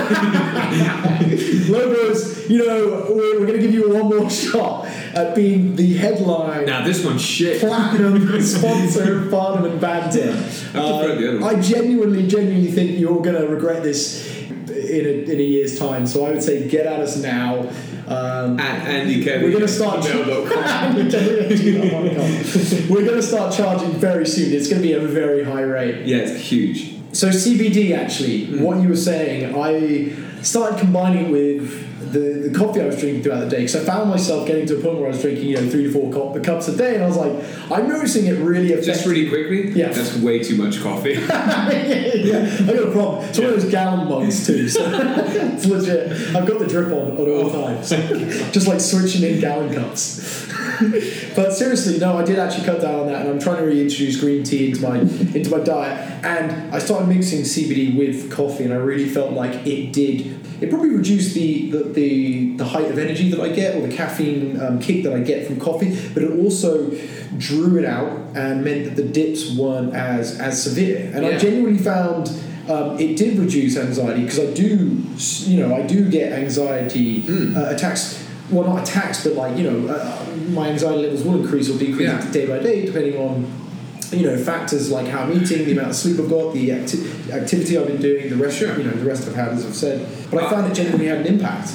You 2.49 2.65
know, 2.65 3.05
we're, 3.11 3.39
we're 3.39 3.45
going 3.45 3.59
to 3.59 3.61
give 3.61 3.73
you 3.75 3.93
one 3.93 4.09
more 4.09 4.27
shot 4.29 4.87
at 4.87 5.35
being 5.35 5.75
the 5.75 5.93
headline 5.97 6.65
now 6.65 6.83
this 6.83 7.05
one's 7.05 7.21
shit. 7.21 7.59
platinum 7.59 8.41
sponsor 8.41 9.19
of 9.19 9.29
Barnum 9.29 9.65
and 9.71 9.79
the 11.19 11.29
other 11.29 11.39
one. 11.39 11.55
I 11.55 11.61
genuinely, 11.61 12.25
genuinely 12.27 12.71
think 12.71 12.97
you're 12.97 13.21
going 13.21 13.39
to 13.39 13.47
regret 13.47 13.83
this 13.83 14.27
in 14.67 15.05
a, 15.05 15.31
in 15.31 15.39
a 15.39 15.43
year's 15.43 15.77
time. 15.77 16.07
So 16.07 16.25
I 16.25 16.31
would 16.31 16.41
say 16.41 16.67
get 16.67 16.87
at 16.87 16.99
us 17.01 17.17
now. 17.17 17.69
Um, 18.09 18.59
At 18.59 18.87
Andy 18.87 19.23
Kevin. 19.23 19.43
We're 19.43 19.53
gonna 19.53 19.67
start- 19.67 20.03
gmail.com. 20.03 20.95
We're 22.89 23.03
going 23.05 23.15
to 23.17 23.21
start 23.23 23.53
charging 23.53 23.91
very 23.91 24.25
soon. 24.25 24.51
It's 24.53 24.67
going 24.69 24.81
to 24.81 24.87
be 24.87 24.93
a 24.93 24.99
very 24.99 25.43
high 25.43 25.61
rate. 25.61 26.05
Yeah, 26.07 26.17
it's 26.17 26.39
huge. 26.41 26.95
So 27.13 27.27
CBD, 27.29 27.95
actually, 27.95 28.47
Mm. 28.47 28.61
what 28.61 28.81
you 28.81 28.89
were 28.89 28.95
saying, 28.95 29.55
I 29.55 30.11
started 30.43 30.79
combining 30.79 31.25
it 31.27 31.31
with 31.31 31.85
the, 32.11 32.49
the 32.49 32.57
coffee 32.57 32.81
I 32.81 32.85
was 32.85 32.99
drinking 32.99 33.23
throughout 33.23 33.41
the 33.41 33.49
day 33.49 33.57
because 33.57 33.75
I 33.75 33.79
found 33.79 34.09
myself 34.09 34.47
getting 34.47 34.65
to 34.67 34.79
a 34.79 34.81
point 34.81 34.97
where 34.97 35.05
I 35.05 35.09
was 35.09 35.21
drinking 35.21 35.47
you 35.47 35.55
know 35.55 35.69
three 35.69 35.83
to 35.83 35.91
four 35.91 36.11
co- 36.11 36.39
cups 36.41 36.67
a 36.67 36.75
day, 36.75 36.95
and 36.95 37.03
I 37.03 37.07
was 37.07 37.17
like, 37.17 37.31
I'm 37.71 37.87
noticing 37.87 38.25
it 38.25 38.39
really 38.39 38.71
affects. 38.71 38.87
Just 38.87 39.05
really 39.05 39.29
quickly, 39.29 39.71
Yeah. 39.71 39.89
that's 39.89 40.15
way 40.17 40.43
too 40.43 40.57
much 40.57 40.81
coffee. 40.81 41.13
yeah, 41.13 42.57
I 42.61 42.73
got 42.73 42.87
a 42.87 42.91
problem. 42.91 43.25
It's 43.25 43.37
one 43.37 43.47
of 43.49 43.61
those 43.61 43.71
gallon 43.71 44.09
mugs 44.09 44.45
too, 44.45 44.67
so 44.67 44.81
it's 44.93 45.65
legit. 45.65 46.35
I've 46.35 46.47
got 46.47 46.59
the 46.59 46.67
drip 46.67 46.87
on 46.87 47.13
at 47.13 47.19
all 47.19 47.49
oh. 47.49 47.65
times, 47.65 47.89
just 48.51 48.67
like 48.67 48.79
switching 48.79 49.23
in 49.23 49.39
gallon 49.39 49.73
cups. 49.73 50.47
but 51.35 51.51
seriously, 51.53 51.99
no, 51.99 52.17
I 52.17 52.23
did 52.23 52.39
actually 52.39 52.65
cut 52.65 52.81
down 52.81 53.01
on 53.01 53.07
that, 53.07 53.21
and 53.21 53.29
I'm 53.29 53.39
trying 53.39 53.57
to 53.57 53.63
reintroduce 53.63 54.19
green 54.19 54.43
tea 54.43 54.69
into 54.69 54.81
my 54.81 54.99
into 54.99 55.49
my 55.49 55.59
diet. 55.59 56.25
And 56.25 56.73
I 56.73 56.79
started 56.79 57.07
mixing 57.07 57.41
CBD 57.41 57.97
with 57.97 58.31
coffee, 58.31 58.63
and 58.63 58.73
I 58.73 58.77
really 58.77 59.07
felt 59.07 59.33
like 59.33 59.67
it 59.67 59.93
did. 59.93 60.39
It 60.61 60.69
probably 60.69 60.89
reduced 60.89 61.33
the 61.33 61.69
the, 61.71 61.83
the, 61.99 62.55
the 62.61 62.65
height 62.73 62.89
of 62.93 62.97
energy 62.97 63.29
that 63.31 63.39
I 63.47 63.49
get 63.49 63.75
or 63.75 63.81
the 63.87 63.93
caffeine 64.01 64.59
um, 64.63 64.79
kick 64.79 65.03
that 65.03 65.13
I 65.13 65.19
get 65.19 65.45
from 65.47 65.59
coffee, 65.59 65.91
but 66.13 66.23
it 66.23 66.31
also 66.43 66.89
drew 67.37 67.77
it 67.77 67.85
out 67.85 68.11
and 68.35 68.63
meant 68.63 68.85
that 68.85 68.95
the 68.95 69.07
dips 69.19 69.41
weren't 69.55 69.93
as 69.93 70.39
as 70.39 70.53
severe. 70.67 71.11
And 71.13 71.25
I 71.25 71.37
genuinely 71.37 71.79
found 71.93 72.27
um, 72.69 72.87
it 72.99 73.17
did 73.17 73.37
reduce 73.39 73.75
anxiety 73.77 74.21
because 74.23 74.39
I 74.39 74.53
do, 74.53 74.71
you 75.51 75.57
know, 75.59 75.75
I 75.75 75.81
do 75.93 75.99
get 76.09 76.31
anxiety 76.33 77.23
Mm. 77.23 77.55
uh, 77.57 77.75
attacks. 77.75 78.01
Well, 78.51 78.65
not 78.67 78.79
attacks, 78.87 79.23
but 79.25 79.33
like 79.41 79.53
you 79.59 79.65
know, 79.69 79.79
uh, 79.93 80.25
my 80.59 80.69
anxiety 80.69 81.01
levels 81.03 81.23
will 81.23 81.39
increase 81.41 81.67
or 81.69 81.77
decrease 81.77 82.09
Yeah. 82.09 82.31
day 82.31 82.45
by 82.51 82.57
day 82.69 82.77
depending 82.85 83.15
on 83.27 83.33
you 84.11 84.25
know 84.27 84.35
factors 84.51 84.89
like 84.89 85.07
how 85.13 85.19
I'm 85.23 85.31
eating, 85.39 85.65
the 85.65 85.73
amount 85.77 85.89
of 85.93 85.95
sleep 85.95 86.17
I've 86.19 86.29
got, 86.37 86.47
the 86.59 86.71
acti- 86.71 87.03
activity 87.31 87.77
I've 87.77 87.85
been 87.93 88.01
doing, 88.09 88.27
the 88.33 88.35
rest, 88.45 88.57
Sure. 88.57 88.75
you 88.77 88.85
know, 88.87 88.95
the 89.03 89.05
rest 89.13 89.27
I've 89.27 89.35
had, 89.35 89.49
as 89.57 89.63
I've 89.67 89.75
said. 89.85 89.97
But 90.31 90.37
I 90.43 90.49
found 90.49 90.63
it 90.71 90.73
genuinely 90.73 91.07
had 91.13 91.19
an 91.23 91.27
impact. 91.35 91.67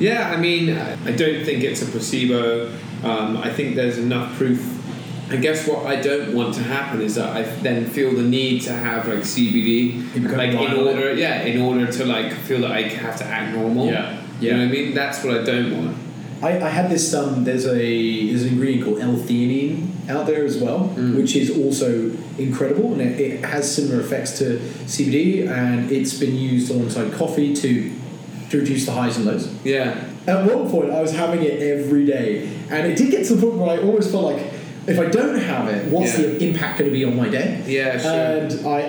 Yeah, 0.00 0.30
I 0.30 0.36
mean, 0.38 0.70
I 0.76 1.12
don't 1.12 1.44
think 1.44 1.62
it's 1.62 1.82
a 1.82 1.86
placebo. 1.86 2.72
Um, 3.04 3.36
I 3.36 3.50
think 3.52 3.76
there's 3.76 3.98
enough 3.98 4.34
proof. 4.36 4.78
I 5.30 5.36
guess 5.36 5.68
what 5.68 5.86
I 5.86 5.96
don't 6.00 6.34
want 6.34 6.54
to 6.54 6.62
happen 6.62 7.00
is 7.02 7.14
that 7.14 7.36
I 7.36 7.42
then 7.42 7.86
feel 7.86 8.12
the 8.12 8.22
need 8.22 8.62
to 8.62 8.72
have 8.72 9.06
like 9.06 9.18
CBD, 9.20 10.06
like 10.08 10.16
in 10.16 10.24
reliant 10.24 10.58
on 10.58 10.88
it. 10.88 10.96
order, 10.96 11.14
yeah, 11.14 11.42
in 11.42 11.60
order 11.60 11.86
to 11.92 12.04
like 12.04 12.32
feel 12.32 12.62
that 12.62 12.72
I 12.72 12.82
have 12.82 13.16
to 13.18 13.24
act 13.24 13.54
normal. 13.54 13.86
Yeah, 13.86 14.20
you 14.40 14.48
yeah. 14.48 14.56
know 14.56 14.62
what 14.66 14.68
I 14.68 14.72
mean. 14.72 14.94
That's 14.94 15.22
what 15.22 15.36
I 15.38 15.42
don't 15.44 15.76
want. 15.84 15.96
I, 16.42 16.58
I 16.58 16.68
had 16.70 16.90
this. 16.90 17.12
Um, 17.14 17.44
there's 17.44 17.66
a 17.66 18.26
there's 18.30 18.42
an 18.42 18.48
ingredient 18.54 18.84
called 18.86 19.00
L-theanine 19.00 20.08
out 20.08 20.26
there 20.26 20.44
as 20.44 20.56
well, 20.58 20.92
Mm. 20.96 21.14
which 21.16 21.36
is 21.36 21.50
also 21.56 22.10
incredible, 22.38 22.92
and 22.94 23.02
it, 23.02 23.20
it 23.20 23.44
has 23.44 23.72
similar 23.72 24.00
effects 24.00 24.38
to 24.38 24.58
CBD, 24.86 25.46
and 25.48 25.92
it's 25.92 26.14
been 26.18 26.34
used 26.36 26.70
alongside 26.72 27.12
coffee 27.12 27.54
to 27.54 27.92
to 28.50 28.58
reduce 28.60 28.84
the 28.86 28.92
highs 28.92 29.16
and 29.16 29.26
lows. 29.26 29.48
Yeah, 29.64 30.04
At 30.26 30.44
one 30.52 30.68
point, 30.70 30.90
I 30.90 31.00
was 31.00 31.12
having 31.12 31.42
it 31.42 31.60
every 31.62 32.04
day, 32.04 32.48
and 32.68 32.86
it 32.86 32.96
did 32.96 33.10
get 33.10 33.26
to 33.26 33.34
the 33.34 33.42
point 33.46 33.56
where 33.58 33.70
I 33.70 33.82
almost 33.82 34.10
felt 34.10 34.24
like, 34.24 34.52
if 34.86 34.98
I 34.98 35.06
don't 35.06 35.38
have 35.38 35.68
it, 35.68 35.90
what's 35.90 36.18
Yeah. 36.18 36.26
the 36.26 36.48
impact 36.48 36.78
going 36.78 36.90
to 36.90 36.94
be 36.94 37.04
on 37.04 37.16
my 37.16 37.28
day? 37.28 37.62
yeah, 37.66 37.98
sure. 37.98 38.10
And 38.12 38.66
I, 38.66 38.80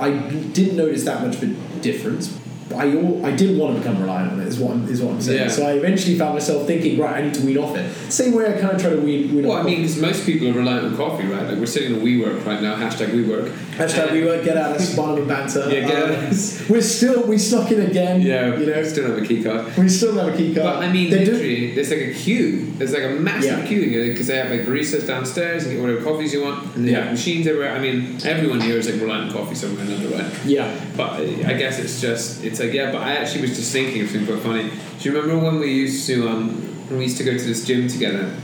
I, 0.00 0.06
I 0.08 0.10
didn't 0.52 0.76
notice 0.76 1.04
that 1.04 1.22
much 1.26 1.36
of 1.36 1.42
a 1.44 1.80
difference. 1.80 2.37
I, 2.74 2.84
I 3.26 3.32
didn't 3.36 3.58
want 3.58 3.74
to 3.74 3.80
become 3.80 4.00
reliant 4.00 4.32
on 4.32 4.40
it. 4.40 4.46
Is 4.48 4.58
what 4.58 4.72
I'm, 4.72 4.88
is 4.88 5.00
what 5.02 5.14
I'm 5.14 5.20
saying. 5.20 5.40
Yeah. 5.42 5.48
So 5.48 5.66
I 5.66 5.72
eventually 5.72 6.18
found 6.18 6.34
myself 6.34 6.66
thinking, 6.66 6.98
right, 6.98 7.16
I 7.16 7.22
need 7.22 7.34
to 7.34 7.44
wean 7.46 7.58
off 7.58 7.76
it. 7.76 7.90
Same 8.12 8.32
way 8.34 8.46
I 8.46 8.60
kind 8.60 8.74
of 8.74 8.80
try 8.80 8.90
to 8.90 9.00
wean. 9.00 9.34
wean 9.34 9.46
well, 9.46 9.56
I 9.58 9.62
mean, 9.62 9.82
because 9.82 10.00
most 10.00 10.26
people 10.26 10.48
are 10.48 10.52
reliant 10.52 10.86
on 10.86 10.96
coffee, 10.96 11.26
right? 11.26 11.48
Like 11.48 11.58
we're 11.58 11.66
sitting 11.66 11.94
on 11.94 12.00
WeWork 12.00 12.44
right 12.44 12.60
now. 12.62 12.76
Hashtag 12.76 13.08
WeWork. 13.08 13.50
Hashtag 13.78 14.12
we 14.12 14.24
won't 14.24 14.44
get 14.44 14.56
out 14.56 14.78
of 14.80 14.96
Barnum 14.96 15.18
and 15.18 15.28
banter. 15.28 15.68
Yeah, 15.70 15.80
get 15.86 15.96
out 16.02 16.10
of 16.10 16.18
Um, 16.18 16.24
this. 16.30 16.68
We're 16.68 16.80
still 16.82 17.22
we 17.26 17.38
snuck 17.38 17.70
in 17.70 17.80
again. 17.80 18.20
Yeah, 18.20 18.56
you 18.56 18.66
know, 18.66 18.82
still 18.84 19.06
have 19.08 19.18
a 19.22 19.26
key 19.26 19.42
card. 19.42 19.76
we 19.76 19.88
still 19.88 20.14
have 20.18 20.34
a 20.34 20.36
key 20.36 20.52
card. 20.54 20.64
But 20.64 20.76
I 20.84 20.92
mean, 20.92 21.10
They 21.10 21.24
do- 21.24 21.32
literally, 21.32 21.74
there's 21.74 21.90
like 21.90 22.00
a 22.00 22.12
queue. 22.12 22.72
There's 22.76 22.92
like 22.92 23.04
a 23.04 23.10
massive 23.10 23.58
Yeah. 23.60 23.66
queue 23.66 24.08
because 24.10 24.26
they 24.26 24.36
have 24.36 24.50
like 24.50 24.62
baristas 24.62 25.06
downstairs 25.06 25.64
and 25.64 25.72
you 25.74 25.80
order 25.80 26.00
coffees 26.02 26.32
you 26.32 26.42
want, 26.42 26.74
and 26.76 26.86
they 26.86 26.92
Yeah. 26.92 27.02
have 27.04 27.12
machines 27.12 27.46
everywhere. 27.46 27.72
I 27.72 27.78
mean, 27.78 28.18
everyone 28.24 28.60
here 28.60 28.76
is 28.76 28.90
like 28.90 29.00
reliant 29.00 29.30
on 29.30 29.32
coffee 29.36 29.54
somewhere 29.54 29.84
or 29.84 29.88
another, 29.88 30.08
right? 30.16 30.32
yeah. 30.44 30.74
But 30.96 31.12
I 31.20 31.44
I 31.48 31.54
guess 31.54 31.78
it's 31.78 32.00
just 32.00 32.44
it's 32.44 32.57
like 32.60 32.72
yeah. 32.72 32.90
But 32.92 33.02
I 33.02 33.16
actually 33.16 33.42
was 33.42 33.56
just 33.56 33.72
thinking 33.72 34.02
of 34.02 34.10
something 34.10 34.26
quite 34.26 34.42
funny. 34.42 34.70
Do 34.98 35.08
you 35.08 35.18
remember 35.18 35.44
when 35.44 35.58
we 35.60 35.72
used 35.72 36.06
to 36.08 36.28
um 36.28 36.50
when 36.88 36.98
we 36.98 37.04
used 37.04 37.18
to 37.18 37.24
go 37.24 37.36
to 37.36 37.44
this 37.44 37.64
gym 37.66 37.88
together, 37.88 38.34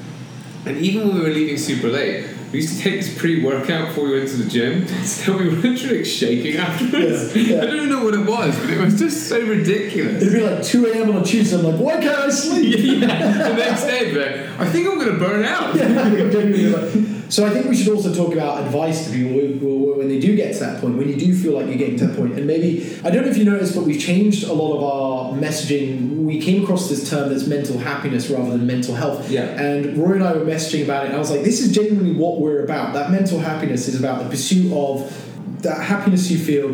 and 0.67 0.77
even 0.79 1.09
when 1.09 1.17
we 1.17 1.23
were 1.23 1.35
leaving 1.35 1.59
super 1.59 1.89
late. 1.89 2.31
We 2.53 2.61
used 2.61 2.77
to 2.77 2.83
take 2.85 3.01
this 3.01 3.19
pre-workout 3.19 3.89
before 3.89 4.05
we 4.05 4.17
went 4.17 4.29
to 4.29 4.37
the 4.37 4.49
gym, 4.49 4.87
so 5.05 5.37
we 5.37 5.49
were 5.49 5.57
literally 5.57 6.05
shaking 6.05 6.57
afterwards. 6.57 7.35
Yeah, 7.35 7.57
yeah. 7.57 7.63
I 7.63 7.67
don't 7.67 7.89
know 7.89 8.05
what 8.05 8.15
it 8.15 8.25
was, 8.25 8.57
but 8.61 8.71
it 8.71 8.79
was 8.81 8.97
just 8.97 9.29
so 9.29 9.41
ridiculous. 9.41 10.23
It'd 10.23 10.33
be 10.33 10.41
like 10.41 10.63
2 10.63 10.87
a.m. 10.87 11.11
on 11.11 11.23
a 11.23 11.25
Tuesday. 11.25 11.57
I'm 11.59 11.65
like, 11.65 11.81
why 11.81 11.95
can't 11.95 12.17
I 12.17 12.31
sleep? 12.31 12.77
yeah, 13.01 13.49
the 13.49 13.55
next 13.57 13.87
day, 13.87 14.15
but 14.15 14.65
I 14.65 14.71
think 14.71 14.87
I'm 14.87 15.01
gonna 15.01 15.19
burn 15.19 15.45
out. 15.45 15.75
Like- 15.75 17.24
so 17.35 17.45
I 17.45 17.51
think 17.51 17.67
we 17.67 17.75
should 17.75 17.93
also 17.93 18.15
talk 18.15 18.33
about 18.33 18.63
advice 18.63 19.07
to 19.07 19.13
people 19.13 19.97
when 19.97 20.09
they 20.09 20.21
do 20.21 20.37
get 20.37 20.53
to 20.55 20.61
that 20.61 20.81
point, 20.81 20.97
when 20.97 21.09
you 21.09 21.17
do 21.17 21.35
feel 21.35 21.55
like 21.55 21.67
you're 21.67 21.75
getting 21.75 21.97
to 21.97 22.07
that 22.07 22.17
point. 22.17 22.29
point, 22.29 22.39
and 22.39 22.47
maybe 22.47 22.97
I 23.03 23.11
don't 23.11 23.25
know 23.25 23.31
if 23.31 23.37
you 23.37 23.45
noticed, 23.45 23.75
but 23.75 23.83
we've 23.83 24.01
changed 24.01 24.45
a 24.45 24.53
lot 24.53 24.77
of 24.77 24.85
our 24.85 25.33
messaging. 25.33 26.25
We 26.25 26.41
came 26.41 26.63
across 26.63 26.89
this 26.89 27.11
term 27.11 27.31
that's 27.31 27.49
mental 27.49 27.77
happiness 27.79 28.31
rather 28.31 28.51
than 28.51 28.69
mental 28.69 28.95
health. 28.95 29.29
Yeah. 29.29 29.47
And 29.61 29.99
Roy 29.99 30.13
and 30.13 30.23
I 30.23 30.33
were 30.35 30.45
messaging 30.45 30.85
about 30.85 31.03
it, 31.03 31.07
and 31.07 31.17
I 31.17 31.19
was 31.19 31.33
like, 31.33 31.43
this 31.43 31.61
is 31.61 31.75
genuinely 31.75 32.13
what 32.13 32.41
we're 32.41 32.63
about. 32.63 32.95
That 32.95 33.11
mental 33.11 33.41
happiness 33.41 33.89
is 33.89 33.99
about 33.99 34.23
the 34.23 34.31
pursuit 34.31 34.73
of 34.73 35.11
that 35.63 35.83
happiness 35.83 36.31
you 36.31 36.39
feel 36.39 36.69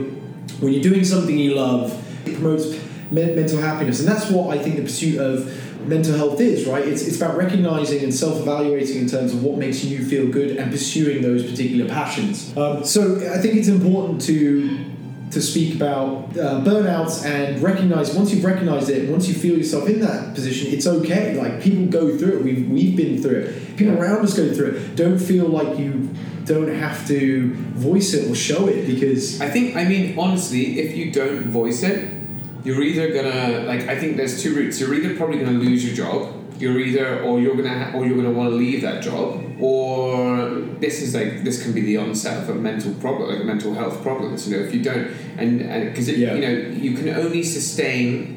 when 0.60 0.74
you're 0.74 0.82
doing 0.82 1.04
something 1.04 1.38
you 1.38 1.54
love. 1.54 1.96
It 2.28 2.34
promotes 2.34 2.66
me- 3.10 3.34
mental 3.34 3.62
happiness, 3.62 4.00
and 4.00 4.06
that's 4.06 4.30
what 4.30 4.54
I 4.54 4.62
think 4.62 4.76
the 4.76 4.82
pursuit 4.82 5.18
of 5.18 5.69
mental 5.86 6.16
health 6.16 6.40
is, 6.40 6.66
right? 6.66 6.86
It's, 6.86 7.02
it's 7.06 7.16
about 7.16 7.36
recognizing 7.36 8.02
and 8.02 8.14
self 8.14 8.40
evaluating 8.40 8.98
in 8.98 9.08
terms 9.08 9.32
of 9.32 9.42
what 9.42 9.58
makes 9.58 9.84
you 9.84 10.04
feel 10.04 10.28
good 10.28 10.56
and 10.56 10.70
pursuing 10.70 11.22
those 11.22 11.48
particular 11.48 11.88
passions. 11.88 12.56
Um, 12.56 12.84
so 12.84 13.16
I 13.32 13.38
think 13.38 13.54
it's 13.56 13.68
important 13.68 14.20
to 14.22 14.86
to 15.30 15.40
speak 15.40 15.76
about 15.76 16.36
uh, 16.36 16.60
burnouts 16.62 17.24
and 17.24 17.62
recognize 17.62 18.12
once 18.16 18.32
you've 18.32 18.44
recognized 18.44 18.90
it, 18.90 19.08
once 19.08 19.28
you 19.28 19.34
feel 19.34 19.56
yourself 19.56 19.88
in 19.88 20.00
that 20.00 20.34
position, 20.34 20.72
it's 20.72 20.88
okay. 20.88 21.34
Like 21.34 21.62
people 21.62 21.86
go 21.86 22.18
through 22.18 22.38
it. 22.38 22.44
We've 22.44 22.68
we've 22.68 22.96
been 22.96 23.22
through 23.22 23.38
it. 23.40 23.76
People 23.76 23.96
around 23.98 24.24
us 24.24 24.36
go 24.36 24.52
through 24.52 24.72
it. 24.72 24.96
Don't 24.96 25.18
feel 25.18 25.46
like 25.46 25.78
you 25.78 26.10
don't 26.44 26.74
have 26.74 27.06
to 27.06 27.54
voice 27.54 28.12
it 28.12 28.28
or 28.28 28.34
show 28.34 28.66
it 28.66 28.86
because 28.86 29.40
I 29.40 29.48
think, 29.48 29.76
I 29.76 29.84
mean, 29.84 30.18
honestly, 30.18 30.80
if 30.80 30.96
you 30.96 31.12
don't 31.12 31.44
voice 31.44 31.82
it, 31.84 32.19
you're 32.64 32.82
either 32.82 33.12
gonna 33.12 33.64
like. 33.66 33.88
I 33.88 33.98
think 33.98 34.16
there's 34.16 34.42
two 34.42 34.54
routes. 34.54 34.80
You're 34.80 34.94
either 34.94 35.16
probably 35.16 35.38
gonna 35.38 35.58
lose 35.58 35.84
your 35.84 35.94
job. 35.94 36.36
You're 36.58 36.78
either, 36.78 37.22
or 37.22 37.40
you're 37.40 37.56
gonna, 37.56 37.84
ha- 37.84 37.96
or 37.96 38.04
you're 38.04 38.16
gonna 38.16 38.32
want 38.36 38.50
to 38.50 38.54
leave 38.54 38.82
that 38.82 39.02
job, 39.02 39.42
or 39.58 40.50
this 40.78 41.00
is 41.00 41.14
like 41.14 41.42
this 41.42 41.62
can 41.62 41.72
be 41.72 41.80
the 41.80 41.96
onset 41.96 42.42
of 42.42 42.50
a 42.50 42.54
mental 42.54 42.92
problem, 42.94 43.30
like 43.30 43.40
a 43.40 43.44
mental 43.44 43.72
health 43.72 44.02
problems. 44.02 44.46
You 44.46 44.58
know, 44.58 44.62
if 44.64 44.74
you 44.74 44.82
don't, 44.82 45.08
and 45.38 45.58
because 45.88 46.08
Yeah. 46.10 46.34
you 46.34 46.40
know, 46.42 46.68
you 46.76 46.92
can 46.94 47.08
only 47.08 47.42
sustain 47.42 48.36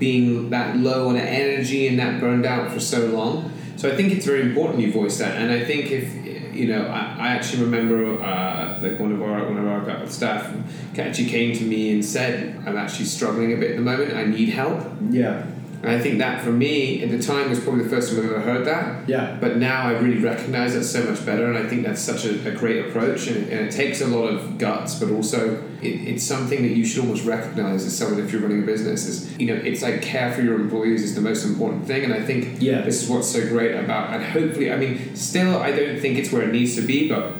being 0.00 0.50
that 0.50 0.76
low 0.78 1.08
on 1.10 1.16
energy 1.16 1.86
and 1.86 1.98
that 1.98 2.20
burned 2.20 2.46
out 2.46 2.72
for 2.72 2.80
so 2.80 3.06
long. 3.06 3.52
So 3.76 3.88
I 3.90 3.94
think 3.96 4.12
it's 4.12 4.26
very 4.26 4.42
important 4.42 4.80
you 4.80 4.92
voice 4.92 5.18
that, 5.18 5.36
and 5.36 5.52
I 5.52 5.64
think 5.64 5.90
if 5.92 6.19
you 6.60 6.68
know, 6.68 6.86
I, 6.86 7.16
I 7.18 7.28
actually 7.28 7.64
remember 7.64 8.22
uh, 8.22 8.78
like 8.82 9.00
one 9.00 9.12
of 9.12 9.22
our 9.22 9.44
one 9.46 9.56
of 9.56 9.66
our 9.66 10.06
staff 10.06 10.54
actually 10.98 11.28
came 11.28 11.56
to 11.56 11.64
me 11.64 11.92
and 11.92 12.04
said, 12.04 12.62
"I'm 12.66 12.76
actually 12.76 13.06
struggling 13.06 13.54
a 13.54 13.56
bit 13.56 13.70
at 13.70 13.76
the 13.76 13.82
moment. 13.82 14.14
I 14.14 14.24
need 14.24 14.50
help." 14.50 14.86
yeah, 15.08 15.46
And 15.82 15.90
I 15.90 15.98
think 15.98 16.18
that 16.18 16.42
for 16.42 16.52
me 16.52 17.02
at 17.02 17.10
the 17.10 17.18
time 17.22 17.48
was 17.48 17.58
probably 17.60 17.84
the 17.84 17.88
first 17.88 18.10
time 18.10 18.18
I've 18.18 18.26
ever 18.32 18.40
heard 18.40 18.66
that. 18.66 19.08
yeah, 19.08 19.38
But 19.40 19.56
now 19.56 19.84
I 19.88 19.92
really 19.92 20.22
recognize 20.22 20.74
that 20.74 20.84
so 20.84 21.02
much 21.04 21.24
better, 21.24 21.46
and 21.46 21.56
I 21.56 21.68
think 21.68 21.84
that's 21.86 22.02
such 22.02 22.26
a, 22.26 22.46
a 22.48 22.52
great 22.52 22.84
approach. 22.86 23.26
And 23.28 23.36
it, 23.38 23.52
and 23.52 23.66
it 23.66 23.72
takes 23.72 24.00
a 24.02 24.06
lot 24.06 24.28
of 24.28 24.58
guts, 24.58 24.96
but 25.00 25.10
also 25.10 25.62
it, 25.80 25.86
it's 25.86 26.22
something 26.22 26.60
that 26.62 26.72
you 26.72 26.84
should 26.84 27.00
almost 27.00 27.24
recognize 27.24 27.86
as 27.86 27.96
someone 27.96 28.20
if 28.22 28.30
you're 28.30 28.42
running 28.42 28.62
a 28.62 28.66
business. 28.66 29.06
Is 29.06 29.38
you 29.38 29.46
know, 29.46 29.54
it's 29.54 29.80
like 29.80 30.02
care 30.02 30.32
for 30.34 30.42
your 30.42 30.56
employees 30.60 31.02
is 31.02 31.14
the 31.14 31.22
most 31.22 31.46
important 31.46 31.86
thing, 31.86 32.04
and 32.04 32.12
I 32.12 32.22
think 32.22 32.60
Yeah. 32.60 32.82
this 32.82 33.02
is 33.02 33.08
what's 33.08 33.28
so 33.28 33.40
great 33.48 33.74
about. 33.74 34.12
And 34.12 34.22
hopefully, 34.22 34.70
I 34.70 34.76
mean, 34.76 35.16
still, 35.16 35.56
I 35.58 35.70
don't 35.70 35.98
think 35.98 36.18
it's 36.18 36.30
where 36.30 36.42
it 36.42 36.52
needs 36.52 36.74
to 36.76 36.82
be, 36.82 37.08
but. 37.08 37.32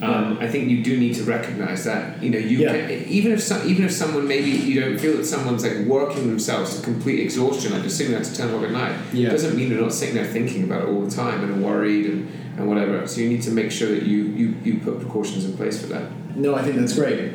Um, 0.00 0.38
I 0.40 0.46
think 0.46 0.68
you 0.70 0.84
do 0.84 0.96
need 0.96 1.14
to 1.16 1.24
recognize 1.24 1.84
that 1.84 2.22
you 2.22 2.30
know 2.30 2.38
you 2.38 2.58
Yeah. 2.58 2.72
can, 2.86 2.90
even 3.08 3.32
if 3.32 3.42
some, 3.42 3.68
even 3.68 3.84
if 3.84 3.90
someone 3.92 4.28
maybe 4.28 4.50
you 4.50 4.80
don't 4.80 4.96
feel 4.98 5.16
that 5.16 5.24
someone's 5.24 5.64
like 5.64 5.78
working 5.86 6.28
themselves 6.28 6.76
to 6.78 6.82
complete 6.84 7.18
exhaustion 7.18 7.72
like 7.72 7.82
just 7.82 7.96
sitting 7.96 8.12
there 8.12 8.22
to 8.22 8.32
ten 8.36 8.48
o'clock 8.48 8.62
at 8.62 8.70
night 8.70 8.94
Yeah. 9.12 9.30
doesn't 9.30 9.56
mean 9.56 9.70
they're 9.70 9.80
not 9.80 9.92
sitting 9.92 10.14
there 10.14 10.24
thinking 10.24 10.62
about 10.62 10.82
it 10.82 10.88
all 10.88 11.02
the 11.02 11.10
time 11.10 11.42
and 11.42 11.64
worried 11.64 12.06
and, 12.06 12.28
and 12.56 12.68
whatever. 12.68 13.06
So 13.08 13.20
you 13.22 13.28
need 13.28 13.42
to 13.42 13.50
make 13.50 13.72
sure 13.72 13.88
that 13.88 14.04
you, 14.04 14.18
you, 14.24 14.54
you 14.62 14.78
put 14.78 15.00
precautions 15.00 15.44
in 15.44 15.56
place 15.56 15.80
for 15.80 15.88
that. 15.88 16.04
No, 16.36 16.54
I 16.54 16.62
think 16.62 16.76
that's 16.76 16.94
great. 16.94 17.32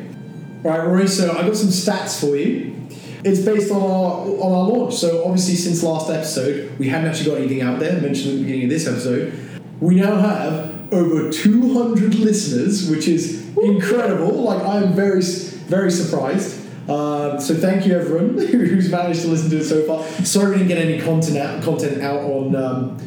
Right, 0.62 0.82
Rory. 0.86 1.06
So 1.06 1.32
I 1.36 1.42
got 1.42 1.56
some 1.56 1.68
stats 1.68 2.18
for 2.18 2.34
you. 2.34 2.72
It's 3.24 3.40
based 3.40 3.70
on 3.72 3.82
our 3.82 4.26
on 4.44 4.52
our 4.52 4.68
launch. 4.70 4.94
So 4.94 5.24
obviously, 5.24 5.54
since 5.56 5.82
last 5.82 6.08
episode, 6.10 6.78
we 6.78 6.88
hadn't 6.88 7.08
actually 7.10 7.30
got 7.30 7.38
anything 7.38 7.60
out 7.62 7.78
there. 7.78 8.00
Mentioned 8.00 8.32
at 8.32 8.36
the 8.36 8.42
beginning 8.44 8.64
of 8.64 8.70
this 8.70 8.86
episode, 8.86 9.32
we 9.80 9.96
now 9.96 10.16
have 10.16 10.73
over 10.94 11.30
200 11.30 12.14
listeners, 12.14 12.88
which 12.88 13.08
is 13.08 13.46
incredible. 13.56 14.42
Like 14.42 14.62
I'm 14.62 14.92
very 14.94 15.22
very 15.22 15.90
surprised. 15.90 16.60
Um, 16.88 17.40
so 17.40 17.54
thank 17.54 17.86
you 17.86 17.98
everyone 17.98 18.36
who's 18.46 18.90
managed 18.90 19.22
to 19.22 19.28
listen 19.28 19.48
to 19.50 19.58
it 19.58 19.64
so 19.64 19.82
far. 19.84 20.04
Sorry 20.24 20.50
we 20.52 20.58
didn't 20.58 20.68
get 20.68 20.78
any 20.78 21.00
content 21.00 21.38
out, 21.38 21.62
content 21.62 22.02
out 22.02 22.20
on 22.20 22.54
um, 22.54 22.98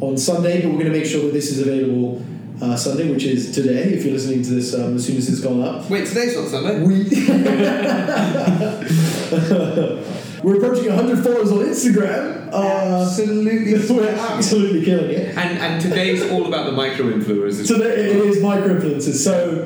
on 0.00 0.18
Sunday, 0.18 0.60
but 0.60 0.68
we're 0.68 0.78
going 0.80 0.92
to 0.92 0.98
make 0.98 1.06
sure 1.06 1.22
that 1.26 1.32
this 1.32 1.50
is 1.52 1.60
available 1.60 2.20
uh, 2.60 2.76
Sunday, 2.76 3.08
which 3.10 3.24
is 3.24 3.52
today. 3.54 3.92
If 3.94 4.04
you're 4.04 4.14
listening 4.14 4.42
to 4.42 4.50
this 4.50 4.74
um, 4.74 4.96
as 4.96 5.06
soon 5.06 5.16
as 5.16 5.28
it's 5.28 5.40
gone 5.40 5.62
up, 5.62 5.88
Wait, 5.88 6.06
today's 6.08 6.34
not 6.36 6.48
Sunday. 6.48 6.82
we 6.82 7.04
we're 10.42 10.56
approaching 10.56 10.86
100 10.94 11.22
followers 11.22 11.52
on 11.52 11.58
Instagram. 11.58 12.48
Uh, 12.52 13.02
Absolutely. 13.06 13.74
we're 13.96 14.08
absolutely 14.08 14.84
killing 14.84 15.10
it. 15.10 15.36
And 15.36 15.58
and 15.58 15.80
today's 15.80 16.30
all 16.30 16.46
about 16.46 16.66
the 16.66 16.72
micro 16.72 17.06
influencers. 17.06 17.66
So 17.66 17.78
there, 17.78 17.92
it 17.92 18.16
is 18.16 18.42
micro 18.42 18.78
influencers. 18.78 19.14
So 19.22 19.64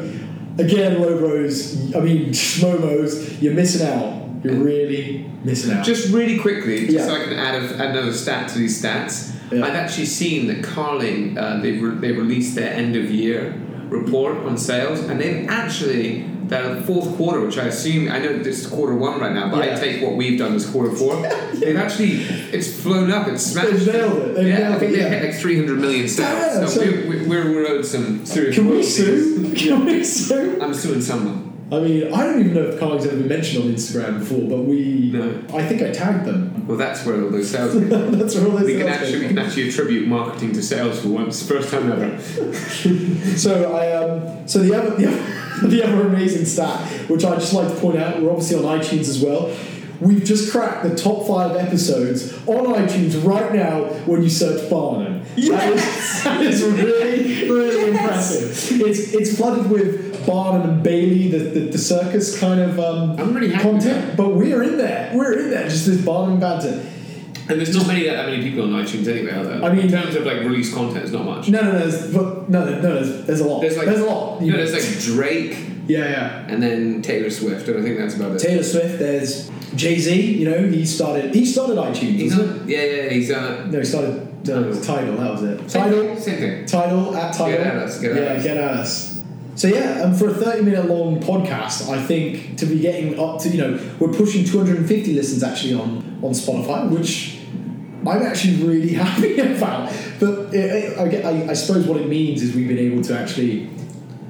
again, 0.62 0.96
LoBros, 1.00 1.96
I 1.96 2.00
mean 2.00 2.30
schmomos, 2.30 3.40
you're 3.40 3.54
missing 3.54 3.86
out. 3.86 4.24
You're 4.44 4.54
really 4.54 5.28
missing 5.44 5.72
out. 5.72 5.84
Just 5.84 6.12
really 6.12 6.38
quickly, 6.38 6.86
just 6.86 6.92
Yeah. 6.92 7.06
so 7.06 7.14
I 7.14 7.24
can 7.24 7.32
add 7.32 7.54
a, 7.62 7.90
another 7.90 8.12
stat 8.12 8.48
to 8.50 8.58
these 8.58 8.80
stats. 8.80 9.32
Yeah. 9.50 9.64
I've 9.64 9.74
actually 9.74 10.06
seen 10.06 10.46
that 10.48 10.62
Carling 10.62 11.38
uh, 11.38 11.60
they 11.60 11.72
re- 11.72 11.96
they 11.96 12.12
released 12.12 12.54
their 12.54 12.72
end 12.72 12.96
of 12.96 13.10
year 13.10 13.54
report 13.88 14.38
on 14.38 14.58
sales, 14.58 15.00
and 15.00 15.20
they've 15.20 15.48
actually 15.48 16.24
the 16.48 16.82
fourth 16.86 17.16
quarter, 17.16 17.40
which 17.40 17.58
I 17.58 17.64
assume 17.66 18.10
I 18.10 18.18
know 18.18 18.38
this 18.38 18.60
is 18.60 18.66
quarter 18.66 18.94
one 18.94 19.18
right 19.20 19.32
now, 19.32 19.50
but 19.50 19.64
Yeah. 19.64 19.76
I 19.76 19.80
take 19.80 20.02
what 20.02 20.14
we've 20.16 20.38
done 20.38 20.54
as 20.54 20.68
quarter 20.68 20.94
four. 20.94 21.16
They've 21.54 21.76
actually 21.76 22.22
it's 22.52 22.80
flown 22.82 23.10
up, 23.10 23.28
it's 23.28 23.42
smashed. 23.44 23.70
They've 23.84 23.86
nailed 23.94 24.18
it. 24.18 24.34
They've 24.36 24.46
yeah, 24.58 24.74
I 24.74 24.78
think 24.78 24.92
it, 24.92 24.96
they 25.02 25.08
hit 25.08 25.24
like 25.30 25.34
three 25.40 25.56
hundred 25.56 25.78
million 25.80 26.08
sales. 26.08 26.72
So 26.72 26.80
so- 26.80 26.86
we're, 26.90 27.28
we're, 27.28 27.50
we're 27.52 27.68
owed 27.68 27.84
some 27.86 28.24
serious. 28.26 28.54
Can 28.54 28.68
we 28.68 28.82
sue? 28.82 29.52
Can 29.54 29.84
we 29.84 30.04
sue? 30.04 30.60
I'm 30.60 30.74
suing 30.74 31.00
someone. 31.02 31.45
I 31.72 31.80
mean, 31.80 32.12
I 32.14 32.24
don't 32.24 32.38
even 32.38 32.54
know 32.54 32.62
if 32.62 32.78
Carling's 32.78 33.06
ever 33.06 33.16
been 33.16 33.26
mentioned 33.26 33.64
on 33.64 33.70
Instagram 33.70 34.20
before, 34.20 34.48
but 34.48 34.58
we. 34.58 35.10
No. 35.12 35.42
I 35.52 35.66
think 35.66 35.82
I 35.82 35.90
tagged 35.90 36.24
them. 36.24 36.64
Well, 36.64 36.76
that's 36.76 37.04
where 37.04 37.20
all 37.20 37.30
those 37.30 37.50
sales. 37.50 37.74
That's 37.88 38.34
where 38.36 38.46
all 38.46 38.52
those 38.52 38.66
We 38.66 38.76
can 38.76 38.86
sales 38.86 39.02
actually 39.02 39.20
we 39.20 39.28
can 39.28 39.38
actually 39.38 39.68
attribute 39.68 40.08
marketing 40.08 40.52
to 40.52 40.62
sales 40.62 41.00
for 41.00 41.08
once, 41.08 41.46
first 41.46 41.70
time 41.70 41.90
ever. 41.90 42.18
So 43.36 43.74
I 43.74 43.92
um 43.92 44.48
so 44.48 44.60
the 44.60 44.74
other 44.74 44.96
the 44.96 45.08
other, 45.08 45.68
the 45.68 45.82
other 45.84 46.06
amazing 46.06 46.44
stat, 46.44 46.88
which 47.08 47.24
I 47.24 47.34
just 47.34 47.52
like 47.52 47.68
to 47.68 47.74
point 47.80 47.98
out, 47.98 48.20
we're 48.20 48.30
obviously 48.30 48.56
on 48.56 48.78
iTunes 48.78 49.08
as 49.08 49.22
well. 49.22 49.54
We've 50.00 50.24
just 50.24 50.52
cracked 50.52 50.82
the 50.84 50.94
top 50.94 51.26
five 51.26 51.56
episodes 51.56 52.32
on 52.46 52.66
iTunes 52.74 53.24
right 53.24 53.54
now 53.54 53.84
when 54.06 54.22
you 54.22 54.28
search 54.28 54.68
Barnum. 54.68 55.22
That 55.36 55.72
is, 55.72 56.24
that 56.24 56.40
is 56.42 56.62
really, 56.62 57.48
really 57.48 57.90
impressive. 57.90 58.80
It's 58.80 59.12
it's 59.12 59.36
flooded 59.36 59.70
with 59.70 60.15
Barnum 60.26 60.68
and 60.68 60.82
Bailey, 60.82 61.28
the, 61.28 61.38
the, 61.38 61.60
the 61.70 61.78
circus 61.78 62.38
kind 62.38 62.60
of 62.60 62.78
um, 62.78 63.18
I'm 63.18 63.34
really 63.34 63.56
content, 63.56 64.16
but 64.16 64.34
we're 64.34 64.62
in 64.62 64.76
there. 64.76 65.12
We're 65.14 65.38
in 65.38 65.50
there. 65.50 65.68
Just 65.68 65.86
this 65.86 66.04
Barnum 66.04 66.32
and 66.32 66.40
banter. 66.40 66.84
And 67.48 67.60
there's 67.60 67.76
not 67.76 67.86
many 67.86 68.04
that 68.04 68.26
many 68.26 68.42
people 68.42 68.64
on 68.64 68.84
iTunes 68.84 69.06
anyway, 69.06 69.32
are 69.32 69.44
there? 69.44 69.62
I 69.62 69.72
mean- 69.72 69.84
in 69.86 69.90
terms 69.90 70.16
of 70.16 70.26
like 70.26 70.38
released 70.40 70.74
content, 70.74 71.04
it's 71.04 71.12
not 71.12 71.24
much. 71.24 71.48
No, 71.48 71.60
no, 71.60 71.72
no, 71.72 71.78
there's, 71.78 72.12
but, 72.12 72.50
no, 72.50 72.64
no, 72.64 72.80
no, 72.80 72.94
there's, 72.94 73.24
there's 73.26 73.40
a 73.40 73.46
lot. 73.46 73.60
There's 73.60 73.76
like 73.76 73.86
there's 73.86 74.00
a 74.00 74.04
lot. 74.04 74.42
You 74.42 74.50
know, 74.50 74.58
there's 74.58 74.72
like 74.72 75.04
Drake 75.04 75.56
yeah, 75.86 76.10
yeah. 76.10 76.46
and 76.48 76.62
then 76.62 77.02
Taylor 77.02 77.30
Swift, 77.30 77.68
and 77.68 77.78
I 77.78 77.82
think 77.82 77.98
that's 77.98 78.16
about 78.16 78.32
it. 78.32 78.38
Taylor 78.40 78.62
Swift. 78.62 78.98
There's 78.98 79.50
Jay 79.74 79.98
Z. 79.98 80.38
You 80.38 80.50
know, 80.50 80.66
he 80.66 80.84
started. 80.84 81.34
He 81.34 81.44
started 81.44 81.76
iTunes. 81.76 82.16
He's 82.16 82.38
on, 82.38 82.68
yeah, 82.68 82.82
yeah, 82.82 83.08
he's 83.10 83.30
uh, 83.30 83.64
it? 83.64 83.70
No, 83.70 83.78
he 83.78 83.84
started 83.84 84.48
uh, 84.48 84.82
Tidal. 84.82 85.16
That 85.16 85.32
was 85.32 85.42
it. 85.42 85.68
Tidal. 85.68 86.16
same 86.16 86.38
thing. 86.38 86.66
Tidal 86.66 87.16
at 87.16 87.32
Tidal. 87.32 87.58
Get 87.58 87.66
at 87.66 87.76
us, 87.76 88.00
get 88.00 88.12
at 88.12 88.16
yeah, 88.16 88.28
us. 88.30 88.42
get 88.42 88.56
at 88.56 88.70
us. 88.70 89.15
So 89.56 89.68
yeah, 89.68 90.04
and 90.04 90.16
for 90.18 90.28
a 90.28 90.34
thirty-minute 90.34 90.84
long 90.86 91.18
podcast, 91.20 91.88
I 91.88 92.02
think 92.04 92.58
to 92.58 92.66
be 92.66 92.78
getting 92.78 93.18
up 93.18 93.40
to 93.40 93.48
you 93.48 93.58
know 93.58 93.80
we're 93.98 94.12
pushing 94.12 94.44
two 94.44 94.58
hundred 94.58 94.76
and 94.76 94.86
fifty 94.86 95.14
listens 95.14 95.42
actually 95.42 95.74
on 95.74 96.20
on 96.22 96.32
Spotify, 96.32 96.90
which 96.90 97.38
I'm 98.06 98.22
actually 98.22 98.62
really 98.62 98.92
happy 99.04 99.38
about. 99.40 99.90
But 100.20 100.54
it, 100.54 100.56
it, 100.56 100.98
I, 101.24 101.30
I, 101.30 101.50
I 101.50 101.52
suppose 101.54 101.86
what 101.86 101.98
it 102.00 102.08
means 102.08 102.42
is 102.42 102.54
we've 102.54 102.68
been 102.68 102.78
able 102.78 103.02
to 103.04 103.18
actually 103.18 103.70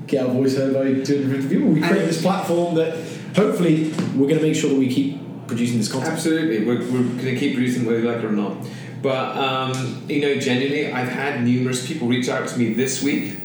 get 0.06 0.24
our 0.24 0.32
voice 0.32 0.56
heard 0.56 0.72
by 0.72 0.84
250 1.04 1.48
people. 1.48 1.68
We 1.72 1.80
create 1.80 2.06
this 2.06 2.22
platform 2.22 2.76
that 2.76 2.96
hopefully 3.34 3.90
we're 4.14 4.28
going 4.28 4.38
to 4.38 4.42
make 4.42 4.54
sure 4.54 4.70
that 4.70 4.78
we 4.78 4.88
keep 4.88 5.20
producing 5.48 5.78
this 5.78 5.90
content. 5.90 6.12
Absolutely, 6.12 6.64
we're, 6.64 6.78
we're 6.78 7.02
going 7.02 7.18
to 7.34 7.36
keep 7.36 7.54
producing 7.54 7.84
whether 7.84 7.98
you 7.98 8.06
like 8.08 8.18
it 8.18 8.24
or 8.24 8.30
not. 8.32 8.56
But 9.02 9.36
um, 9.36 10.04
you 10.08 10.20
know, 10.20 10.36
genuinely, 10.40 10.92
I've 10.92 11.08
had 11.08 11.42
numerous 11.42 11.84
people 11.86 12.06
reach 12.06 12.28
out 12.28 12.46
to 12.48 12.56
me 12.58 12.72
this 12.72 13.02
week 13.02 13.36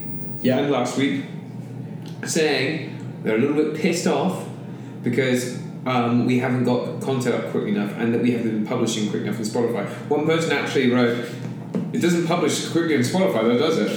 Yeah. 0.42 0.60
and 0.60 0.72
last 0.72 0.98
week 0.98 1.26
saying 2.26 3.22
they're 3.24 3.36
a 3.36 3.40
little 3.40 3.56
bit 3.56 3.76
pissed 3.76 4.08
off 4.08 4.48
because 5.04 5.60
um, 5.86 6.26
we 6.26 6.40
haven't 6.40 6.64
got 6.64 7.02
content 7.02 7.36
up 7.36 7.52
quick 7.52 7.68
enough 7.68 7.92
and 7.98 8.14
that 8.14 8.22
we 8.22 8.32
haven't 8.32 8.52
been 8.52 8.68
publishing 8.68 9.10
quick 9.10 9.24
enough 9.24 9.38
on 9.38 9.46
Spotify. 9.46 9.88
One 10.10 10.26
person 10.26 10.52
actually 10.52 10.92
wrote, 10.92 11.26
"It 11.94 12.00
doesn't 12.00 12.28
publish 12.28 12.68
quickly 12.70 12.96
on 12.96 13.02
Spotify, 13.02 13.44
though, 13.44 13.58
does 13.58 13.78
it?" 13.80 13.90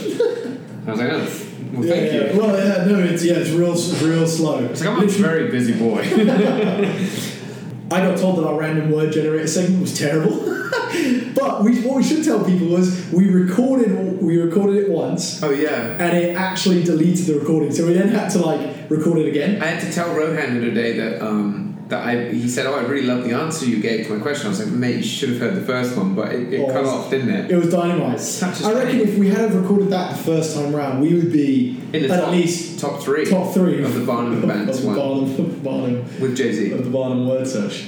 I 0.87 0.91
was 0.91 1.01
like, 1.01 1.11
"Oh, 1.13 1.29
well, 1.73 1.85
yeah, 1.85 1.95
thank 1.95 2.13
yeah. 2.13 2.33
you." 2.33 2.41
Well, 2.41 2.57
yeah, 2.57 2.85
no, 2.85 2.99
it's 3.01 3.25
yeah, 3.25 3.35
it's 3.35 3.51
real, 3.51 3.75
real 4.09 4.27
slow. 4.27 4.65
It's 4.65 4.81
like 4.81 4.91
I'm 4.91 5.03
a 5.03 5.07
very 5.07 5.51
busy 5.51 5.75
boy. 5.79 6.01
I 7.91 8.01
got 8.01 8.19
told 8.19 8.39
that 8.39 8.47
our 8.47 8.59
random 8.59 8.91
word 8.91 9.13
generator 9.13 9.47
segment 9.47 9.83
was 9.83 9.97
terrible, 9.97 10.33
but 11.57 11.65
we, 11.65 11.81
what 11.83 11.97
we 11.97 12.03
should 12.03 12.25
tell 12.25 12.45
people 12.45 12.69
was 12.69 13.11
we 13.13 13.29
recorded 13.31 14.21
we 14.23 14.39
recorded 14.41 14.77
it 14.85 14.91
once 14.91 15.43
oh 15.43 15.51
yeah. 15.51 15.97
and 16.01 16.17
it 16.17 16.37
actually 16.37 16.83
deleted 16.83 17.27
the 17.27 17.39
recording, 17.39 17.73
so 17.73 17.87
we 17.87 17.93
then 17.93 18.09
had 18.09 18.29
to 18.31 18.39
like 18.39 18.91
record 18.91 19.19
it 19.19 19.29
again. 19.29 19.63
I 19.63 19.67
had 19.67 19.81
to 19.83 19.93
tell 19.93 20.15
Rohan 20.15 20.55
the 20.55 20.67
other 20.67 20.75
day 20.75 20.97
that 20.99 21.23
um, 21.25 21.77
that 21.89 22.07
I 22.07 22.31
he 22.33 22.49
said, 22.49 22.67
"Oh, 22.67 22.75
I 22.75 22.83
really 22.83 23.07
love 23.07 23.25
the 23.25 23.33
answer 23.33 23.67
you 23.67 23.81
gave 23.81 24.07
to 24.07 24.15
my 24.17 24.23
question." 24.23 24.47
I 24.47 24.51
was 24.51 24.61
like, 24.65 24.73
"Mate, 24.73 24.97
you 24.97 25.03
should 25.03 25.29
have 25.31 25.39
heard 25.39 25.55
the 25.55 25.61
first 25.67 25.97
one, 25.97 26.15
but 26.15 26.33
it, 26.33 26.53
it 26.55 26.61
Oh, 26.61 26.67
cut 26.67 26.77
it's- 26.81 26.89
off, 26.95 27.11
didn't 27.11 27.31
it?" 27.31 27.51
It 27.51 27.57
was 27.57 27.71
dynamite. 27.71 28.21
Such 28.21 28.63
a 28.63 28.67
I 28.67 28.73
reckon 28.73 29.01
if 29.01 29.19
we 29.19 29.29
had 29.29 29.53
recorded 29.53 29.91
that 29.91 30.17
the 30.17 30.23
first 30.23 30.57
time 30.57 30.75
round, 30.75 31.01
we 31.03 31.13
would 31.15 31.31
be 31.33 31.79
In 31.93 32.03
the 32.05 32.11
at 32.15 32.21
top, 32.21 32.31
least 32.33 32.79
top 32.81 33.03
three 33.03 33.25
top 33.27 33.53
three 33.53 33.83
of 33.85 33.93
the 33.95 34.05
Barnum 34.05 34.33
of 34.43 34.49
Bands 34.49 34.81
the 34.81 34.87
one 34.87 34.97
Barnum, 34.97 35.61
Barnum, 35.63 36.21
with 36.21 36.37
Jay 36.37 36.53
Z. 36.53 36.73
of 36.73 36.85
the 36.85 36.91
Barnum 36.91 37.29
word 37.29 37.47
search. 37.47 37.85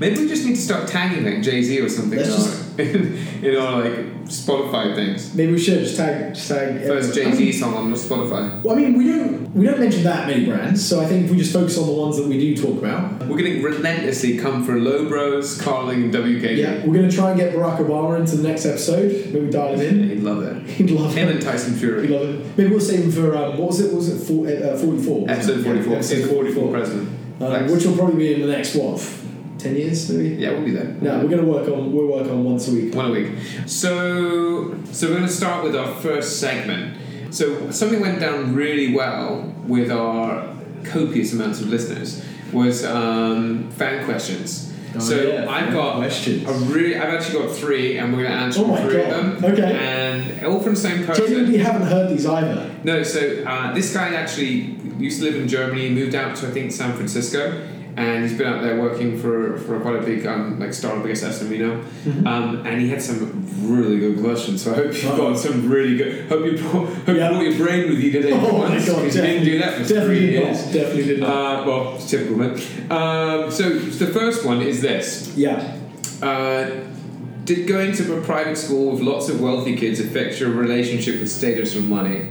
Maybe 0.00 0.20
we 0.20 0.28
just 0.28 0.44
need 0.46 0.54
to 0.56 0.60
start 0.60 0.88
tagging 0.88 1.24
like 1.24 1.42
Jay 1.42 1.62
Z 1.62 1.80
or 1.80 1.88
something 1.88 2.18
Let's 2.18 2.28
in, 2.30 2.34
just- 2.36 2.78
our, 2.78 2.84
in, 2.84 3.44
in 3.44 3.56
our 3.56 3.80
like 3.82 4.14
Spotify 4.28 4.94
things. 4.94 5.34
Maybe 5.34 5.52
we 5.52 5.58
should 5.58 5.78
just 5.80 5.96
tag 5.96 6.34
just 6.34 6.48
tag 6.48 6.80
First 6.82 7.14
Jay 7.14 7.32
Z 7.32 7.52
song 7.52 7.74
on 7.74 7.92
Spotify. 7.94 8.62
Well, 8.62 8.76
I 8.76 8.80
mean, 8.80 8.96
we 8.98 9.08
don't 9.08 9.52
we 9.54 9.64
don't 9.64 9.80
mention 9.80 10.04
that 10.04 10.26
many 10.28 10.44
brands, 10.46 10.86
so 10.86 11.00
I 11.00 11.06
think 11.06 11.24
if 11.24 11.30
we 11.30 11.38
just 11.38 11.52
focus 11.52 11.78
on 11.78 11.86
the 11.86 11.92
ones 11.92 12.16
that 12.18 12.26
we 12.28 12.38
do 12.38 12.54
talk 12.56 12.78
about. 12.78 13.26
We're 13.26 13.38
gonna 13.38 13.60
relentlessly 13.62 14.38
come 14.38 14.64
for 14.64 14.72
LoBros, 14.74 15.60
Carling, 15.60 16.04
and 16.04 16.14
WKD. 16.14 16.56
Yeah, 16.58 16.84
we're 16.86 16.94
going 16.94 17.08
to 17.08 17.14
try 17.14 17.30
and 17.30 17.38
get 17.40 17.54
Barack 17.54 17.78
Obama 17.78 18.18
into 18.20 18.36
the 18.36 18.46
next 18.46 18.64
episode. 18.66 19.32
Maybe 19.32 19.50
dial 19.50 19.74
him 19.78 19.80
in. 19.80 20.08
He'd 20.10 20.20
love 20.20 20.42
it. 20.42 20.66
He'd 20.70 20.90
love 20.90 21.14
Him 21.14 21.28
it. 21.28 21.34
and 21.36 21.42
Tyson 21.42 21.74
Fury. 21.74 22.06
He'd 22.06 22.10
love 22.14 22.28
it. 22.28 22.56
Maybe 22.58 22.70
we'll 22.70 22.80
save 22.80 23.04
him 23.04 23.10
for 23.12 23.36
um, 23.36 23.58
what 23.58 23.68
was 23.68 23.80
it? 23.80 23.86
What 23.92 23.96
was 23.96 24.08
it 24.08 24.26
for, 24.26 24.46
uh, 24.46 24.76
44? 24.78 25.30
Episode 25.30 25.64
44. 25.64 25.94
Episode 25.96 26.14
Episode 26.16 26.30
44 26.30 26.54
44. 26.54 26.70
president. 26.70 27.08
Um, 27.40 27.72
which 27.72 27.84
will 27.84 27.96
probably 27.96 28.16
be 28.16 28.34
in 28.34 28.40
the 28.40 28.46
next 28.52 28.74
what? 28.74 28.98
Ten 29.58 29.74
years, 29.76 30.08
maybe. 30.10 30.36
Yeah, 30.36 30.50
we'll 30.52 30.64
be 30.64 30.70
there. 30.70 30.96
No, 31.00 31.18
we're 31.18 31.28
going 31.28 31.44
to 31.44 31.50
work 31.50 31.68
on 31.68 31.92
we'll 31.92 32.06
work 32.06 32.28
on 32.28 32.44
once 32.44 32.68
a 32.68 32.72
week. 32.72 32.94
One 32.94 33.06
a 33.06 33.10
week. 33.10 33.32
So, 33.66 34.82
so 34.84 35.08
we're 35.08 35.14
going 35.16 35.26
to 35.26 35.32
start 35.32 35.64
with 35.64 35.74
our 35.76 35.94
first 35.96 36.38
segment. 36.40 36.96
So, 37.34 37.70
something 37.70 38.00
went 38.00 38.20
down 38.20 38.54
really 38.54 38.94
well 38.94 39.52
with 39.66 39.90
our 39.90 40.54
copious 40.84 41.32
amounts 41.32 41.60
of 41.60 41.68
listeners 41.68 42.24
was 42.52 42.84
um, 42.84 43.70
fan 43.72 44.04
questions. 44.04 44.72
Oh, 44.94 44.98
so 45.00 45.20
yeah, 45.20 45.50
I've 45.50 45.72
got 45.72 45.96
questions. 45.96 46.48
a 46.48 46.52
really, 46.72 46.96
I've 46.96 47.12
actually 47.12 47.40
got 47.44 47.54
three, 47.54 47.98
and 47.98 48.12
we're 48.16 48.22
going 48.24 48.32
to 48.32 48.38
answer 48.44 48.62
Oh 48.64 48.76
three 48.76 48.96
God. 49.02 49.12
of 49.12 49.40
them. 49.42 49.52
Okay. 49.52 49.72
And 49.78 50.46
all 50.46 50.60
from 50.60 50.74
the 50.74 50.80
same 50.80 51.04
person. 51.04 51.26
Genuinely 51.26 51.58
haven't 51.58 51.86
heard 51.88 52.10
these 52.10 52.24
either. 52.26 52.74
No, 52.84 53.02
so 53.02 53.44
uh, 53.46 53.74
this 53.74 53.92
guy 53.92 54.14
actually 54.14 54.76
used 54.98 55.18
to 55.20 55.24
live 55.26 55.36
in 55.36 55.46
Germany, 55.46 55.90
moved 55.90 56.14
out 56.14 56.36
to 56.36 56.48
I 56.48 56.50
think 56.52 56.72
San 56.72 56.94
Francisco, 56.96 57.68
and 57.98 58.22
he's 58.22 58.38
been 58.38 58.46
out 58.46 58.62
there 58.62 58.80
working 58.80 59.18
for, 59.18 59.58
for 59.58 59.80
quite 59.80 59.96
a 59.96 60.02
big 60.02 60.24
um, 60.26 60.58
like 60.60 60.72
startup, 60.72 61.04
I 61.04 61.08
guess 61.08 61.22
that's 61.22 61.42
you 61.42 61.66
know. 61.66 61.76
Mm-hmm. 62.04 62.26
Um, 62.26 62.64
and 62.66 62.80
he 62.80 62.88
had 62.88 63.02
some 63.02 63.44
really 63.62 63.98
good 63.98 64.20
questions. 64.20 64.62
So 64.62 64.72
I 64.72 64.76
hope 64.76 64.86
you've 64.94 65.06
Oh. 65.06 65.16
got 65.32 65.38
some 65.38 65.68
really 65.68 65.96
good. 65.96 66.28
Hope 66.28 66.44
you 66.46 66.56
brought, 66.58 66.88
hope 66.88 67.08
Yeah. 67.08 67.14
you 67.30 67.34
brought 67.34 67.44
your 67.44 67.66
brain 67.66 67.88
with 67.90 67.98
you 67.98 68.12
today. 68.12 68.32
Oh 68.32 68.52
my 68.52 68.68
once, 68.70 68.86
God, 68.86 68.96
'cause 69.02 69.16
you 69.16 69.22
didn't 69.22 69.44
do 69.44 69.58
that 69.58 69.72
for 69.74 69.82
Definitely 69.82 70.16
three 70.18 70.30
years. 70.30 70.64
not. 70.64 70.72
Definitely 70.74 71.04
did 71.04 71.20
not. 71.20 71.30
Uh, 71.30 71.66
well, 71.66 71.94
it's 71.96 72.08
typical, 72.10 72.36
man. 72.36 72.50
Um, 72.90 73.50
so 73.50 73.68
the 74.04 74.06
first 74.06 74.44
one 74.44 74.62
is 74.62 74.80
this. 74.80 75.32
yeah. 75.36 75.76
Uh, 76.22 76.70
did 77.44 77.66
going 77.66 77.92
to 77.92 78.16
a 78.16 78.20
private 78.20 78.58
school 78.58 78.92
with 78.92 79.00
lots 79.00 79.28
of 79.28 79.40
wealthy 79.40 79.74
kids 79.76 79.98
affect 80.00 80.38
your 80.38 80.50
relationship 80.50 81.18
with 81.18 81.30
status 81.30 81.74
or 81.76 81.80
money? 81.80 82.26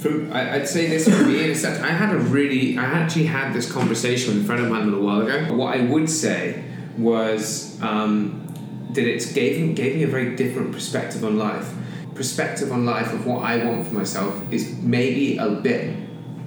From 0.00 0.32
I, 0.32 0.54
I'd 0.56 0.68
say 0.68 0.86
this 0.86 1.08
for 1.08 1.24
me 1.24 1.50
a 1.50 1.54
sense. 1.54 1.80
I 1.80 1.88
had 1.88 2.14
a 2.14 2.18
really, 2.18 2.78
I 2.78 2.84
actually 2.84 3.26
had 3.26 3.52
this 3.52 3.70
conversation 3.70 4.34
with 4.34 4.44
a 4.44 4.46
friend 4.46 4.62
of 4.62 4.70
mine 4.70 4.82
a 4.82 4.84
little 4.86 5.04
while 5.04 5.22
ago. 5.22 5.54
What 5.54 5.76
I 5.76 5.82
would 5.82 6.08
say 6.08 6.62
was 6.96 7.80
um, 7.82 8.46
that 8.92 9.04
it 9.04 9.32
gave 9.34 9.60
me, 9.60 9.72
gave 9.74 9.96
me 9.96 10.04
a 10.04 10.08
very 10.08 10.36
different 10.36 10.72
perspective 10.72 11.24
on 11.24 11.38
life. 11.38 11.72
Perspective 12.14 12.72
on 12.72 12.84
life 12.84 13.12
of 13.12 13.26
what 13.26 13.44
I 13.44 13.64
want 13.64 13.86
for 13.86 13.94
myself 13.94 14.40
is 14.52 14.76
maybe 14.78 15.36
a 15.38 15.50
bit 15.50 15.96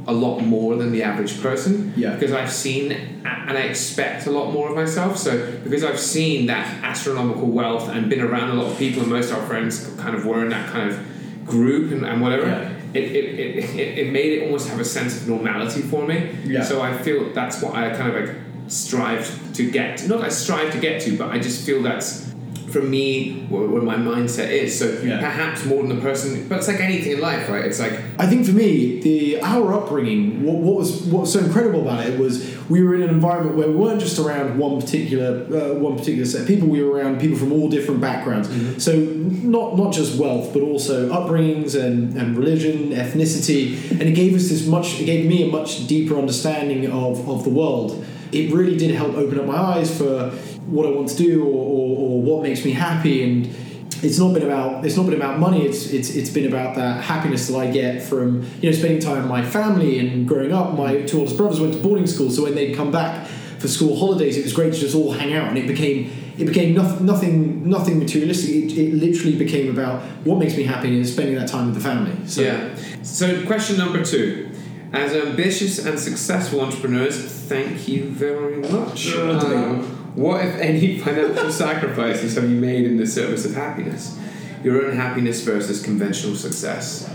a 0.08 0.14
lot 0.14 0.40
more 0.40 0.76
than 0.78 0.92
the 0.92 1.04
average 1.04 1.42
person 1.42 1.94
Yeah. 1.96 2.16
because 2.16 2.32
I've 2.34 2.52
seen 2.52 2.92
and 2.92 3.58
I 3.58 3.62
expect 3.62 4.26
a 4.26 4.32
lot 4.32 4.52
more 4.52 4.70
of 4.70 4.76
myself. 4.76 5.18
So 5.18 5.60
because 5.64 5.84
I've 5.84 6.00
seen 6.00 6.48
that 6.48 6.84
astronomical 6.84 7.48
wealth 7.48 7.90
and 7.90 8.10
been 8.10 8.22
around 8.22 8.50
a 8.50 8.54
lot 8.56 8.72
of 8.72 8.78
people, 8.78 9.04
and 9.04 9.12
most 9.12 9.30
of 9.32 9.38
our 9.38 9.46
friends 9.46 9.94
kind 10.00 10.16
of 10.16 10.26
were 10.26 10.42
in 10.44 10.50
that 10.50 10.70
kind 10.72 10.90
of 10.90 11.46
group 11.46 11.92
and, 11.92 12.06
and 12.06 12.22
whatever. 12.22 12.48
Yeah. 12.48 12.74
It, 12.93 13.04
it, 13.04 13.39
it, 13.39 13.97
it, 13.99 14.12
made 14.12 14.34
it 14.34 14.43
almost 14.43 14.67
have 14.69 14.80
a 14.80 14.86
sense 14.86 15.21
of 15.21 15.27
normality 15.27 15.82
for 15.82 16.06
me. 16.06 16.36
Yeah. 16.43 16.63
So 16.63 16.82
I 16.82 16.97
feel 16.97 17.32
that's 17.34 17.62
what 17.62 17.73
I 17.73 17.95
kind 17.95 18.15
of 18.15 18.25
like 18.25 18.36
strive 18.67 19.54
to 19.54 19.69
get. 19.69 20.08
Not 20.08 20.21
I 20.21 20.30
strive 20.30 20.71
to 20.73 20.80
get 20.80 21.01
to, 21.04 21.17
but 21.17 21.30
I 21.30 21.39
just 21.39 21.65
feel 21.65 21.82
that's 21.82 22.31
for 22.72 22.82
me 22.82 23.46
where, 23.50 23.68
where 23.68 23.82
my 23.82 23.96
mindset 23.96 24.50
is. 24.50 24.78
So 24.80 24.86
Yeah. 25.04 25.20
perhaps 25.20 25.66
more 25.66 25.82
than 25.84 25.96
the 25.96 26.02
person, 26.02 26.48
but 26.48 26.60
it's 26.60 26.68
like 26.68 26.80
anything 26.80 27.14
in 27.14 27.20
life, 27.22 27.50
right? 27.50 27.66
It's 27.66 27.80
like 27.80 27.94
I 28.18 28.26
think 28.28 28.46
for 28.46 28.54
me, 28.54 29.00
the 29.02 29.42
our 29.42 29.74
upbringing, 29.74 30.44
what, 30.44 30.58
what 30.58 30.76
was 30.78 31.02
what 31.04 31.22
was 31.22 31.34
so 31.34 31.40
incredible 31.40 31.82
about 31.82 32.06
it 32.08 32.20
was 32.20 32.34
we 32.70 32.82
were 32.84 32.96
in 32.96 33.02
an 33.04 33.10
environment 33.10 33.58
where 33.58 33.68
we 33.68 33.76
weren't 33.76 34.00
just 34.00 34.18
around 34.20 34.58
one 34.58 34.80
particular 34.82 35.30
uh, 35.54 35.74
one 35.88 35.98
particular 35.98 36.26
set 36.26 36.42
of 36.42 36.48
people. 36.48 36.68
We 36.68 36.82
were 36.84 36.94
around 36.98 37.20
people 37.20 37.38
from 37.38 37.52
all 37.52 37.68
different 37.70 38.00
backgrounds. 38.02 38.48
So 38.84 38.96
not 38.96 39.78
not 39.78 39.94
just 39.94 40.18
wealth, 40.20 40.54
but 40.54 40.62
also 40.62 41.10
upbringings 41.10 41.72
and, 41.80 42.16
and 42.18 42.38
religion, 42.38 42.90
ethnicity, 42.92 43.92
and 43.92 44.04
it 44.04 44.16
gave 44.16 44.36
us 44.36 44.50
this 44.50 44.66
much. 44.68 45.00
It 45.02 45.06
gave 45.06 45.26
me 45.28 45.48
a 45.48 45.52
much 45.52 45.88
deeper 45.88 46.16
understanding 46.18 46.90
of 46.92 47.28
of 47.28 47.44
the 47.44 47.50
world. 47.50 48.06
It 48.32 48.54
really 48.54 48.78
did 48.78 48.92
help 48.96 49.16
open 49.16 49.38
up 49.40 49.46
my 49.46 49.58
eyes 49.58 49.90
for 49.98 50.32
what 50.67 50.86
I 50.86 50.91
want 50.91 51.10
to 51.10 51.15
do 51.15 51.43
or, 51.43 51.47
or, 51.47 51.97
or 51.97 52.21
what 52.21 52.43
makes 52.43 52.63
me 52.63 52.71
happy 52.71 53.24
and 53.24 53.56
it's 54.04 54.17
not 54.17 54.34
been 54.34 54.43
about 54.43 54.86
it's 54.86 54.97
not 54.97 55.06
been 55.06 55.15
about 55.15 55.39
money 55.39 55.65
it's 55.65 55.88
it's 55.88 56.10
it's 56.15 56.30
been 56.30 56.47
about 56.47 56.76
that 56.76 57.04
happiness 57.04 57.47
that 57.47 57.58
I 57.58 57.69
get 57.69 58.02
from 58.02 58.43
you 58.62 58.69
know 58.69 58.76
spending 58.76 59.00
time 59.00 59.17
with 59.17 59.28
my 59.28 59.43
family 59.43 60.00
and 60.00 60.28
growing 60.28 60.52
up 60.52 60.74
my 60.74 61.02
two 61.02 61.19
oldest 61.19 61.38
brothers 61.38 61.60
went 61.60 61.74
to 61.74 61.80
boarding 61.80 62.08
school 62.08 62.30
so 62.30 62.43
when 62.43 62.56
they'd 62.56 62.76
come 62.76 62.91
back 62.91 63.28
for 63.60 63.67
school 63.67 63.97
holidays 63.97 64.38
it 64.38 64.43
was 64.43 64.54
great 64.54 64.74
to 64.74 64.80
just 64.80 64.95
all 64.95 65.12
hang 65.12 65.34
out 65.34 65.47
and 65.50 65.58
it 65.58 65.67
became 65.67 66.12
it 66.38 66.45
became 66.45 66.74
nothing 66.74 67.06
nothing 67.06 67.69
nothing 67.69 68.00
materialistic 68.00 68.50
it, 68.50 68.78
it 68.78 68.93
literally 68.93 69.38
became 69.38 69.69
about 69.69 70.02
what 70.26 70.39
makes 70.39 70.56
me 70.56 70.63
happy 70.63 70.95
and 70.95 71.08
spending 71.08 71.36
that 71.36 71.47
time 71.47 71.67
with 71.67 71.76
the 71.76 71.82
family 71.82 72.15
so 72.26 72.41
Yeah. 72.41 72.76
So, 73.04 73.45
question 73.47 73.78
number 73.78 74.04
two. 74.06 74.50
As 74.93 75.13
ambitious 75.13 75.84
and 75.86 75.97
successful 75.97 76.62
entrepreneurs, 76.62 77.17
thank 77.17 77.88
you 77.88 78.10
very 78.10 78.58
much. 78.58 79.08
Thank 79.08 79.41
you. 79.43 79.50
Um, 79.58 80.01
what, 80.15 80.45
if 80.45 80.56
any, 80.56 81.00
financial 81.00 81.52
sacrifices 81.52 82.36
have 82.36 82.50
you 82.50 82.58
made 82.58 82.86
in 82.86 82.97
the 82.97 83.08
service 83.08 83.45
of 83.45 83.54
happiness? 83.54 84.17
Your 84.63 84.86
own 84.86 84.95
happiness 84.95 85.41
versus 85.43 85.82
conventional 85.82 86.36
success. 86.36 87.10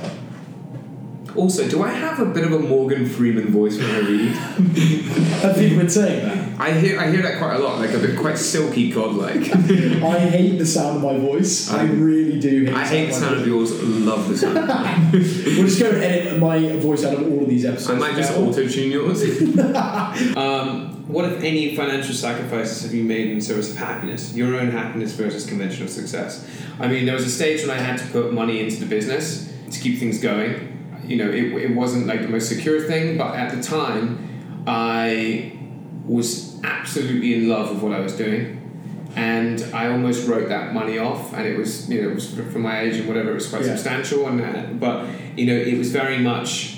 Also, 1.36 1.68
do 1.68 1.82
I 1.82 1.90
have 1.90 2.18
a 2.18 2.24
bit 2.24 2.44
of 2.44 2.52
a 2.52 2.58
Morgan 2.58 3.06
Freeman 3.06 3.48
voice 3.48 3.76
when 3.76 3.90
I 3.90 3.98
read? 3.98 4.32
have 5.42 5.56
people 5.56 5.76
been 5.78 5.90
saying 5.90 6.24
that 6.26 6.60
I 6.60 6.72
hear, 6.72 6.98
I 6.98 7.10
hear 7.10 7.20
that 7.22 7.38
quite 7.38 7.56
a 7.56 7.58
lot, 7.58 7.78
like 7.78 7.90
a 7.90 7.98
bit 7.98 8.18
quite 8.18 8.38
silky, 8.38 8.90
godlike. 8.90 9.36
I 9.54 10.18
hate 10.18 10.56
the 10.56 10.64
sound 10.64 10.96
of 10.96 11.02
my 11.02 11.18
voice 11.18 11.70
I 11.70 11.82
really 11.84 12.40
do 12.40 12.64
hate 12.64 12.74
I 12.74 12.86
hate 12.86 13.06
the 13.08 13.12
sound 13.12 13.40
of 13.40 13.46
yours, 13.46 13.72
love 13.82 14.28
the 14.28 14.38
sound. 14.38 15.12
we'll 15.12 15.66
just 15.66 15.78
go 15.78 15.90
and 15.90 16.02
edit 16.02 16.38
my 16.38 16.76
voice 16.76 17.04
out 17.04 17.14
of 17.14 17.30
all 17.30 17.42
of 17.42 17.48
these 17.48 17.66
episodes 17.66 17.90
I 17.90 17.98
might 17.98 18.16
just 18.16 18.32
auto 18.32 18.66
tune 18.66 18.90
yours. 18.90 19.22
um, 20.36 20.95
what, 21.16 21.32
if 21.32 21.42
any, 21.42 21.74
financial 21.74 22.14
sacrifices 22.14 22.82
have 22.82 22.92
you 22.92 23.02
made 23.02 23.30
in 23.30 23.40
service 23.40 23.70
of 23.70 23.78
happiness? 23.78 24.34
Your 24.34 24.54
own 24.60 24.70
happiness 24.70 25.12
versus 25.12 25.46
conventional 25.46 25.88
success. 25.88 26.46
I 26.78 26.88
mean, 26.88 27.06
there 27.06 27.14
was 27.14 27.24
a 27.24 27.30
stage 27.30 27.62
when 27.62 27.70
I 27.70 27.80
had 27.80 27.96
to 28.00 28.06
put 28.08 28.34
money 28.34 28.60
into 28.60 28.76
the 28.80 28.84
business 28.84 29.50
to 29.70 29.80
keep 29.80 29.98
things 29.98 30.20
going. 30.20 31.00
You 31.06 31.16
know, 31.16 31.30
it, 31.30 31.70
it 31.70 31.74
wasn't 31.74 32.06
like 32.06 32.20
the 32.20 32.28
most 32.28 32.50
secure 32.50 32.82
thing, 32.82 33.16
but 33.16 33.34
at 33.34 33.50
the 33.56 33.62
time, 33.62 34.62
I 34.66 35.56
was 36.04 36.62
absolutely 36.62 37.34
in 37.34 37.48
love 37.48 37.70
with 37.70 37.82
what 37.82 37.92
I 37.94 38.00
was 38.00 38.14
doing. 38.14 38.52
And 39.16 39.64
I 39.72 39.88
almost 39.88 40.28
wrote 40.28 40.50
that 40.50 40.74
money 40.74 40.98
off, 40.98 41.32
and 41.32 41.46
it 41.46 41.56
was, 41.56 41.88
you 41.88 42.02
know, 42.02 42.10
it 42.10 42.14
was 42.14 42.34
for 42.34 42.58
my 42.58 42.80
age 42.80 42.96
and 42.96 43.08
whatever, 43.08 43.30
it 43.30 43.34
was 43.34 43.48
quite 43.48 43.62
Yeah. 43.64 43.74
substantial. 43.74 44.26
And 44.26 44.42
uh, 44.42 44.64
but 44.74 45.06
you 45.34 45.46
know, 45.46 45.54
it 45.56 45.78
was 45.78 45.90
very 45.92 46.18
much 46.18 46.75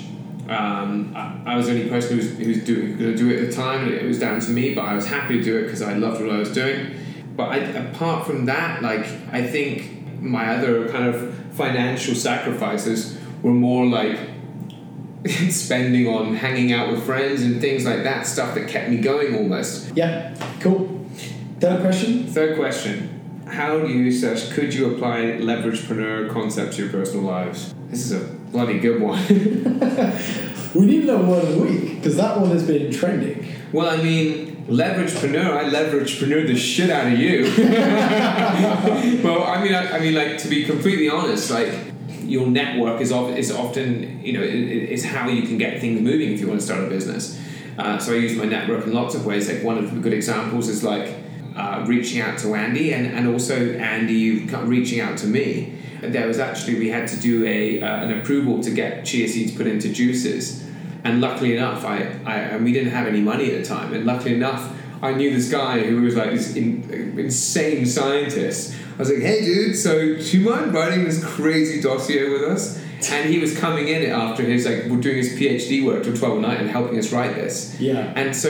um, 0.49 1.13
I, 1.15 1.53
I 1.53 1.55
was 1.55 1.67
the 1.67 1.73
only 1.73 1.89
person 1.89 2.17
who 2.17 2.23
was, 2.25 2.37
who 2.37 2.47
was 2.47 2.63
doing, 2.63 2.97
going 2.97 3.11
to 3.11 3.17
do 3.17 3.29
it 3.29 3.43
at 3.43 3.49
the 3.49 3.53
time, 3.55 3.85
and 3.85 3.93
it 3.93 4.05
was 4.05 4.19
down 4.19 4.39
to 4.39 4.51
me. 4.51 4.73
But 4.73 4.85
I 4.85 4.95
was 4.95 5.05
happy 5.07 5.37
to 5.37 5.43
do 5.43 5.57
it 5.57 5.63
because 5.63 5.81
I 5.81 5.93
loved 5.93 6.21
what 6.21 6.31
I 6.31 6.37
was 6.37 6.51
doing. 6.51 6.95
But 7.35 7.49
I, 7.49 7.57
apart 7.57 8.25
from 8.25 8.45
that, 8.45 8.81
like 8.81 9.05
I 9.31 9.45
think 9.45 10.21
my 10.21 10.55
other 10.55 10.89
kind 10.89 11.05
of 11.05 11.33
financial 11.53 12.15
sacrifices 12.15 13.17
were 13.41 13.53
more 13.53 13.85
like 13.85 14.19
spending 15.49 16.07
on 16.07 16.35
hanging 16.35 16.73
out 16.73 16.91
with 16.91 17.05
friends 17.05 17.41
and 17.41 17.61
things 17.61 17.85
like 17.85 18.03
that, 18.03 18.25
stuff 18.25 18.55
that 18.55 18.67
kept 18.67 18.89
me 18.89 18.97
going 18.97 19.35
almost. 19.35 19.95
yeah 19.95 20.33
cool 20.59 21.05
third 21.59 21.81
question 21.81 22.27
Third 22.27 22.57
question: 22.57 23.43
How 23.47 23.79
do 23.79 23.87
you 23.87 24.11
slash 24.11 24.49
could 24.53 24.73
you 24.73 24.93
apply 24.93 25.39
leveragepreneur 25.39 26.31
concept 26.31 26.73
to 26.73 26.83
your 26.83 26.91
personal 26.91 27.25
lives? 27.25 27.73
This 27.89 28.05
is 28.05 28.11
a 28.13 28.38
bloody 28.51 28.79
good 28.79 29.01
one. 29.01 29.19
We 30.75 30.85
need 30.85 31.03
another 31.05 31.23
word 31.25 31.43
of 31.45 31.55
the 31.55 31.61
week 31.63 31.95
because 31.95 32.15
that 32.17 32.39
one 32.39 32.51
has 32.51 32.61
been 32.61 32.91
trending. 32.91 33.43
Well, 33.73 33.89
I 33.89 33.97
mean, 34.03 34.65
leveragepreneur. 34.67 35.51
I 35.57 35.63
leveragepreneur 35.63 36.45
the 36.45 36.55
shit 36.55 36.91
out 36.91 37.11
of 37.11 37.17
you. 37.17 37.45
well, 39.23 39.43
I 39.45 39.63
mean, 39.63 39.73
I, 39.73 39.97
I 39.97 39.99
mean, 39.99 40.13
like 40.13 40.37
to 40.39 40.47
be 40.47 40.65
completely 40.65 41.09
honest, 41.09 41.49
like 41.49 41.73
your 42.21 42.45
network 42.45 43.01
is 43.01 43.11
of, 43.11 43.35
is 43.35 43.51
often 43.51 44.21
you 44.23 44.33
know 44.33 44.43
it- 44.43 44.53
it's 44.93 45.03
how 45.03 45.27
you 45.27 45.41
can 45.41 45.57
get 45.57 45.81
things 45.81 45.99
moving 46.01 46.33
if 46.33 46.39
you 46.39 46.47
want 46.47 46.59
to 46.59 46.65
start 46.65 46.83
a 46.83 46.87
business. 46.87 47.39
Uh, 47.79 47.97
so 47.97 48.13
I 48.13 48.17
use 48.17 48.35
my 48.37 48.45
network 48.45 48.85
in 48.85 48.93
lots 48.93 49.15
of 49.15 49.25
ways. 49.25 49.49
Like 49.51 49.63
one 49.63 49.79
of 49.79 49.91
the 49.91 49.99
good 49.99 50.13
examples 50.13 50.67
is 50.69 50.83
like 50.83 51.15
uh, 51.55 51.83
reaching 51.87 52.21
out 52.21 52.37
to 52.39 52.53
Andy, 52.53 52.93
and, 52.93 53.07
and 53.07 53.27
also 53.27 53.55
Andy 53.73 54.45
reaching 54.45 54.99
out 54.99 55.17
to 55.17 55.25
me. 55.27 55.73
There 56.01 56.27
was 56.27 56.39
actually 56.39 56.79
we 56.79 56.89
had 56.89 57.07
to 57.09 57.19
do 57.19 57.45
a 57.45 57.81
uh, 57.81 58.03
an 58.03 58.19
approval 58.19 58.61
to 58.63 58.71
get 58.71 59.05
chia 59.05 59.27
seeds 59.27 59.55
put 59.55 59.67
into 59.67 59.89
juices, 59.91 60.63
and 61.03 61.21
luckily 61.21 61.55
enough, 61.55 61.85
I, 61.85 61.97
I 62.25 62.35
and 62.35 62.63
we 62.63 62.71
didn't 62.73 62.91
have 62.91 63.07
any 63.07 63.21
money 63.21 63.53
at 63.53 63.61
the 63.61 63.67
time, 63.67 63.93
and 63.93 64.05
luckily 64.05 64.35
enough, 64.35 64.71
I 65.01 65.13
knew 65.13 65.31
this 65.31 65.49
guy 65.51 65.79
who 65.79 66.01
was 66.01 66.15
like 66.15 66.31
this 66.31 66.55
in, 66.55 67.17
insane 67.17 67.85
scientist. 67.85 68.75
I 68.95 68.99
was 68.99 69.09
like, 69.09 69.21
hey 69.21 69.45
dude, 69.45 69.75
so 69.75 70.15
do 70.15 70.37
you 70.37 70.49
mind 70.49 70.73
writing 70.73 71.05
this 71.05 71.23
crazy 71.23 71.81
dossier 71.81 72.29
with 72.29 72.43
us? 72.43 72.83
And 73.11 73.29
he 73.29 73.39
was 73.39 73.57
coming 73.57 73.87
in 73.87 74.09
after 74.09 74.43
his 74.43 74.65
like 74.65 74.83
doing 75.01 75.17
his 75.17 75.37
PhD 75.37 75.85
work 75.85 76.03
till 76.03 76.15
twelve 76.15 76.37
at 76.37 76.41
night 76.41 76.59
and 76.59 76.69
helping 76.69 76.97
us 76.97 77.11
write 77.11 77.35
this. 77.35 77.79
Yeah. 77.79 78.13
And 78.15 78.35
so, 78.35 78.49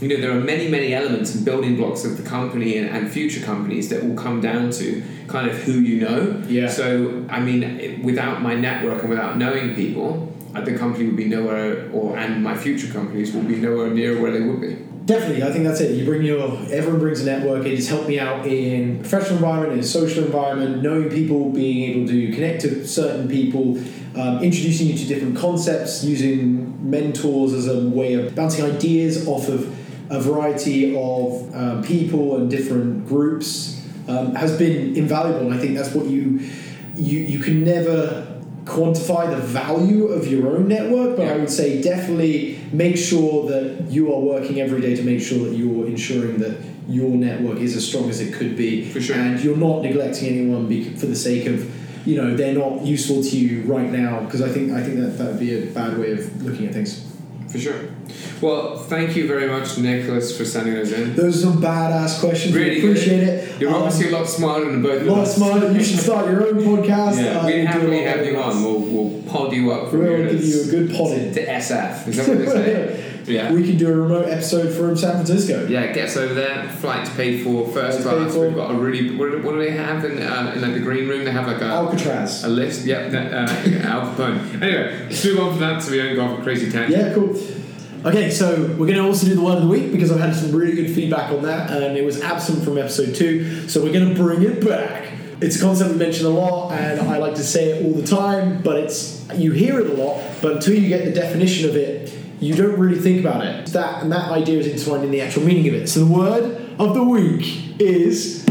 you 0.00 0.08
know, 0.08 0.16
there 0.16 0.30
are 0.30 0.40
many, 0.40 0.68
many 0.68 0.94
elements 0.94 1.34
and 1.34 1.44
building 1.44 1.76
blocks 1.76 2.04
of 2.04 2.16
the 2.16 2.22
company 2.22 2.76
and, 2.76 2.88
and 2.88 3.10
future 3.10 3.44
companies 3.44 3.88
that 3.90 4.04
will 4.04 4.16
come 4.16 4.40
down 4.40 4.70
to 4.72 5.02
kind 5.28 5.48
of 5.48 5.56
who 5.56 5.80
you 5.80 6.00
know. 6.00 6.42
Yeah. 6.46 6.68
So, 6.68 7.24
I 7.28 7.40
mean, 7.40 8.02
without 8.02 8.42
my 8.42 8.54
network 8.54 9.00
and 9.02 9.10
without 9.10 9.36
knowing 9.36 9.74
people, 9.74 10.34
the 10.54 10.76
company 10.76 11.06
would 11.06 11.16
be 11.16 11.26
nowhere, 11.26 11.88
or 11.92 12.18
and 12.18 12.42
my 12.42 12.56
future 12.56 12.92
companies 12.92 13.32
will 13.32 13.42
be 13.42 13.56
nowhere 13.56 13.90
near 13.90 14.20
where 14.20 14.32
they 14.32 14.40
would 14.40 14.60
be. 14.60 14.76
Definitely, 15.10 15.42
I 15.42 15.50
think 15.50 15.64
that's 15.64 15.80
it. 15.80 15.96
You 15.96 16.04
bring 16.04 16.22
your 16.22 16.56
everyone 16.70 17.00
brings 17.00 17.20
a 17.20 17.24
network. 17.24 17.66
It 17.66 17.74
has 17.74 17.88
helped 17.88 18.06
me 18.06 18.20
out 18.20 18.46
in 18.46 19.00
professional 19.00 19.38
environment, 19.38 19.72
in 19.72 19.80
a 19.80 19.82
social 19.82 20.22
environment, 20.22 20.84
knowing 20.84 21.10
people, 21.10 21.50
being 21.50 21.90
able 21.90 22.06
to 22.06 22.32
connect 22.32 22.60
to 22.60 22.86
certain 22.86 23.28
people, 23.28 23.76
um, 24.14 24.40
introducing 24.40 24.86
you 24.86 24.96
to 24.96 25.06
different 25.06 25.36
concepts, 25.36 26.04
using 26.04 26.88
mentors 26.88 27.54
as 27.54 27.66
a 27.66 27.88
way 27.88 28.14
of 28.14 28.36
bouncing 28.36 28.64
ideas 28.64 29.26
off 29.26 29.48
of 29.48 29.66
a 30.10 30.20
variety 30.20 30.96
of 30.96 31.56
um, 31.56 31.82
people 31.82 32.36
and 32.36 32.48
different 32.48 33.08
groups 33.08 33.84
um, 34.06 34.36
has 34.36 34.56
been 34.56 34.94
invaluable. 34.94 35.40
And 35.40 35.54
I 35.54 35.58
think 35.58 35.74
that's 35.74 35.92
what 35.92 36.06
you 36.06 36.38
you 36.94 37.18
you 37.18 37.40
can 37.40 37.64
never 37.64 38.40
quantify 38.64 39.28
the 39.28 39.42
value 39.42 40.06
of 40.06 40.28
your 40.28 40.54
own 40.54 40.68
network, 40.68 41.16
but 41.16 41.26
I 41.26 41.36
would 41.36 41.50
say 41.50 41.82
definitely 41.82 42.59
make 42.72 42.96
sure 42.96 43.48
that 43.48 43.90
you 43.90 44.12
are 44.14 44.20
working 44.20 44.60
every 44.60 44.80
day 44.80 44.94
to 44.94 45.02
make 45.02 45.20
sure 45.20 45.48
that 45.48 45.56
you're 45.56 45.86
ensuring 45.86 46.38
that 46.38 46.58
your 46.88 47.10
network 47.10 47.58
is 47.58 47.76
as 47.76 47.86
strong 47.86 48.08
as 48.10 48.20
it 48.20 48.34
could 48.34 48.56
be, 48.56 48.90
For 48.90 49.00
sure. 49.00 49.16
and 49.16 49.40
you're 49.42 49.56
not 49.56 49.82
neglecting 49.82 50.28
anyone 50.28 50.96
for 50.96 51.06
the 51.06 51.16
sake 51.16 51.46
of 51.46 51.70
you 52.06 52.16
know 52.16 52.34
they're 52.34 52.54
not 52.54 52.84
useful 52.84 53.22
to 53.22 53.36
you 53.36 53.62
right 53.62 53.90
now 53.90 54.20
because 54.20 54.40
I 54.40 54.48
think 54.48 54.72
I 54.72 54.82
think 54.82 54.96
that 55.00 55.18
that 55.18 55.26
would 55.32 55.38
be 55.38 55.54
a 55.62 55.66
bad 55.66 55.98
way 55.98 56.12
of 56.12 56.42
looking 56.42 56.66
at 56.66 56.72
things. 56.72 57.09
For 57.50 57.58
sure. 57.58 57.74
Well, 58.40 58.76
thank 58.78 59.16
you 59.16 59.26
very 59.26 59.48
much, 59.48 59.76
Nicholas, 59.78 60.36
for 60.36 60.44
sending 60.44 60.76
us 60.76 60.92
in. 60.92 61.14
Those 61.16 61.38
are 61.38 61.50
some 61.50 61.60
badass 61.62 62.20
questions. 62.20 62.54
Really 62.54 62.76
we 62.76 62.80
good. 62.80 62.90
appreciate 62.92 63.22
it. 63.24 63.60
You're 63.60 63.70
Um, 63.70 63.82
obviously 63.82 64.08
a 64.12 64.16
lot 64.16 64.28
smarter 64.28 64.70
than 64.70 64.82
both 64.82 65.02
a 65.02 65.10
of 65.10 65.16
lot 65.18 65.26
smarter. 65.26 65.72
You 65.72 65.82
should 65.82 65.98
start 65.98 66.30
your 66.30 66.46
own 66.46 66.58
podcast. 66.62 67.22
Yeah, 67.22 67.40
uh, 67.40 67.46
we 67.46 67.52
a 67.54 67.64
happily 67.66 68.02
have 68.04 68.24
you 68.24 68.36
on. 68.40 68.62
We'll, 68.62 68.78
we'll 68.80 69.22
pod 69.24 69.52
you 69.52 69.72
up 69.72 69.92
We'll 69.92 70.30
give 70.30 70.44
you 70.44 70.62
a 70.62 70.66
good 70.66 70.90
podding. 70.96 71.32
to 71.34 71.44
SF. 71.46 72.08
Is 72.08 72.16
that 72.16 72.28
what 72.28 72.38
they 72.38 72.46
say? 72.46 73.09
Yeah. 73.30 73.52
we 73.52 73.64
can 73.64 73.76
do 73.76 73.88
a 73.88 73.92
remote 73.96 74.28
episode 74.28 74.72
from 74.74 74.96
San 74.96 75.12
Francisco. 75.12 75.66
Yeah, 75.66 75.92
get 75.92 76.08
us 76.08 76.16
over 76.16 76.34
there. 76.34 76.68
Flights 76.80 77.10
paid 77.14 77.42
for, 77.44 77.66
first 77.68 78.02
class. 78.02 78.34
We've 78.34 78.54
got 78.54 78.70
a 78.70 78.74
really. 78.74 79.16
What, 79.16 79.30
do- 79.30 79.42
what 79.42 79.52
do 79.52 79.58
they 79.58 79.70
have 79.72 80.04
in, 80.04 80.22
uh, 80.22 80.52
in 80.54 80.60
like 80.62 80.74
the 80.74 80.80
green 80.80 81.08
room? 81.08 81.24
They 81.24 81.30
have 81.30 81.46
like 81.46 81.60
a, 81.60 81.66
Alcatraz. 81.66 82.44
a 82.44 82.48
list. 82.48 82.84
Yep, 82.86 83.12
uh, 83.12 83.16
Al 83.88 84.14
Capone. 84.14 84.60
Anyway, 84.62 85.06
let's 85.08 85.24
move 85.24 85.38
on 85.40 85.50
from 85.52 85.60
that 85.60 85.82
so 85.82 85.90
we 85.92 85.98
don't 85.98 86.14
go 86.14 86.24
off 86.24 86.38
a 86.38 86.42
crazy 86.42 86.70
tangent. 86.70 86.96
Yeah, 87.02 87.14
cool. 87.14 87.36
Okay, 88.02 88.30
so 88.30 88.56
we're 88.78 88.86
going 88.86 88.94
to 88.94 89.02
also 89.04 89.26
do 89.26 89.34
the 89.34 89.42
word 89.42 89.56
of 89.56 89.62
the 89.62 89.68
week 89.68 89.92
because 89.92 90.10
I've 90.10 90.20
had 90.20 90.34
some 90.34 90.52
really 90.52 90.72
good 90.74 90.94
feedback 90.94 91.30
on 91.30 91.42
that, 91.42 91.70
and 91.70 91.98
it 91.98 92.04
was 92.04 92.22
absent 92.22 92.64
from 92.64 92.78
episode 92.78 93.14
two, 93.14 93.68
so 93.68 93.82
we're 93.84 93.92
going 93.92 94.08
to 94.08 94.14
bring 94.14 94.42
it 94.42 94.66
back. 94.66 95.12
It's 95.42 95.56
a 95.56 95.60
concept 95.60 95.90
we 95.90 95.96
mention 95.98 96.24
a 96.24 96.30
lot, 96.30 96.72
and 96.72 96.98
I 97.00 97.18
like 97.18 97.34
to 97.34 97.42
say 97.44 97.72
it 97.72 97.84
all 97.84 97.92
the 97.92 98.06
time, 98.06 98.62
but 98.62 98.76
it's 98.78 99.22
you 99.34 99.52
hear 99.52 99.78
it 99.80 99.90
a 99.90 99.94
lot, 100.02 100.22
but 100.40 100.52
until 100.52 100.74
you 100.74 100.88
get 100.88 101.04
the 101.04 101.12
definition 101.12 101.68
of 101.68 101.76
it, 101.76 102.10
you 102.40 102.54
don't 102.54 102.78
really 102.78 102.98
think 102.98 103.20
about 103.20 103.44
it. 103.44 103.66
That 103.68 104.02
and 104.02 104.10
that 104.12 104.30
idea 104.30 104.58
is 104.58 104.66
intertwined 104.66 105.04
in 105.04 105.10
the 105.10 105.20
actual 105.20 105.44
meaning 105.44 105.68
of 105.68 105.74
it. 105.74 105.88
So 105.88 106.04
the 106.04 106.12
word 106.12 106.74
of 106.78 106.94
the 106.94 107.04
week 107.04 107.78
is 107.78 108.44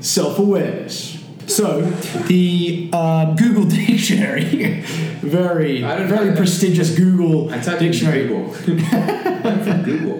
self-awareness. 0.00 1.15
So 1.46 1.82
the 2.26 2.90
um, 2.92 3.36
Google 3.36 3.64
Dictionary, 3.68 4.82
very 5.20 5.82
very 5.82 6.36
prestigious 6.36 6.96
Google 6.96 7.52
I 7.52 7.60
typed 7.60 7.80
dictionary, 7.80 8.26
Google. 8.26 8.54
Google. 9.84 10.18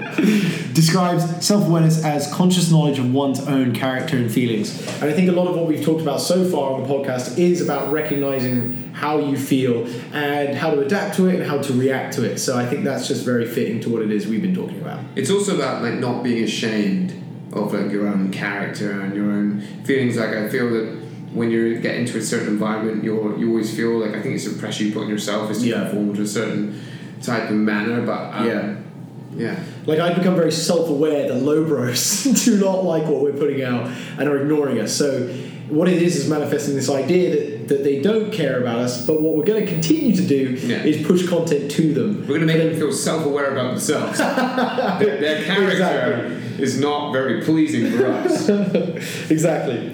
describes 0.73 1.45
self-awareness 1.45 2.05
as 2.05 2.33
conscious 2.33 2.71
knowledge 2.71 2.99
of 2.99 3.13
one's 3.13 3.41
own 3.47 3.73
character 3.73 4.17
and 4.17 4.31
feelings. 4.31 4.87
And 5.01 5.05
I 5.11 5.13
think 5.13 5.29
a 5.29 5.33
lot 5.33 5.49
of 5.49 5.57
what 5.57 5.67
we've 5.67 5.85
talked 5.85 6.01
about 6.01 6.21
so 6.21 6.49
far 6.49 6.75
on 6.75 6.83
the 6.83 6.89
podcast 6.89 7.39
is 7.39 7.61
about 7.61 7.93
recognizing 7.93 8.93
how 8.93 9.19
you 9.19 9.37
feel 9.37 9.87
and 10.13 10.57
how 10.57 10.71
to 10.71 10.81
adapt 10.81 11.17
to 11.17 11.27
it 11.27 11.37
and 11.37 11.45
how 11.45 11.59
to 11.59 11.73
react 11.73 12.15
to 12.15 12.25
it. 12.25 12.39
So 12.39 12.57
I 12.57 12.67
think 12.67 12.85
that's 12.85 13.09
just 13.09 13.25
very 13.25 13.47
fitting 13.47 13.81
to 13.81 13.91
what 13.91 14.03
it 14.03 14.11
is 14.11 14.27
we've 14.27 14.43
been 14.43 14.55
talking 14.55 14.81
about. 14.81 15.01
It's 15.17 15.31
also 15.31 15.57
about 15.57 15.83
like 15.83 15.95
not 15.95 16.23
being 16.23 16.45
ashamed 16.45 17.23
of 17.53 17.73
like 17.75 17.91
your 17.91 18.07
own 18.07 18.31
character 18.31 19.01
and 19.01 19.15
your 19.15 19.31
own 19.31 19.61
feelings. 19.85 20.17
Like 20.17 20.31
I 20.31 20.49
feel 20.49 20.71
that 20.71 21.06
when 21.37 21.51
you 21.51 21.79
get 21.81 21.95
into 21.97 22.19
a 22.19 22.23
certain 22.23 22.49
environment, 22.49 23.05
you 23.05 23.13
you 23.39 23.49
always 23.51 23.75
feel 23.79 23.93
like 23.99 24.15
I 24.19 24.23
think 24.23 24.35
it's 24.37 24.45
the 24.51 24.59
pressure 24.59 24.85
you 24.85 24.93
put 24.93 25.03
on 25.05 25.09
yourself 25.09 25.51
is 25.51 25.59
to 25.63 25.67
Yeah. 25.69 25.81
conform 25.89 26.15
to 26.17 26.23
a 26.23 26.27
certain 26.27 26.81
type 27.23 27.51
of 27.51 27.57
manner. 27.57 27.99
But 28.05 28.23
um, 28.35 28.47
Yeah. 28.47 28.75
yeah. 29.37 29.57
Like 29.87 29.99
I've 30.01 30.17
become 30.17 30.35
very 30.35 30.53
self-aware 30.53 31.29
that 31.29 31.43
LoBros 31.43 32.45
do 32.45 32.59
not 32.59 32.85
like 32.85 33.05
what 33.05 33.21
we're 33.23 33.33
putting 33.45 33.63
out 33.63 33.91
and 34.19 34.29
are 34.29 34.39
ignoring 34.43 34.79
us. 34.81 34.93
So 34.93 35.29
what 35.69 35.89
it 35.89 36.01
is 36.01 36.17
is 36.17 36.29
manifesting 36.29 36.75
this 36.77 36.89
idea 36.89 37.25
that, 37.35 37.69
that 37.69 37.83
they 37.85 38.01
don't 38.01 38.33
care 38.33 38.61
about 38.61 38.79
us, 38.79 39.05
but 39.07 39.21
what 39.21 39.35
we're 39.37 39.45
going 39.53 39.65
to 39.67 39.71
continue 39.77 40.15
to 40.15 40.23
do 40.23 40.43
Yeah. 40.65 40.85
is 40.85 41.05
push 41.07 41.27
content 41.29 41.71
to 41.73 41.93
them. 41.93 42.25
We're 42.27 42.39
gonna 42.39 42.47
make 42.47 42.63
them 42.63 42.77
feel 42.77 42.93
self-aware 42.93 43.51
about 43.53 43.71
themselves. 43.73 44.17
their, 45.01 45.21
their 45.25 45.43
character 45.45 45.73
Exactly. 45.73 46.65
is 46.65 46.79
not 46.81 47.13
very 47.13 47.43
pleasing 47.43 47.91
for 47.93 48.07
us. 48.07 48.49
exactly. 49.37 49.93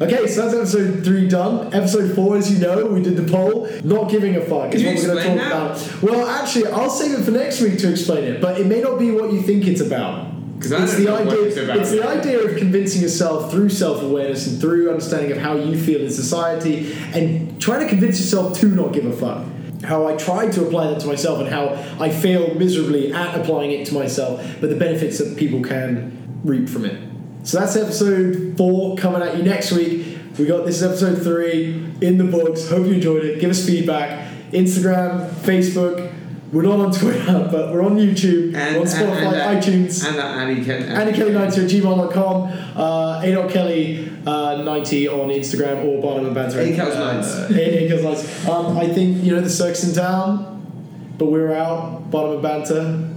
Okay, 0.00 0.26
so 0.26 0.42
that's 0.42 0.74
episode 0.74 1.04
three 1.04 1.28
done. 1.28 1.72
Episode 1.72 2.14
four, 2.14 2.36
as 2.36 2.50
you 2.52 2.58
know, 2.58 2.86
we 2.86 3.02
did 3.02 3.16
the 3.16 3.30
poll. 3.30 3.68
Not 3.84 4.10
giving 4.10 4.34
a 4.36 4.40
fuck 4.40 4.74
is 4.74 4.82
what 4.82 4.96
we're 4.96 5.22
going 5.22 5.38
to 5.38 5.44
talk 5.44 5.50
that? 5.50 5.92
about. 5.92 6.02
Well, 6.02 6.28
actually, 6.28 6.66
I'll 6.68 6.90
save 6.90 7.18
it 7.18 7.22
for 7.22 7.30
next 7.30 7.60
week 7.60 7.78
to 7.78 7.90
explain 7.90 8.24
it, 8.24 8.40
but 8.40 8.60
it 8.60 8.66
may 8.66 8.80
not 8.80 8.98
be 8.98 9.10
what 9.10 9.32
you 9.32 9.42
think 9.42 9.66
it's 9.66 9.80
about. 9.80 10.32
it's 10.58 10.70
the 10.96 11.08
idea. 11.08 11.42
It's, 11.42 11.56
about 11.56 11.76
it's 11.76 11.90
the 11.90 12.08
idea 12.08 12.40
of 12.40 12.56
convincing 12.56 13.02
yourself 13.02 13.52
through 13.52 13.68
self-awareness 13.68 14.46
and 14.48 14.60
through 14.60 14.90
understanding 14.90 15.30
of 15.30 15.38
how 15.38 15.56
you 15.56 15.78
feel 15.78 16.00
in 16.00 16.10
society, 16.10 16.92
and 17.14 17.60
trying 17.60 17.80
to 17.80 17.88
convince 17.88 18.18
yourself 18.18 18.58
to 18.60 18.66
not 18.66 18.92
give 18.92 19.06
a 19.06 19.12
fuck. 19.12 19.46
How 19.84 20.06
I 20.06 20.16
tried 20.16 20.52
to 20.52 20.66
apply 20.66 20.88
that 20.88 21.00
to 21.00 21.06
myself, 21.06 21.40
and 21.40 21.48
how 21.48 21.74
I 22.00 22.10
failed 22.10 22.56
miserably 22.56 23.12
at 23.12 23.38
applying 23.38 23.72
it 23.72 23.86
to 23.88 23.94
myself, 23.94 24.44
but 24.60 24.70
the 24.70 24.76
benefits 24.76 25.18
that 25.18 25.36
people 25.36 25.62
can 25.62 26.40
reap 26.44 26.68
from 26.68 26.86
it. 26.86 27.11
So 27.44 27.58
that's 27.58 27.76
episode 27.76 28.56
four 28.56 28.96
coming 28.96 29.22
at 29.22 29.36
you 29.36 29.42
next 29.42 29.72
week. 29.72 30.18
We 30.38 30.46
got 30.46 30.64
this 30.64 30.76
is 30.76 30.82
episode 30.84 31.22
three 31.22 31.74
in 32.00 32.18
the 32.18 32.24
books. 32.24 32.68
Hope 32.68 32.86
you 32.86 32.94
enjoyed 32.94 33.24
it. 33.24 33.40
Give 33.40 33.50
us 33.50 33.66
feedback. 33.66 34.30
Instagram, 34.52 35.28
Facebook. 35.30 36.12
We're 36.52 36.62
not 36.62 36.80
on 36.80 36.92
Twitter, 36.92 37.48
but 37.50 37.72
we're 37.72 37.82
on 37.82 37.96
YouTube, 37.96 38.52
we're 38.52 38.80
on 38.80 38.86
Spotify, 38.86 39.40
uh, 39.40 39.54
iTunes. 39.54 40.06
and 40.06 40.18
that 40.18 40.36
Annie 40.36 40.62
Ken. 40.62 40.82
AnnieKelly90 40.82 41.64
at 41.64 41.70
gmail.com, 41.70 42.76
uh, 42.78 43.22
A.Kelly 43.24 44.12
uh, 44.26 44.62
90 44.62 45.08
on 45.08 45.28
Instagram 45.30 45.82
or 45.86 46.02
Barnum 46.02 46.26
and 46.26 46.34
Banter. 46.34 46.60
A 46.60 46.64
uh, 46.78 47.48
A- 47.50 47.98
A 47.98 48.02
Nights. 48.02 48.46
Um, 48.46 48.76
I 48.76 48.86
think, 48.86 49.24
you 49.24 49.34
know, 49.34 49.40
the 49.40 49.48
circus 49.48 49.88
in 49.88 49.94
town, 49.94 51.14
but 51.16 51.26
we're 51.26 51.54
out. 51.54 52.10
Barnum 52.10 52.32
and 52.34 52.42
Banter. 52.42 53.08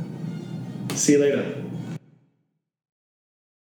See 0.95 1.11
you 1.13 1.19
later. 1.19 1.64